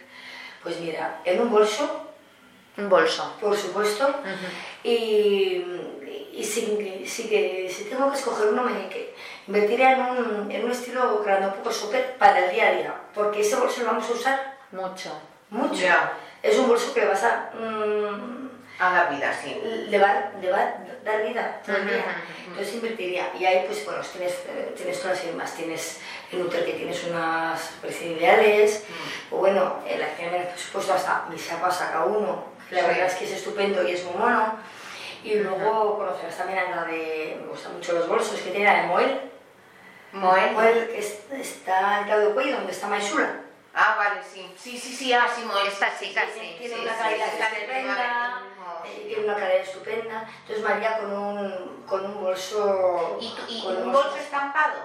Pues 0.64 0.80
mira, 0.80 1.22
en 1.26 1.42
un 1.42 1.50
bolso, 1.52 2.08
Un 2.78 2.88
bolso. 2.90 3.36
por 3.42 3.58
supuesto, 3.58 4.08
Ujú. 4.08 4.48
y, 4.84 5.64
y 6.34 6.44
si, 6.44 7.06
si, 7.08 7.70
si 7.70 7.84
tengo 7.90 8.10
que 8.12 8.18
escoger 8.18 8.48
uno, 8.50 8.64
me 8.64 8.72
invertiría 9.48 9.94
en 9.94 10.02
un, 10.02 10.52
en 10.52 10.64
un 10.66 10.72
estilo 10.72 11.22
grande, 11.24 11.48
un 11.48 11.54
poco 11.54 11.72
súper 11.72 12.18
para 12.18 12.46
el 12.46 12.54
día 12.54 12.68
a 12.68 12.72
día, 12.74 12.96
porque 13.14 13.42
ese 13.42 13.56
bolso 13.56 13.82
lo 13.82 13.88
vamos 13.88 14.10
a 14.10 14.14
usar 14.14 14.58
Mucho. 14.72 15.12
mucho. 15.50 15.86
Es 16.42 16.58
un 16.58 16.68
bolso 16.68 16.94
que 16.94 17.06
vas 17.06 17.24
a... 17.24 17.52
mm, 17.54 18.41
A 18.82 18.90
la 18.94 19.04
vida, 19.06 19.32
sí. 19.32 19.62
le 19.90 20.00
va, 20.00 20.32
le 20.42 20.52
va 20.52 20.58
a 20.58 20.74
dar 21.04 21.24
vida 21.24 21.62
ujú. 21.68 21.78
Entonces 22.48 22.74
invertiría. 22.74 23.30
Y 23.40 23.46
ahí, 23.46 23.64
pues 23.68 23.86
bueno, 23.86 24.02
tienes, 24.02 24.34
eh, 24.48 24.74
tienes 24.76 25.00
todas 25.02 25.24
y 25.24 25.32
más. 25.36 25.54
Tienes 25.54 26.00
en 26.32 26.42
Uter 26.42 26.66
que 26.66 26.74
tienes 26.74 27.04
unas 27.04 27.60
precios 27.82 28.18
ideales. 28.18 28.84
Mm. 28.90 29.36
O 29.36 29.38
bueno, 29.38 29.80
en 29.88 30.00
la 30.00 30.16
que 30.16 30.26
menos 30.30 30.48
presupuesto 30.48 30.94
hasta 30.96 31.26
mi 31.30 31.38
saco 31.38 31.72
saca 31.72 32.06
uno. 32.06 32.46
La 32.72 32.82
verdad 32.88 33.06
es 33.06 33.14
que 33.16 33.26
es 33.26 33.32
estupendo 33.34 33.88
y 33.88 33.92
es 33.92 34.04
muy 34.04 34.16
mono. 34.16 34.58
Y 35.24 35.36
luego 35.36 35.98
conocerás 35.98 36.36
también 36.38 36.60
a 36.60 36.76
la 36.78 36.84
de, 36.86 37.38
me 37.40 37.48
gustan 37.50 37.74
mucho 37.74 37.94
los 37.94 38.08
bolsos 38.08 38.40
que 38.40 38.50
tiene 38.50 38.66
la 38.66 38.82
de 38.82 38.88
Moel. 38.88 39.22
Moel. 40.14 40.52
Moel 40.54 40.88
que 40.90 40.98
es- 41.00 41.20
está 41.32 42.00
en 42.00 42.06
Claudio 42.06 42.34
Cuello, 42.34 42.56
donde 42.58 42.72
está 42.72 42.88
Maisura. 42.88 43.42
Ah, 43.74 43.96
vale, 43.98 44.22
sí. 44.22 44.52
Sí, 44.58 44.78
sí, 44.78 44.94
sí, 44.94 45.14
ah, 45.14 45.28
sí, 45.34 45.44
Moe. 45.46 45.68
Esta 45.68 45.88
chica 45.98 46.24
sí. 46.34 46.40
Tiene, 46.40 46.58
tiene 46.58 46.76
sí, 46.76 46.82
una 46.82 46.98
calidad 46.98 47.28
estupenda, 47.28 48.42
eh, 48.44 48.51
tiene 48.84 49.24
una 49.26 49.36
calidad 49.36 49.58
estupenda. 49.62 50.28
Entonces 50.42 50.64
María 50.64 50.98
con 51.00 51.12
un, 51.14 51.86
con 51.88 52.06
un 52.06 52.22
bolso... 52.24 53.18
¿Y, 53.20 53.30
tú- 53.30 53.42
y 53.48 53.64
con 53.64 53.78
un 53.84 53.92
bolso 53.94 54.16
estampado? 54.18 54.80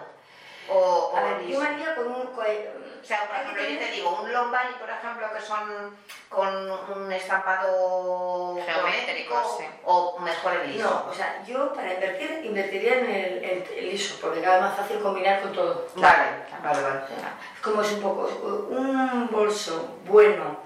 O, 0.68 1.12
A 1.16 1.20
o 1.20 1.24
ver, 1.24 1.46
yo? 1.46 1.60
María 1.60 1.94
con 1.94 2.06
un... 2.08 2.26
co- 2.28 2.42
O 2.42 3.04
sea, 3.06 3.28
por 3.28 3.36
ejemplo, 3.36 3.62
yo 3.62 3.78
te 3.78 3.90
digo, 3.92 4.20
un 4.20 4.32
Lombari, 4.32 4.74
por 4.80 4.90
ejemplo, 4.90 5.26
que 5.32 5.40
son 5.40 5.96
con 6.28 6.70
un 6.96 7.12
estampado 7.12 8.58
Geométrico, 8.66 9.56
sí. 9.58 9.64
o 9.84 10.18
mejor 10.18 10.54
el 10.54 10.72
liso. 10.72 10.90
No, 11.06 11.10
o 11.10 11.14
sea, 11.14 11.40
yo 11.46 11.72
para 11.72 11.94
invertir, 11.94 12.40
invertiría 12.44 12.98
en 12.98 13.04
el, 13.06 13.44
en 13.44 13.64
el 13.78 13.90
liso, 13.90 14.16
porque 14.20 14.40
cada 14.42 14.56
vez 14.56 14.64
más 14.70 14.76
fácil 14.76 14.98
combinar 15.00 15.40
con 15.40 15.52
todo. 15.52 15.86
Vale, 15.94 16.24
vale, 16.64 16.82
vale. 16.82 16.98
O 17.04 17.20
sea, 17.20 17.34
como 17.62 17.82
es 17.82 17.92
un 17.92 18.00
poco, 18.02 18.22
un 18.70 19.28
bolso 19.30 19.98
bueno, 20.04 20.56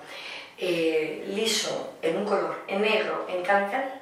eh, 0.61 1.25
liso, 1.29 1.95
en 2.03 2.19
un 2.19 2.25
color, 2.25 2.65
en 2.69 2.83
negro, 2.83 3.27
en 3.29 3.43
cancal, 3.43 4.01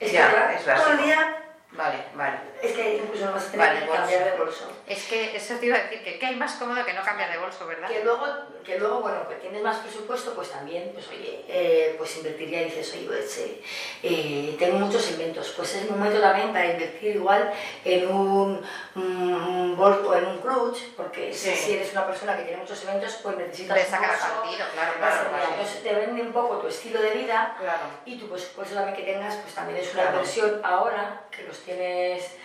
es 0.00 0.12
Ya, 0.12 0.48
que 0.48 0.56
es 0.56 0.64
todo 0.64 0.92
el 0.92 1.04
día, 1.04 1.43
Vale, 1.76 2.04
vale. 2.14 2.38
es 2.62 2.72
que 2.72 2.96
incluso 2.98 3.26
no 3.26 3.32
vas 3.32 3.48
a 3.48 3.50
tener 3.50 3.66
Vale, 3.66 3.80
que 3.80 3.86
bolso. 3.86 4.00
cambiar 4.02 4.24
de 4.24 4.38
bolso. 4.38 4.72
Es 4.86 5.04
que 5.08 5.36
eso 5.36 5.54
te 5.56 5.66
iba 5.66 5.76
a 5.76 5.82
decir, 5.82 6.02
que 6.04 6.18
qué 6.18 6.26
hay 6.26 6.36
más 6.36 6.52
cómodo 6.54 6.84
que 6.84 6.92
no 6.92 7.02
cambiar 7.02 7.30
de 7.32 7.38
bolso, 7.38 7.66
¿verdad? 7.66 7.88
Que 7.88 8.04
luego, 8.04 8.26
que 8.64 8.78
luego, 8.78 9.00
bueno, 9.00 9.28
que 9.28 9.34
tienes 9.36 9.60
más 9.62 9.78
presupuesto, 9.78 10.34
pues 10.34 10.50
también, 10.50 10.90
pues 10.94 11.08
oye, 11.08 11.44
eh, 11.48 11.94
pues 11.98 12.16
invertiría 12.16 12.62
y 12.62 12.64
dices, 12.66 12.92
oye, 12.94 13.06
pues 13.06 13.38
eh, 13.38 13.60
eh, 14.02 14.56
tengo 14.58 14.78
muchos 14.78 15.10
inventos, 15.10 15.52
pues 15.56 15.74
es 15.74 15.82
el 15.82 15.90
momento 15.90 16.20
también 16.20 16.52
para 16.52 16.66
invertir 16.66 17.16
igual 17.16 17.52
en 17.84 18.08
un, 18.08 18.64
un 18.94 19.76
bolso 19.76 20.08
o 20.10 20.14
en 20.14 20.24
un 20.26 20.38
clutch, 20.38 20.78
porque 20.96 21.32
si- 21.34 21.50
Sí. 21.50 21.56
si 21.56 21.72
eres 21.74 21.92
una 21.92 22.06
persona 22.06 22.36
que 22.36 22.44
tiene 22.44 22.58
muchos 22.58 22.82
eventos, 22.84 23.14
pues 23.22 23.36
necesitas 23.36 23.76
Le 23.76 23.84
un 23.84 23.90
saca 23.90 24.06
bolso, 24.08 24.26
partido, 24.40 24.66
claro, 24.72 24.92
claro, 24.98 25.28
claro. 25.28 25.44
Entonces 25.50 25.82
te 25.82 25.92
vende 25.94 26.22
un 26.22 26.32
poco 26.32 26.58
tu 26.58 26.68
estilo 26.68 27.00
de 27.02 27.10
vida 27.10 27.56
Claro. 27.58 27.80
y 28.06 28.16
tu 28.18 28.28
presupuesto 28.28 28.74
también 28.74 28.96
que 28.96 29.02
tengas, 29.12 29.34
pues 29.36 29.54
también 29.54 29.78
es 29.80 29.92
una 29.92 30.02
Claro. 30.02 30.16
inversión 30.18 30.60
ahora 30.62 31.20
que 31.30 31.42
los 31.42 31.63
tienes 31.64 32.36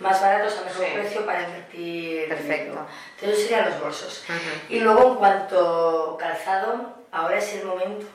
más 0.00 0.20
baratos 0.20 0.58
a 0.58 0.64
mejor 0.64 0.84
Sí. 0.84 0.90
precio 0.92 1.24
para 1.26 1.42
invertir. 1.44 2.28
Perfecto. 2.28 2.86
Entonces 3.18 3.42
serían 3.42 3.70
los 3.70 3.80
bolsos. 3.80 4.24
Ujú. 4.28 4.74
Y 4.74 4.80
luego 4.80 5.12
en 5.12 5.14
cuanto 5.16 6.16
calzado, 6.20 6.94
ahora 7.12 7.38
es 7.38 7.54
el 7.54 7.64
momento 7.64 8.06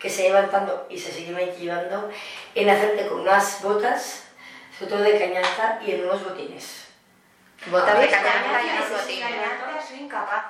que 0.00 0.10
se 0.10 0.22
lleva 0.24 0.48
tanto 0.50 0.86
y 0.90 0.98
se 0.98 1.12
sigue 1.12 1.54
llevando 1.58 2.10
en 2.54 2.68
hacerte 2.68 3.06
con 3.06 3.20
unas 3.20 3.62
botas, 3.62 4.24
sobre 4.78 4.90
todo 4.92 5.02
de 5.02 5.18
cañata 5.18 5.80
y 5.86 5.92
en 5.92 6.04
unos 6.04 6.24
botines. 6.24 6.88
Botas 7.66 7.98
de 7.98 8.08
cañata 8.08 8.62
y 8.62 8.76
unos 8.76 8.90
botines. 9.00 9.28
Cañata, 9.30 9.86
soy 9.86 10.00
incapaz. 10.00 10.44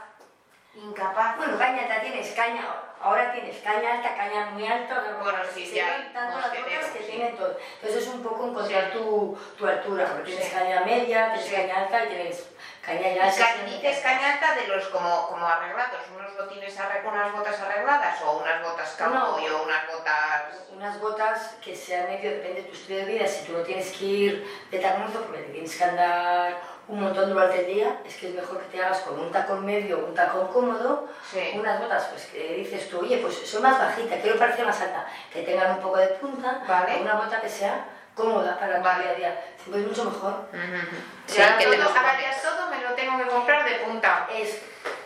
Incapaz. 0.74 1.36
Bueno, 1.36 1.56
cañata 1.56 2.00
tienes 2.00 2.32
caña, 2.32 2.66
ahora 3.04 3.32
tienes 3.32 3.58
caña 3.62 3.94
alta, 3.94 4.16
caña 4.16 4.46
muy 4.46 4.66
alta, 4.66 5.16
Bueno, 5.22 5.38
sí, 5.54 5.66
se 5.66 5.76
ya 5.76 6.10
tanto 6.12 6.38
las 6.38 6.50
botas 6.50 6.90
que 6.92 6.98
tienen 7.00 7.36
todo. 7.36 7.56
Entonces 7.80 8.02
es 8.02 8.08
un 8.08 8.22
poco 8.22 8.48
encontrar 8.48 8.84
Sí. 8.86 8.98
tu, 8.98 9.38
tu 9.58 9.66
altura, 9.66 10.06
porque 10.06 10.32
tienes 10.32 10.52
caña 10.52 10.80
media, 10.80 11.32
tienes 11.34 11.52
caña 11.52 11.80
alta 11.82 12.04
y 12.04 12.08
tienes 12.08 12.46
caña 12.82 13.14
ya 13.14 13.24
alta. 13.26 13.64
dices 13.66 13.98
cañata 14.00 14.54
de 14.56 14.66
los 14.68 14.84
como, 14.88 15.28
como 15.28 15.46
arreglados, 15.46 16.00
unos 16.16 16.36
botines 16.36 16.78
arre- 16.80 17.06
unas 17.06 17.32
botas 17.32 17.60
arregladas 17.60 18.22
o 18.22 18.38
unas 18.38 18.62
botas 18.62 18.90
cowboy 18.98 19.46
o 19.48 19.62
unas 19.64 19.86
botas... 19.86 20.42
Unas 20.74 21.00
botas 21.00 21.54
que 21.64 21.74
sean 21.74 22.06
medio, 22.08 22.30
depende 22.32 22.62
de 22.62 22.68
tu 22.68 22.74
estilo 22.74 22.98
de 22.98 23.04
vida, 23.04 23.26
si 23.28 23.44
tú 23.46 23.52
no 23.52 23.60
tienes 23.60 23.96
que 23.96 24.04
ir 24.04 24.64
de 24.72 24.78
taconazo 24.80 25.20
porque 25.22 25.42
te 25.42 25.52
tienes 25.52 25.76
que 25.76 25.84
andar 25.84 26.60
un 26.88 27.00
montón 27.00 27.30
durante 27.30 27.60
el 27.60 27.66
día, 27.74 28.00
es 28.04 28.14
que 28.16 28.28
es 28.28 28.34
mejor 28.34 28.58
que 28.60 28.66
te 28.76 28.84
hagas 28.84 29.00
con 29.00 29.18
un 29.18 29.32
tacón 29.32 29.64
medio 29.64 29.98
un 30.06 30.14
tacón 30.14 30.48
cómodo, 30.48 31.08
Sí. 31.30 31.52
unas 31.54 31.80
botas 31.80 32.04
pues 32.10 32.26
que 32.26 32.54
dices 32.56 32.88
tú, 32.90 33.00
oye, 33.00 33.18
pues 33.18 33.34
soy 33.48 33.62
más 33.62 33.78
bajita, 33.78 34.20
quiero 34.20 34.38
parecer 34.38 34.66
más 34.66 34.80
alta, 34.80 35.06
que 35.32 35.42
tengan 35.42 35.72
un 35.76 35.80
poco 35.80 35.96
de 35.98 36.08
punta, 36.08 36.62
Vale. 36.68 37.00
una 37.00 37.14
bota 37.14 37.40
que 37.40 37.48
sea 37.48 37.86
cómoda 38.14 38.58
para 38.58 38.80
Vale. 38.80 38.96
tu 38.96 39.02
día 39.02 39.10
a 39.10 39.14
día, 39.14 39.44
siempre 39.56 39.80
es 39.82 39.88
mucho 39.88 40.04
mejor. 40.04 40.32
Ujú. 40.52 40.96
Sí, 41.26 41.38
Ya 41.38 41.56
que 41.58 41.64
todo, 41.64 41.88
ahora 41.88 42.20
ya 42.20 42.42
todo 42.42 42.68
me 42.70 42.80
lo 42.82 42.94
tengo 42.94 43.16
que 43.18 43.26
comprar 43.30 43.64
de 43.64 43.76
punta. 43.76 44.28
Es 44.32 44.60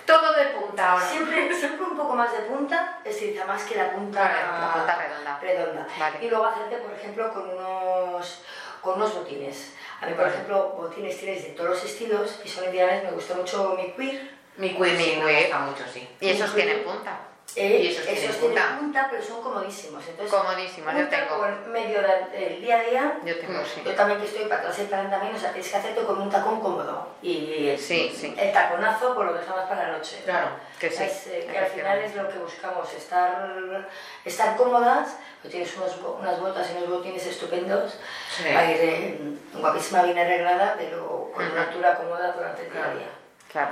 Todo 0.05 0.33
de 0.33 0.47
punta 0.47 0.93
ahora. 0.93 1.05
siempre, 1.05 1.55
siempre 1.55 1.87
un 1.87 1.97
poco 1.97 2.15
más 2.15 2.33
de 2.33 2.39
punta, 2.41 2.99
es 3.05 3.15
decir, 3.15 3.41
más 3.47 3.63
que 3.63 3.77
la 3.77 3.91
punta, 3.93 4.21
Vale, 4.23 4.35
La 4.61 4.73
punta 4.73 4.97
redonda. 4.97 5.39
redonda. 5.41 5.87
Vale. 5.99 6.19
Y 6.25 6.29
luego 6.31 6.47
hacerte, 6.47 6.77
por 6.79 6.93
ejemplo, 6.93 7.33
con 7.33 7.49
unos, 7.49 8.43
con 8.81 8.95
unos 8.95 9.15
botines. 9.15 9.75
A 10.01 10.07
mí, 10.07 10.15
por 10.15 10.29
ejemplo, 10.29 10.75
botines 10.77 11.19
tienes 11.19 11.43
de 11.45 11.51
todos 11.51 11.71
los 11.71 11.85
estilos 11.85 12.41
y 12.45 12.49
son 12.49 12.73
ideales. 12.73 13.05
Me 13.05 13.11
gusta 13.11 13.35
mucho 13.35 13.77
mi 13.77 13.93
queer. 13.93 14.31
Mi 14.57 14.71
queer 14.77 14.97
Mi 14.97 15.05
queer. 15.05 15.43
gusta 15.43 15.59
mucho, 15.61 15.85
sí. 15.93 16.09
Y 16.21 16.29
esos 16.29 16.55
tienen 16.55 16.85
punta. 16.85 17.21
Eh, 17.57 17.79
¿Y 17.83 17.89
esos 17.89 18.05
tienen 18.05 18.21
tienen 18.21 18.41
punta? 18.41 18.77
punta, 18.79 19.09
pero 19.11 19.23
son 19.23 19.43
comodísimos. 19.43 20.05
Entonces, 20.07 20.33
Comodísimos, 20.39 20.95
yo 20.95 21.09
tengo. 21.09 21.39
con 21.39 21.73
medio 21.73 22.01
del 22.03 22.61
día 22.61 22.77
a 22.79 22.83
día. 22.83 23.19
Yo 23.25 23.39
tengo, 23.41 23.61
Mm. 23.61 23.65
sí. 23.65 23.83
Yo 23.85 23.95
también 23.95 24.21
que 24.21 24.27
estoy 24.27 24.45
para 24.45 24.61
adelante 24.69 24.85
también, 25.11 25.35
o 25.35 25.39
sea, 25.39 25.51
tienes 25.53 25.71
que 25.71 25.77
hacerte 25.77 26.03
con 26.05 26.21
un 26.21 26.31
tacón 26.31 26.61
cómodo. 26.61 27.09
Y 27.23 27.75
Sí, 27.79 28.15
sí. 28.15 28.35
el 28.39 28.53
taconazo 28.53 29.15
pues 29.15 29.27
lo 29.27 29.33
dejamos 29.35 29.65
para 29.65 29.89
la 29.89 29.97
noche. 29.97 30.21
Claro. 30.25 30.51
Que 30.79 30.91
sí. 30.91 31.03
Es, 31.03 31.27
eh, 31.29 31.49
que 31.51 31.59
al 31.59 31.67
final 31.67 31.99
es 31.99 32.15
lo 32.15 32.29
que 32.29 32.39
buscamos, 32.39 32.93
estar, 32.95 33.89
estar 34.25 34.57
cómodas, 34.57 35.17
tú 35.43 35.49
tienes 35.49 35.75
unos 35.79 35.97
unas 36.21 36.39
botas 36.41 36.69
y 36.71 36.77
unos 36.77 36.91
botines 36.99 37.27
estupendos, 37.27 37.99
Sí. 38.37 38.45
para 38.45 38.71
ir 38.71 38.77
eh, 38.81 39.21
guapísima, 39.55 40.03
bien 40.03 40.19
arreglada, 40.19 40.77
pero 40.79 41.33
con 41.35 41.45
una 41.51 41.63
altura 41.63 41.97
cómoda 41.97 42.31
durante 42.33 42.67
el 42.67 42.73
día 42.73 42.85
a 42.85 42.95
día. 42.95 43.09
Claro. 43.51 43.71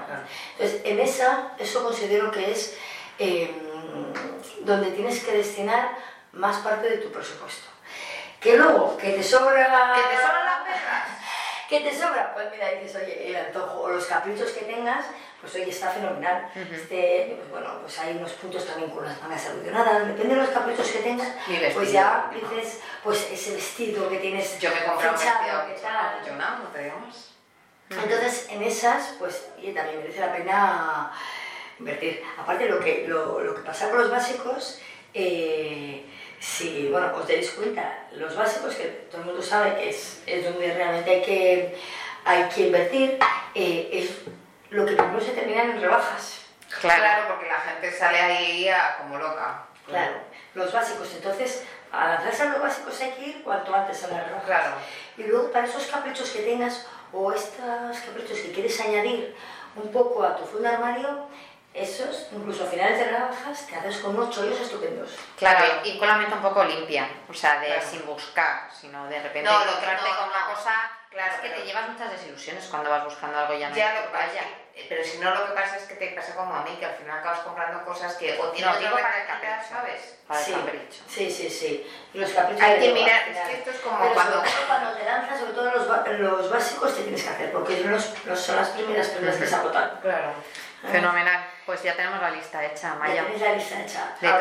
Entonces, 0.58 0.80
en 0.84 0.98
esa, 0.98 1.52
eso 1.58 1.84
considero 1.84 2.30
que 2.32 2.50
es 2.50 2.76
eh, 3.18 3.65
donde 4.60 4.90
tienes 4.90 5.22
que 5.22 5.32
destinar 5.32 5.90
más 6.32 6.56
parte 6.58 6.88
de 6.88 6.98
tu 6.98 7.10
presupuesto. 7.10 7.68
Que 8.40 8.56
luego, 8.56 8.96
que 8.96 9.12
te 9.12 9.22
sobra... 9.22 9.94
¿Que 9.94 10.16
te 10.16 10.22
sobran 10.22 10.44
las 10.44 10.60
perras? 10.60 11.08
¿Qué 11.68 11.80
te 11.80 11.92
sobra? 11.92 12.32
Pues 12.32 12.46
mira, 12.52 12.70
dices, 12.70 13.02
oye, 13.02 13.28
el 13.30 13.36
antojo 13.36 13.80
o 13.80 13.88
los 13.90 14.04
caprichos 14.06 14.50
que 14.52 14.66
tengas, 14.66 15.06
pues 15.40 15.52
oye, 15.56 15.68
está 15.70 15.90
fenomenal. 15.90 16.48
Ujú. 16.54 16.74
este, 16.74 17.34
pues 17.38 17.50
bueno, 17.50 17.80
pues 17.80 17.98
hay 17.98 18.16
unos 18.16 18.32
puntos 18.34 18.64
también 18.66 18.90
con 18.90 19.04
las 19.04 19.20
mangas 19.20 19.46
alusionadas, 19.46 20.06
depende 20.06 20.36
de 20.36 20.42
los 20.42 20.50
caprichos 20.50 20.88
que 20.88 20.98
tengas, 21.00 21.28
pues 21.74 21.90
ya 21.90 22.30
dices, 22.32 22.80
pues 23.02 23.28
ese 23.32 23.54
vestido 23.54 24.08
que 24.08 24.18
tienes 24.18 24.58
Yo 24.60 24.70
me 24.70 24.84
compré 24.84 25.08
un 25.08 25.14
vestido 25.14 25.66
que 25.66 25.74
que 25.74 25.80
tal. 25.80 26.24
yo 26.24 26.34
no, 26.34 26.58
no 26.58 26.68
te 26.68 26.84
digo 26.84 26.98
más. 27.00 27.30
Entonces, 27.88 28.46
en 28.50 28.62
esas, 28.62 29.14
pues 29.18 29.48
oye, 29.58 29.72
también 29.72 29.98
merece 29.98 30.20
la 30.20 30.32
pena 30.32 31.12
invertir. 31.78 32.22
Aparte, 32.38 32.68
lo 32.68 32.80
que, 32.80 33.06
lo, 33.08 33.40
lo 33.40 33.54
que 33.54 33.62
pasa 33.62 33.90
con 33.90 34.00
los 34.00 34.10
básicos, 34.10 34.80
eh, 35.14 36.04
si, 36.40 36.88
bueno, 36.90 37.12
os 37.16 37.26
dais 37.26 37.50
cuenta, 37.50 38.06
los 38.12 38.36
básicos, 38.36 38.74
que 38.74 38.84
todo 39.10 39.20
el 39.22 39.26
mundo 39.28 39.42
sabe 39.42 39.74
que 39.76 39.90
es, 39.90 40.22
es 40.26 40.44
donde 40.44 40.72
realmente 40.74 41.10
hay 41.10 41.22
que, 41.22 41.78
hay 42.24 42.48
que 42.48 42.66
invertir, 42.66 43.18
eh, 43.54 43.88
es 43.92 44.10
lo 44.70 44.84
que 44.86 44.94
primero 44.94 45.20
se 45.20 45.32
terminan 45.32 45.70
en 45.70 45.80
rebajas. 45.80 46.42
Claro. 46.80 47.28
porque 47.28 47.46
la 47.48 47.60
gente 47.60 47.90
sale 47.92 48.18
ahí 48.20 48.68
a- 48.68 48.98
como 48.98 49.16
loca. 49.18 49.64
Claro, 49.86 50.14
los 50.54 50.70
básicos. 50.72 51.08
Entonces, 51.14 51.62
a 51.92 52.08
lanzarse 52.08 52.42
a 52.42 52.46
los 52.46 52.60
básicos 52.60 53.00
hay 53.00 53.12
que 53.12 53.26
ir 53.28 53.42
cuanto 53.44 53.72
antes 53.74 54.02
a 54.04 54.08
las 54.08 54.24
rebajas. 54.26 54.44
Claro. 54.46 54.72
Y 55.16 55.22
luego, 55.22 55.50
para 55.52 55.66
esos 55.66 55.86
caprichos 55.86 56.28
que 56.30 56.40
tengas 56.42 56.86
o 57.12 57.32
estos 57.32 57.98
caprichos 58.04 58.38
que 58.40 58.52
quieres 58.52 58.78
añadir 58.80 59.34
un 59.76 59.90
poco 59.92 60.22
a 60.24 60.36
tu 60.36 60.44
fondo 60.44 60.68
de 60.68 60.74
armario, 60.74 61.28
esos, 61.76 62.28
incluso 62.32 62.64
a 62.64 62.66
finales 62.66 62.98
de 62.98 63.04
rebajas, 63.04 63.66
te 63.66 63.76
haces 63.76 63.98
con 63.98 64.16
unos 64.16 64.34
chollos 64.34 64.58
estupendos. 64.60 65.10
Claro, 65.36 65.64
y 65.84 65.98
con 65.98 66.08
la 66.08 66.16
mente 66.16 66.34
un 66.34 66.42
poco 66.42 66.64
limpia, 66.64 67.08
o 67.28 67.34
sea, 67.34 67.60
de 67.60 67.66
Claro. 67.66 67.82
sin 67.90 68.06
buscar, 68.06 68.68
sino 68.72 69.06
de 69.06 69.20
repente 69.22 69.48
No, 69.50 69.62
encontrarte 69.62 70.08
no, 70.08 70.16
con 70.16 70.28
una 70.30 70.40
no. 70.48 70.54
cosa. 70.54 70.72
Claro, 71.10 71.34
es 71.34 71.40
que 71.40 71.48
te 71.50 71.64
llevas 71.64 71.88
muchas 71.88 72.10
desilusiones 72.10 72.64
cuando 72.66 72.90
vas 72.90 73.04
buscando 73.04 73.38
algo 73.38 73.54
y 73.54 73.60
ya 73.60 73.70
no 73.70 73.76
Ya 73.76 73.94
lo 74.04 74.12
vaya. 74.12 74.42
pero 74.88 75.02
si 75.02 75.16
no 75.18 75.30
lo 75.34 75.46
que 75.46 75.52
pasa 75.52 75.76
es 75.76 75.84
que 75.84 75.94
te 75.94 76.08
pasa 76.08 76.34
como 76.34 76.54
a 76.54 76.62
mí, 76.62 76.76
que 76.78 76.84
al 76.84 76.94
final 76.94 77.18
acabas 77.20 77.38
comprando 77.40 77.82
cosas 77.84 78.14
que 78.16 78.38
o 78.38 78.48
tienes 78.50 78.74
No, 78.74 78.78
digo 78.80 78.92
para 78.96 79.22
el 79.22 79.26
capricho. 79.26 79.68
¿sabes? 79.70 80.18
Para 80.26 80.40
Sí. 80.40 80.52
el 80.52 80.60
capricho. 80.60 81.02
Sí, 81.08 81.30
sí, 81.30 81.48
sí. 81.48 81.90
Los 82.12 82.30
caprichos 82.32 82.62
Hay 82.62 82.78
que 82.80 82.92
mirar, 82.92 83.28
es 83.30 83.38
que 83.38 83.52
esto 83.54 83.70
es 83.70 83.78
como 83.78 83.98
Pero 83.98 84.12
cuando... 84.14 84.42
cuando 84.66 84.90
te 84.92 85.04
lanzas, 85.06 85.40
sobre 85.40 85.52
todo 85.52 85.70
los, 85.70 86.18
los 86.18 86.50
básicos 86.50 86.94
te 86.96 87.02
tienes 87.02 87.22
que 87.22 87.30
hacer, 87.30 87.52
porque 87.52 87.80
son, 87.80 87.92
los, 87.92 88.24
los- 88.26 88.40
son 88.40 88.56
las 88.56 88.68
primeras 88.70 89.08
prendas 89.08 89.36
que 89.36 89.46
se 89.46 89.54
agotan. 89.54 89.98
Claro. 90.02 90.32
Fenomenal. 90.90 91.46
Pues 91.64 91.82
ya 91.82 91.94
tenemos 91.96 92.20
la 92.20 92.30
lista 92.30 92.64
hecha, 92.64 92.88
Ya 92.88 92.94
Maya. 92.94 93.22
tienes 93.24 93.40
la 93.42 93.52
lista 93.52 93.80
hecha. 93.82 94.16
De 94.20 94.30
con 94.30 94.40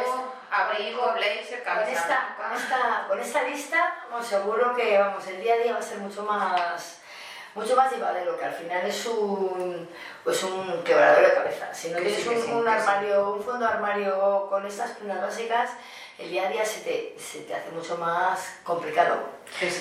esta- 0.00 0.22
Abrigo, 0.50 1.12
blazer, 1.12 1.62
Con 1.64 1.74
camisa 1.74 1.92
esta, 2.00 2.06
blanca. 2.06 2.36
con, 2.36 2.52
esta, 2.56 3.04
con 3.08 3.20
esta 3.20 3.42
lista, 3.42 3.94
vamos, 4.10 4.26
seguro 4.26 4.74
que 4.74 4.96
vamos, 4.98 5.26
el 5.26 5.40
día 5.40 5.54
a 5.54 5.56
día 5.58 5.72
va 5.74 5.78
a 5.80 5.82
ser 5.82 5.98
mucho 5.98 6.22
más, 6.22 7.00
mucho 7.54 7.74
más 7.76 7.90
llevadero, 7.92 8.38
que 8.38 8.44
al 8.44 8.54
final 8.54 8.86
es 8.86 9.06
un, 9.06 9.88
pues 10.24 10.42
un 10.44 10.82
quebradero 10.84 11.28
de 11.28 11.34
cabeza. 11.34 11.74
Si 11.74 11.90
no 11.90 11.98
tienes 11.98 12.22
sí, 12.22 12.28
un, 12.28 12.42
sí, 12.42 12.50
un 12.52 12.64
que 12.64 12.70
sí. 12.70 12.76
armario, 12.76 13.30
un 13.34 13.42
fondo 13.42 13.66
de 13.66 13.72
armario 13.72 14.46
con 14.48 14.64
estas 14.66 14.92
prendas 14.92 15.20
básicas, 15.20 15.70
el 16.18 16.30
día 16.30 16.46
a 16.46 16.50
día 16.50 16.64
se 16.64 16.80
te, 16.80 17.16
se 17.20 17.40
te 17.40 17.54
hace 17.54 17.70
mucho 17.72 17.96
más 17.98 18.58
complicado. 18.62 19.18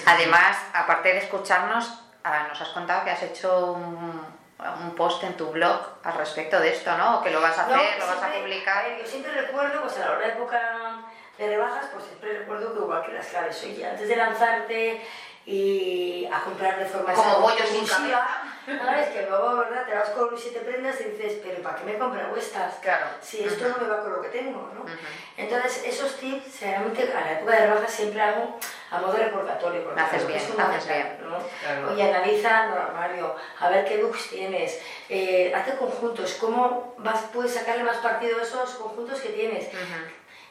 Además, 0.07 0.57
aparte 0.73 1.09
de 1.13 1.19
escucharnos, 1.19 2.01
ah, 2.23 2.47
nos 2.49 2.59
has 2.59 2.69
contado 2.69 3.05
que 3.05 3.11
has 3.11 3.21
hecho 3.23 3.71
un, 3.73 4.35
un 4.81 4.95
post 4.95 5.23
en 5.23 5.35
tu 5.35 5.51
blog 5.51 5.79
al 6.03 6.13
respecto 6.17 6.59
de 6.59 6.69
esto, 6.73 6.95
¿no? 6.97 7.19
O 7.19 7.23
que 7.23 7.29
lo 7.31 7.41
vas 7.41 7.57
a 7.57 7.63
hacer, 7.65 7.75
No, 7.75 7.83
lo 8.05 8.07
vas 8.07 8.23
a 8.23 8.33
publicar. 8.33 8.85
yo 8.99 9.05
siempre 9.05 9.31
recuerdo, 9.33 9.81
pues 9.81 9.97
a 9.97 9.99
la 10.05 10.11
hora 10.11 10.19
de 10.27 10.33
época 10.33 10.59
de 11.37 11.47
rebajas, 11.49 11.87
pues 11.91 12.05
siempre 12.05 12.39
recuerdo 12.39 12.73
que 12.73 12.79
igual 12.79 13.03
que 13.05 13.11
las 13.13 13.27
claves, 13.27 13.61
oye, 13.63 13.85
antes 13.85 14.07
de 14.07 14.15
lanzarte 14.15 15.05
y 15.45 16.27
a 16.33 16.39
comprar 16.41 16.79
de 16.79 16.85
forma 16.85 17.13
Como 17.13 17.29
esa- 17.29 17.39
bollo 17.39 17.65
sin 17.67 17.75
impulsiva, 17.81 18.27
¿sabes? 18.65 19.09
Que 19.09 19.27
luego, 19.29 19.57
¿verdad? 19.57 19.85
Te 19.85 19.93
vas 19.93 20.09
con 20.09 20.35
siete 20.37 20.59
prendas 20.61 20.99
y 21.01 21.03
dices, 21.03 21.39
pero 21.43 21.61
¿para 21.61 21.75
qué 21.75 21.83
me 21.83 21.97
compro 21.99 22.35
estas? 22.35 22.75
Claro. 22.75 23.05
Si 23.21 23.43
esto 23.43 23.67
no 23.67 23.77
me 23.77 23.87
va 23.87 24.01
con 24.01 24.13
lo 24.13 24.21
que 24.21 24.29
tengo, 24.29 24.71
¿no? 24.73 24.85
Entonces, 25.37 25.83
esos 25.85 26.15
tips, 26.17 26.61
realmente 26.61 27.13
a 27.13 27.21
la 27.21 27.31
época 27.33 27.51
de 27.51 27.67
rebajas 27.67 27.91
siempre 27.91 28.21
hago 28.21 28.57
a 28.95 28.99
modo 29.01 29.13
de 29.13 29.23
recordatorio. 29.25 29.83
Porque 29.83 30.01
Haces 30.01 30.27
bien, 30.27 30.39
es 30.39 30.59
haces 30.59 30.87
bien. 30.87 31.17
¿no? 31.23 31.37
Claro. 31.61 31.91
Oye, 31.91 32.03
analiza 32.03 32.67
tu 32.71 32.79
armario, 32.79 33.35
a 33.59 33.69
ver 33.69 33.85
qué 33.85 33.97
looks 33.97 34.29
tienes, 34.29 34.79
eh, 35.09 35.53
hace 35.55 35.75
conjuntos, 35.75 36.33
cómo 36.39 36.95
vas, 36.97 37.21
puedes 37.33 37.53
sacarle 37.53 37.83
más 37.83 37.97
partido 37.97 38.39
a 38.39 38.43
esos 38.43 38.75
conjuntos 38.75 39.19
que 39.19 39.29
tienes. 39.29 39.67
Ujú. 39.67 39.79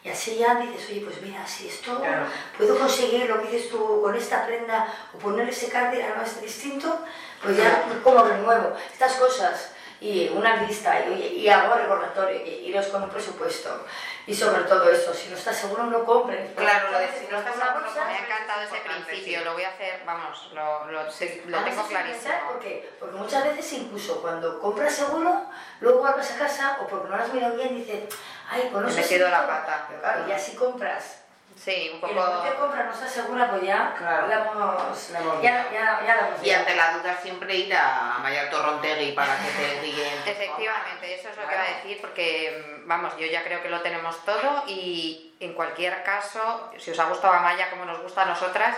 Y 0.04 0.10
así 0.10 0.36
ya 0.36 0.56
dices, 0.56 0.90
oye, 0.90 1.00
pues 1.00 1.22
mira, 1.22 1.46
si 1.46 1.66
esto 1.68 1.98
Claro. 1.98 2.26
puedo 2.58 2.78
conseguir 2.78 3.26
lo 3.26 3.40
que 3.40 3.48
dices 3.48 3.70
tú 3.70 4.02
con 4.02 4.14
esta 4.14 4.44
prenda 4.44 4.86
o 5.14 5.18
poner 5.18 5.48
ese 5.48 5.68
cardigan 5.70 6.18
más 6.18 6.42
distinto, 6.42 6.98
pues 7.42 7.56
ya 7.56 7.84
como 8.02 8.22
renuevo 8.22 8.74
estas 8.92 9.14
cosas 9.14 9.70
y 10.04 10.28
una 10.28 10.56
lista 10.56 11.00
y, 11.06 11.12
y 11.40 11.48
hago 11.48 11.74
recordatorio 11.74 12.44
y 12.44 12.50
iros 12.68 12.86
con 12.88 13.04
un 13.04 13.08
presupuesto. 13.08 13.86
Y 14.26 14.34
sobre 14.34 14.64
todo 14.64 14.90
eso, 14.90 15.12
si 15.14 15.28
no 15.30 15.36
estás 15.36 15.56
seguro 15.56 15.84
no 15.84 16.04
compres. 16.04 16.50
Claro, 16.54 16.90
lo 16.90 16.98
de 16.98 17.08
si 17.08 17.26
no 17.30 17.38
estás 17.38 17.54
seguro, 17.54 17.84
bolsa- 17.86 18.04
Me 18.06 18.12
ha 18.16 18.24
encantado 18.24 18.62
ese 18.62 18.76
Importante, 18.76 19.06
principio, 19.06 19.38
sí. 19.38 19.44
lo 19.44 19.52
voy 19.54 19.62
a 19.64 19.68
hacer, 19.70 20.02
vamos, 20.06 20.50
lo, 20.54 20.84
lo, 20.92 21.10
sé- 21.10 21.42
lo 21.46 21.56
Además, 21.56 21.74
tengo 21.76 21.88
clarísimo. 21.88 22.34
Porque, 22.52 22.90
porque 23.00 23.16
muchas 23.16 23.44
veces 23.44 23.72
incluso 23.74 24.20
cuando 24.20 24.58
compras 24.60 24.94
seguro, 24.94 25.46
luego 25.80 26.00
vuelves 26.00 26.30
a 26.32 26.38
casa 26.38 26.78
o 26.82 26.86
porque 26.86 27.08
no 27.08 27.16
lo 27.16 27.22
has 27.22 27.32
mirado 27.32 27.56
bien 27.56 27.74
dices, 27.76 28.04
ay, 28.50 28.68
pues 28.70 28.82
no 28.82 28.88
He 28.88 28.92
sé 28.92 29.00
metido 29.02 29.26
si 29.26 29.30
la 29.32 29.38
esto-". 29.40 29.48
pata. 29.52 29.88
Claro, 30.00 30.28
ya 30.28 30.38
si 30.38 30.54
compras 30.56 31.23
Sí, 31.56 31.90
un 31.92 31.98
y 31.98 32.00
poco... 32.00 32.12
lo 32.14 32.42
que 32.42 32.54
compras 32.54 32.84
no 32.86 32.92
estás 32.92 33.10
segura, 33.12 33.48
pues 33.50 33.62
ya 33.62 33.94
Claro. 33.96 34.26
la 34.26 34.34
hemos, 34.36 35.10
La 35.10 35.20
hemos 35.20 35.42
ya, 35.42 35.66
ya, 35.72 36.00
ya 36.06 36.16
la 36.16 36.28
hemos 36.28 36.42
Y 36.46 36.50
ante 36.50 36.74
la 36.74 36.92
duda 36.92 37.16
siempre 37.22 37.54
ir 37.54 37.74
a 37.74 38.18
Maya 38.20 38.50
Torrontegui 38.50 39.12
para 39.12 39.36
que 39.38 39.48
te 39.50 39.80
guíen. 39.82 40.18
Efectivamente, 40.26 41.14
eso 41.14 41.28
es 41.30 41.36
lo 41.36 41.46
que 41.46 41.54
iba 41.54 41.62
a 41.64 41.74
decir, 41.76 42.00
porque 42.00 42.80
mm, 42.84 42.88
vamos, 42.88 43.16
yo 43.16 43.26
ya 43.26 43.44
creo 43.44 43.62
que 43.62 43.70
lo 43.70 43.80
tenemos 43.82 44.22
todo 44.24 44.64
y 44.66 45.34
en 45.40 45.54
cualquier 45.54 46.02
caso, 46.02 46.70
si 46.78 46.90
os 46.90 46.98
ha 46.98 47.04
gustado 47.04 47.32
Amaya 47.34 47.70
como 47.70 47.84
nos 47.84 48.00
gusta 48.02 48.22
a 48.22 48.26
nosotras, 48.26 48.76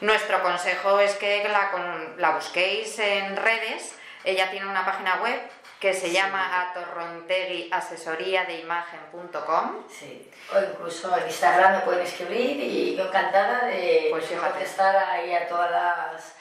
nuestro 0.00 0.42
consejo 0.42 0.98
es 1.00 1.14
que 1.16 1.46
la, 1.48 1.70
con- 1.70 2.14
la 2.18 2.30
busquéis 2.30 2.98
en 2.98 3.36
redes. 3.36 3.98
Ella 4.24 4.50
tiene 4.50 4.66
una 4.66 4.84
página 4.86 5.16
web 5.16 5.38
que 5.80 5.92
se 5.92 6.10
llama 6.10 6.62
atorrontegui 6.62 7.68
asesoría 7.70 8.44
de 8.44 8.60
imagen.com. 8.60 9.84
Sí. 9.88 10.30
O 10.54 10.58
incluso 10.58 11.16
en 11.16 11.26
Instagram 11.26 11.72
me 11.74 11.80
pueden 11.80 12.06
escribir 12.06 12.58
y 12.60 12.96
yo 12.96 13.06
encantada 13.06 13.66
de 13.66 14.08
Pues 14.10 14.26
contestar 14.26 14.96
ahí 14.96 15.34
a 15.34 15.46
todas 15.48 15.70
las 15.70 16.34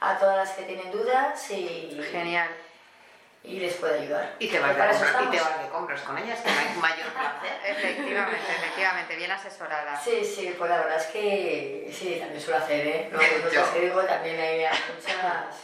a 0.00 0.18
todas 0.18 0.36
las 0.36 0.50
que 0.50 0.62
tienen 0.62 0.90
dudas 0.90 1.50
y, 1.50 2.00
Genial. 2.10 2.48
y 3.44 3.60
les 3.60 3.74
puedo 3.74 3.94
ayudar. 3.94 4.34
Y 4.38 4.48
te 4.48 4.58
vas 4.58 4.70
de 4.70 4.76
Para 4.76 4.92
eso 4.92 5.04
compras, 5.04 5.24
y 5.24 5.36
te 5.36 5.40
vas 5.42 5.62
de 5.62 5.68
compras 5.68 6.00
con 6.00 6.18
ellas, 6.18 6.40
que 6.40 6.50
no 6.50 6.58
hay 6.58 6.76
mayor 6.80 7.06
placer. 7.12 7.60
Efectivamente, 7.66 8.52
efectivamente, 8.56 9.16
bien 9.16 9.30
asesorada. 9.30 10.00
Sí, 10.00 10.24
sí, 10.24 10.54
pues 10.56 10.70
la 10.70 10.78
verdad 10.78 10.96
es 10.96 11.06
que 11.06 11.90
sí, 11.92 12.16
también 12.18 12.40
suelo 12.40 12.64
hacer, 12.64 12.86
¿eh? 12.86 13.10
No, 13.12 13.18
que 13.18 13.80
digo 13.80 14.02
también 14.04 14.40
hay 14.40 14.60
muchas, 14.94 15.56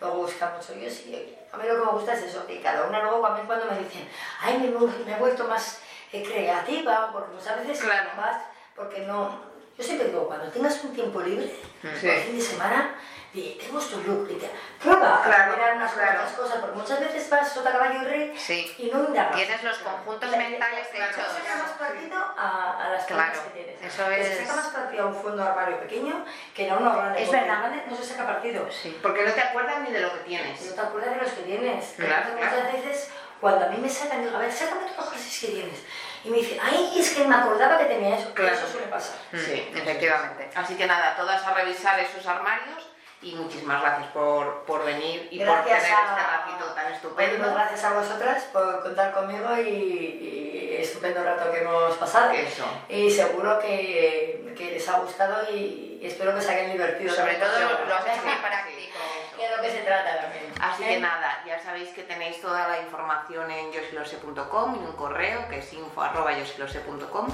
luego 0.00 0.16
busca 0.18 0.50
mucho. 0.50 0.72
Yo 0.78 0.88
sí, 0.88 1.08
oye, 1.08 1.36
a 1.52 1.56
mí 1.56 1.64
lo 1.66 1.74
que 1.80 1.84
me 1.86 1.92
gusta 1.92 2.14
es 2.14 2.22
eso, 2.22 2.46
que 2.46 2.60
cada 2.60 2.86
una 2.86 3.02
luego 3.02 3.20
también 3.26 3.46
cuando 3.46 3.66
me 3.66 3.78
dicen, 3.78 4.08
ay, 4.40 4.58
me, 4.58 4.66
he- 4.66 5.04
me 5.04 5.12
he 5.12 5.18
vuelto 5.18 5.44
más 5.48 5.80
eh, 6.12 6.22
creativa, 6.22 7.10
porque 7.12 7.34
muchas 7.34 7.58
veces 7.60 7.80
Claro. 7.84 8.10
vas, 8.16 8.36
porque 8.76 9.00
no, 9.00 9.40
yo 9.76 9.84
siempre 9.84 10.08
digo, 10.08 10.26
cuando 10.26 10.50
tengas 10.50 10.82
un 10.84 10.92
tiempo 10.94 11.20
libre, 11.20 11.54
Sí. 12.00 12.08
el 12.08 12.20
fin 12.22 12.36
de 12.38 12.42
semana, 12.44 12.94
estos 13.34 14.06
look, 14.06 14.28
y 14.30 14.34
te- 14.34 14.50
prueba 14.82 15.22
Claro, 15.24 15.52
a 15.52 15.56
mirar 15.56 15.76
unas 15.76 15.92
claro. 15.92 16.14
cuantas 16.18 16.36
cosas, 16.36 16.56
porque 16.58 16.76
muchas 16.76 17.00
veces 17.00 17.30
vas 17.30 17.52
sota 17.52 17.70
caballo 17.72 18.02
y 18.02 18.04
rey 18.04 18.34
Sí. 18.36 18.74
y 18.78 18.90
no 18.90 19.04
indagas. 19.04 19.36
Tienes 19.36 19.62
los 19.62 19.78
conjuntos 19.78 20.30
Le- 20.30 20.36
mentales 20.36 20.86
le- 20.92 20.98
hechos. 20.98 21.16
le 21.16 21.22
saca 21.48 21.56
más 21.62 21.70
partido 21.72 22.16
a, 22.36 22.86
a 22.86 22.88
las 22.90 23.04
Claro, 23.04 23.32
que 23.44 23.50
tienes. 23.62 23.82
eso 23.82 24.10
es- 24.10 24.38
saca 24.48 24.56
más 24.56 24.66
partido 24.68 25.02
a 25.04 25.06
un 25.06 25.14
fondo 25.14 25.42
de 25.44 25.48
armario 25.48 25.78
pequeño 25.80 26.24
que 26.54 26.66
no 26.66 26.74
a 26.74 26.78
uno 26.78 26.92
grande. 26.96 27.22
Es 27.22 27.30
verdad. 27.30 27.46
grande 27.60 27.84
no 27.88 27.96
se 27.96 28.04
saca 28.04 28.26
partido. 28.26 28.68
Sí. 28.70 28.98
Porque 29.00 29.22
no 29.24 29.32
te 29.32 29.40
acuerdas 29.40 29.78
ni 29.80 29.92
de 29.92 30.00
lo 30.00 30.10
que 30.12 30.18
No 30.18 30.24
tienes. 30.24 30.74
te 30.74 30.80
acuerdas 30.80 31.14
de 31.14 31.22
los 31.22 31.32
que 31.32 31.42
tienes. 31.42 31.84
Claro, 31.96 32.34
claro. 32.36 32.56
Muchas 32.56 32.72
veces, 32.72 33.10
cuando 33.40 33.64
a 33.66 33.68
mí 33.68 33.78
me 33.78 33.88
sacan, 33.88 34.24
digo, 34.24 34.36
a 34.36 34.40
ver, 34.40 34.52
sácame 34.52 34.82
todos 34.90 34.96
los 35.04 35.10
jerseys 35.14 35.40
que 35.40 35.46
tienes. 35.56 35.78
Y 36.24 36.28
me 36.30 36.36
dicen, 36.38 36.58
ay, 36.62 36.92
es 37.00 37.14
que 37.14 37.24
me 37.24 37.34
acordaba 37.34 37.78
que 37.78 37.84
tenía 37.86 38.18
eso. 38.18 38.34
Claro. 38.34 38.54
Eso 38.54 38.66
suele 38.66 38.88
pasar. 38.88 39.16
Sí, 39.32 39.70
Mm, 39.72 39.76
efectivamente. 39.78 40.50
Así 40.54 40.74
que 40.76 40.86
nada, 40.86 41.16
todas 41.16 41.42
a 41.46 41.54
revisar 41.54 41.98
esos 42.00 42.26
armarios 42.26 42.89
y 43.22 43.34
muchísimas 43.34 43.82
gracias 43.82 44.08
por, 44.12 44.62
por 44.64 44.84
venir 44.84 45.28
y 45.30 45.38
por 45.38 45.62
tener 45.64 45.74
a- 45.74 45.78
este 45.78 45.90
ratito 45.92 46.64
tan 46.74 46.92
estupendo. 46.92 47.52
gracias 47.54 47.84
a 47.84 47.92
vosotras 47.92 48.44
por 48.52 48.82
contar 48.82 49.12
conmigo 49.12 49.56
y, 49.58 49.68
y 49.68 50.76
estupendo 50.80 51.22
rato 51.22 51.50
que 51.52 51.58
hemos 51.60 51.96
pasado. 51.96 52.30
Eso. 52.32 52.64
Y 52.88 53.10
seguro 53.10 53.58
que, 53.58 54.54
que 54.56 54.70
les 54.72 54.88
ha 54.88 54.98
gustado 55.00 55.50
y, 55.54 56.00
espero 56.02 56.34
que 56.34 56.40
se 56.40 56.50
hayan 56.50 56.72
divertido. 56.72 57.14
Sobre 57.14 57.34
todo 57.34 57.50
porque 57.70 57.86
lo 57.88 57.94
has 57.94 58.06
hecho 58.06 58.22
muy 58.24 58.32
Sí, 58.32 58.38
práctico. 58.40 58.98
que 59.36 59.44
es 59.44 59.56
lo 59.56 59.62
que 59.62 59.70
se 59.70 59.78
trata 59.82 60.20
también. 60.22 60.44
Así 60.60 60.82
¿Eh? 60.84 60.88
que 60.88 61.00
nada, 61.00 61.42
ya 61.46 61.58
sabéis 61.62 61.90
que 61.90 62.02
tenéis 62.04 62.40
toda 62.40 62.68
la 62.68 62.80
información 62.80 63.50
en 63.50 63.70
yosilose.com 63.72 64.76
y 64.76 64.78
un 64.86 64.92
correo 64.92 65.46
que 65.48 65.58
es 65.58 65.72
info 65.74 66.00
arroba 66.02 66.32
yosilose.com 66.32 67.28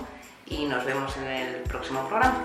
y 0.46 0.64
nos 0.66 0.84
vemos 0.84 1.16
en 1.18 1.26
el 1.26 1.62
próximo 1.62 2.06
programa. 2.08 2.44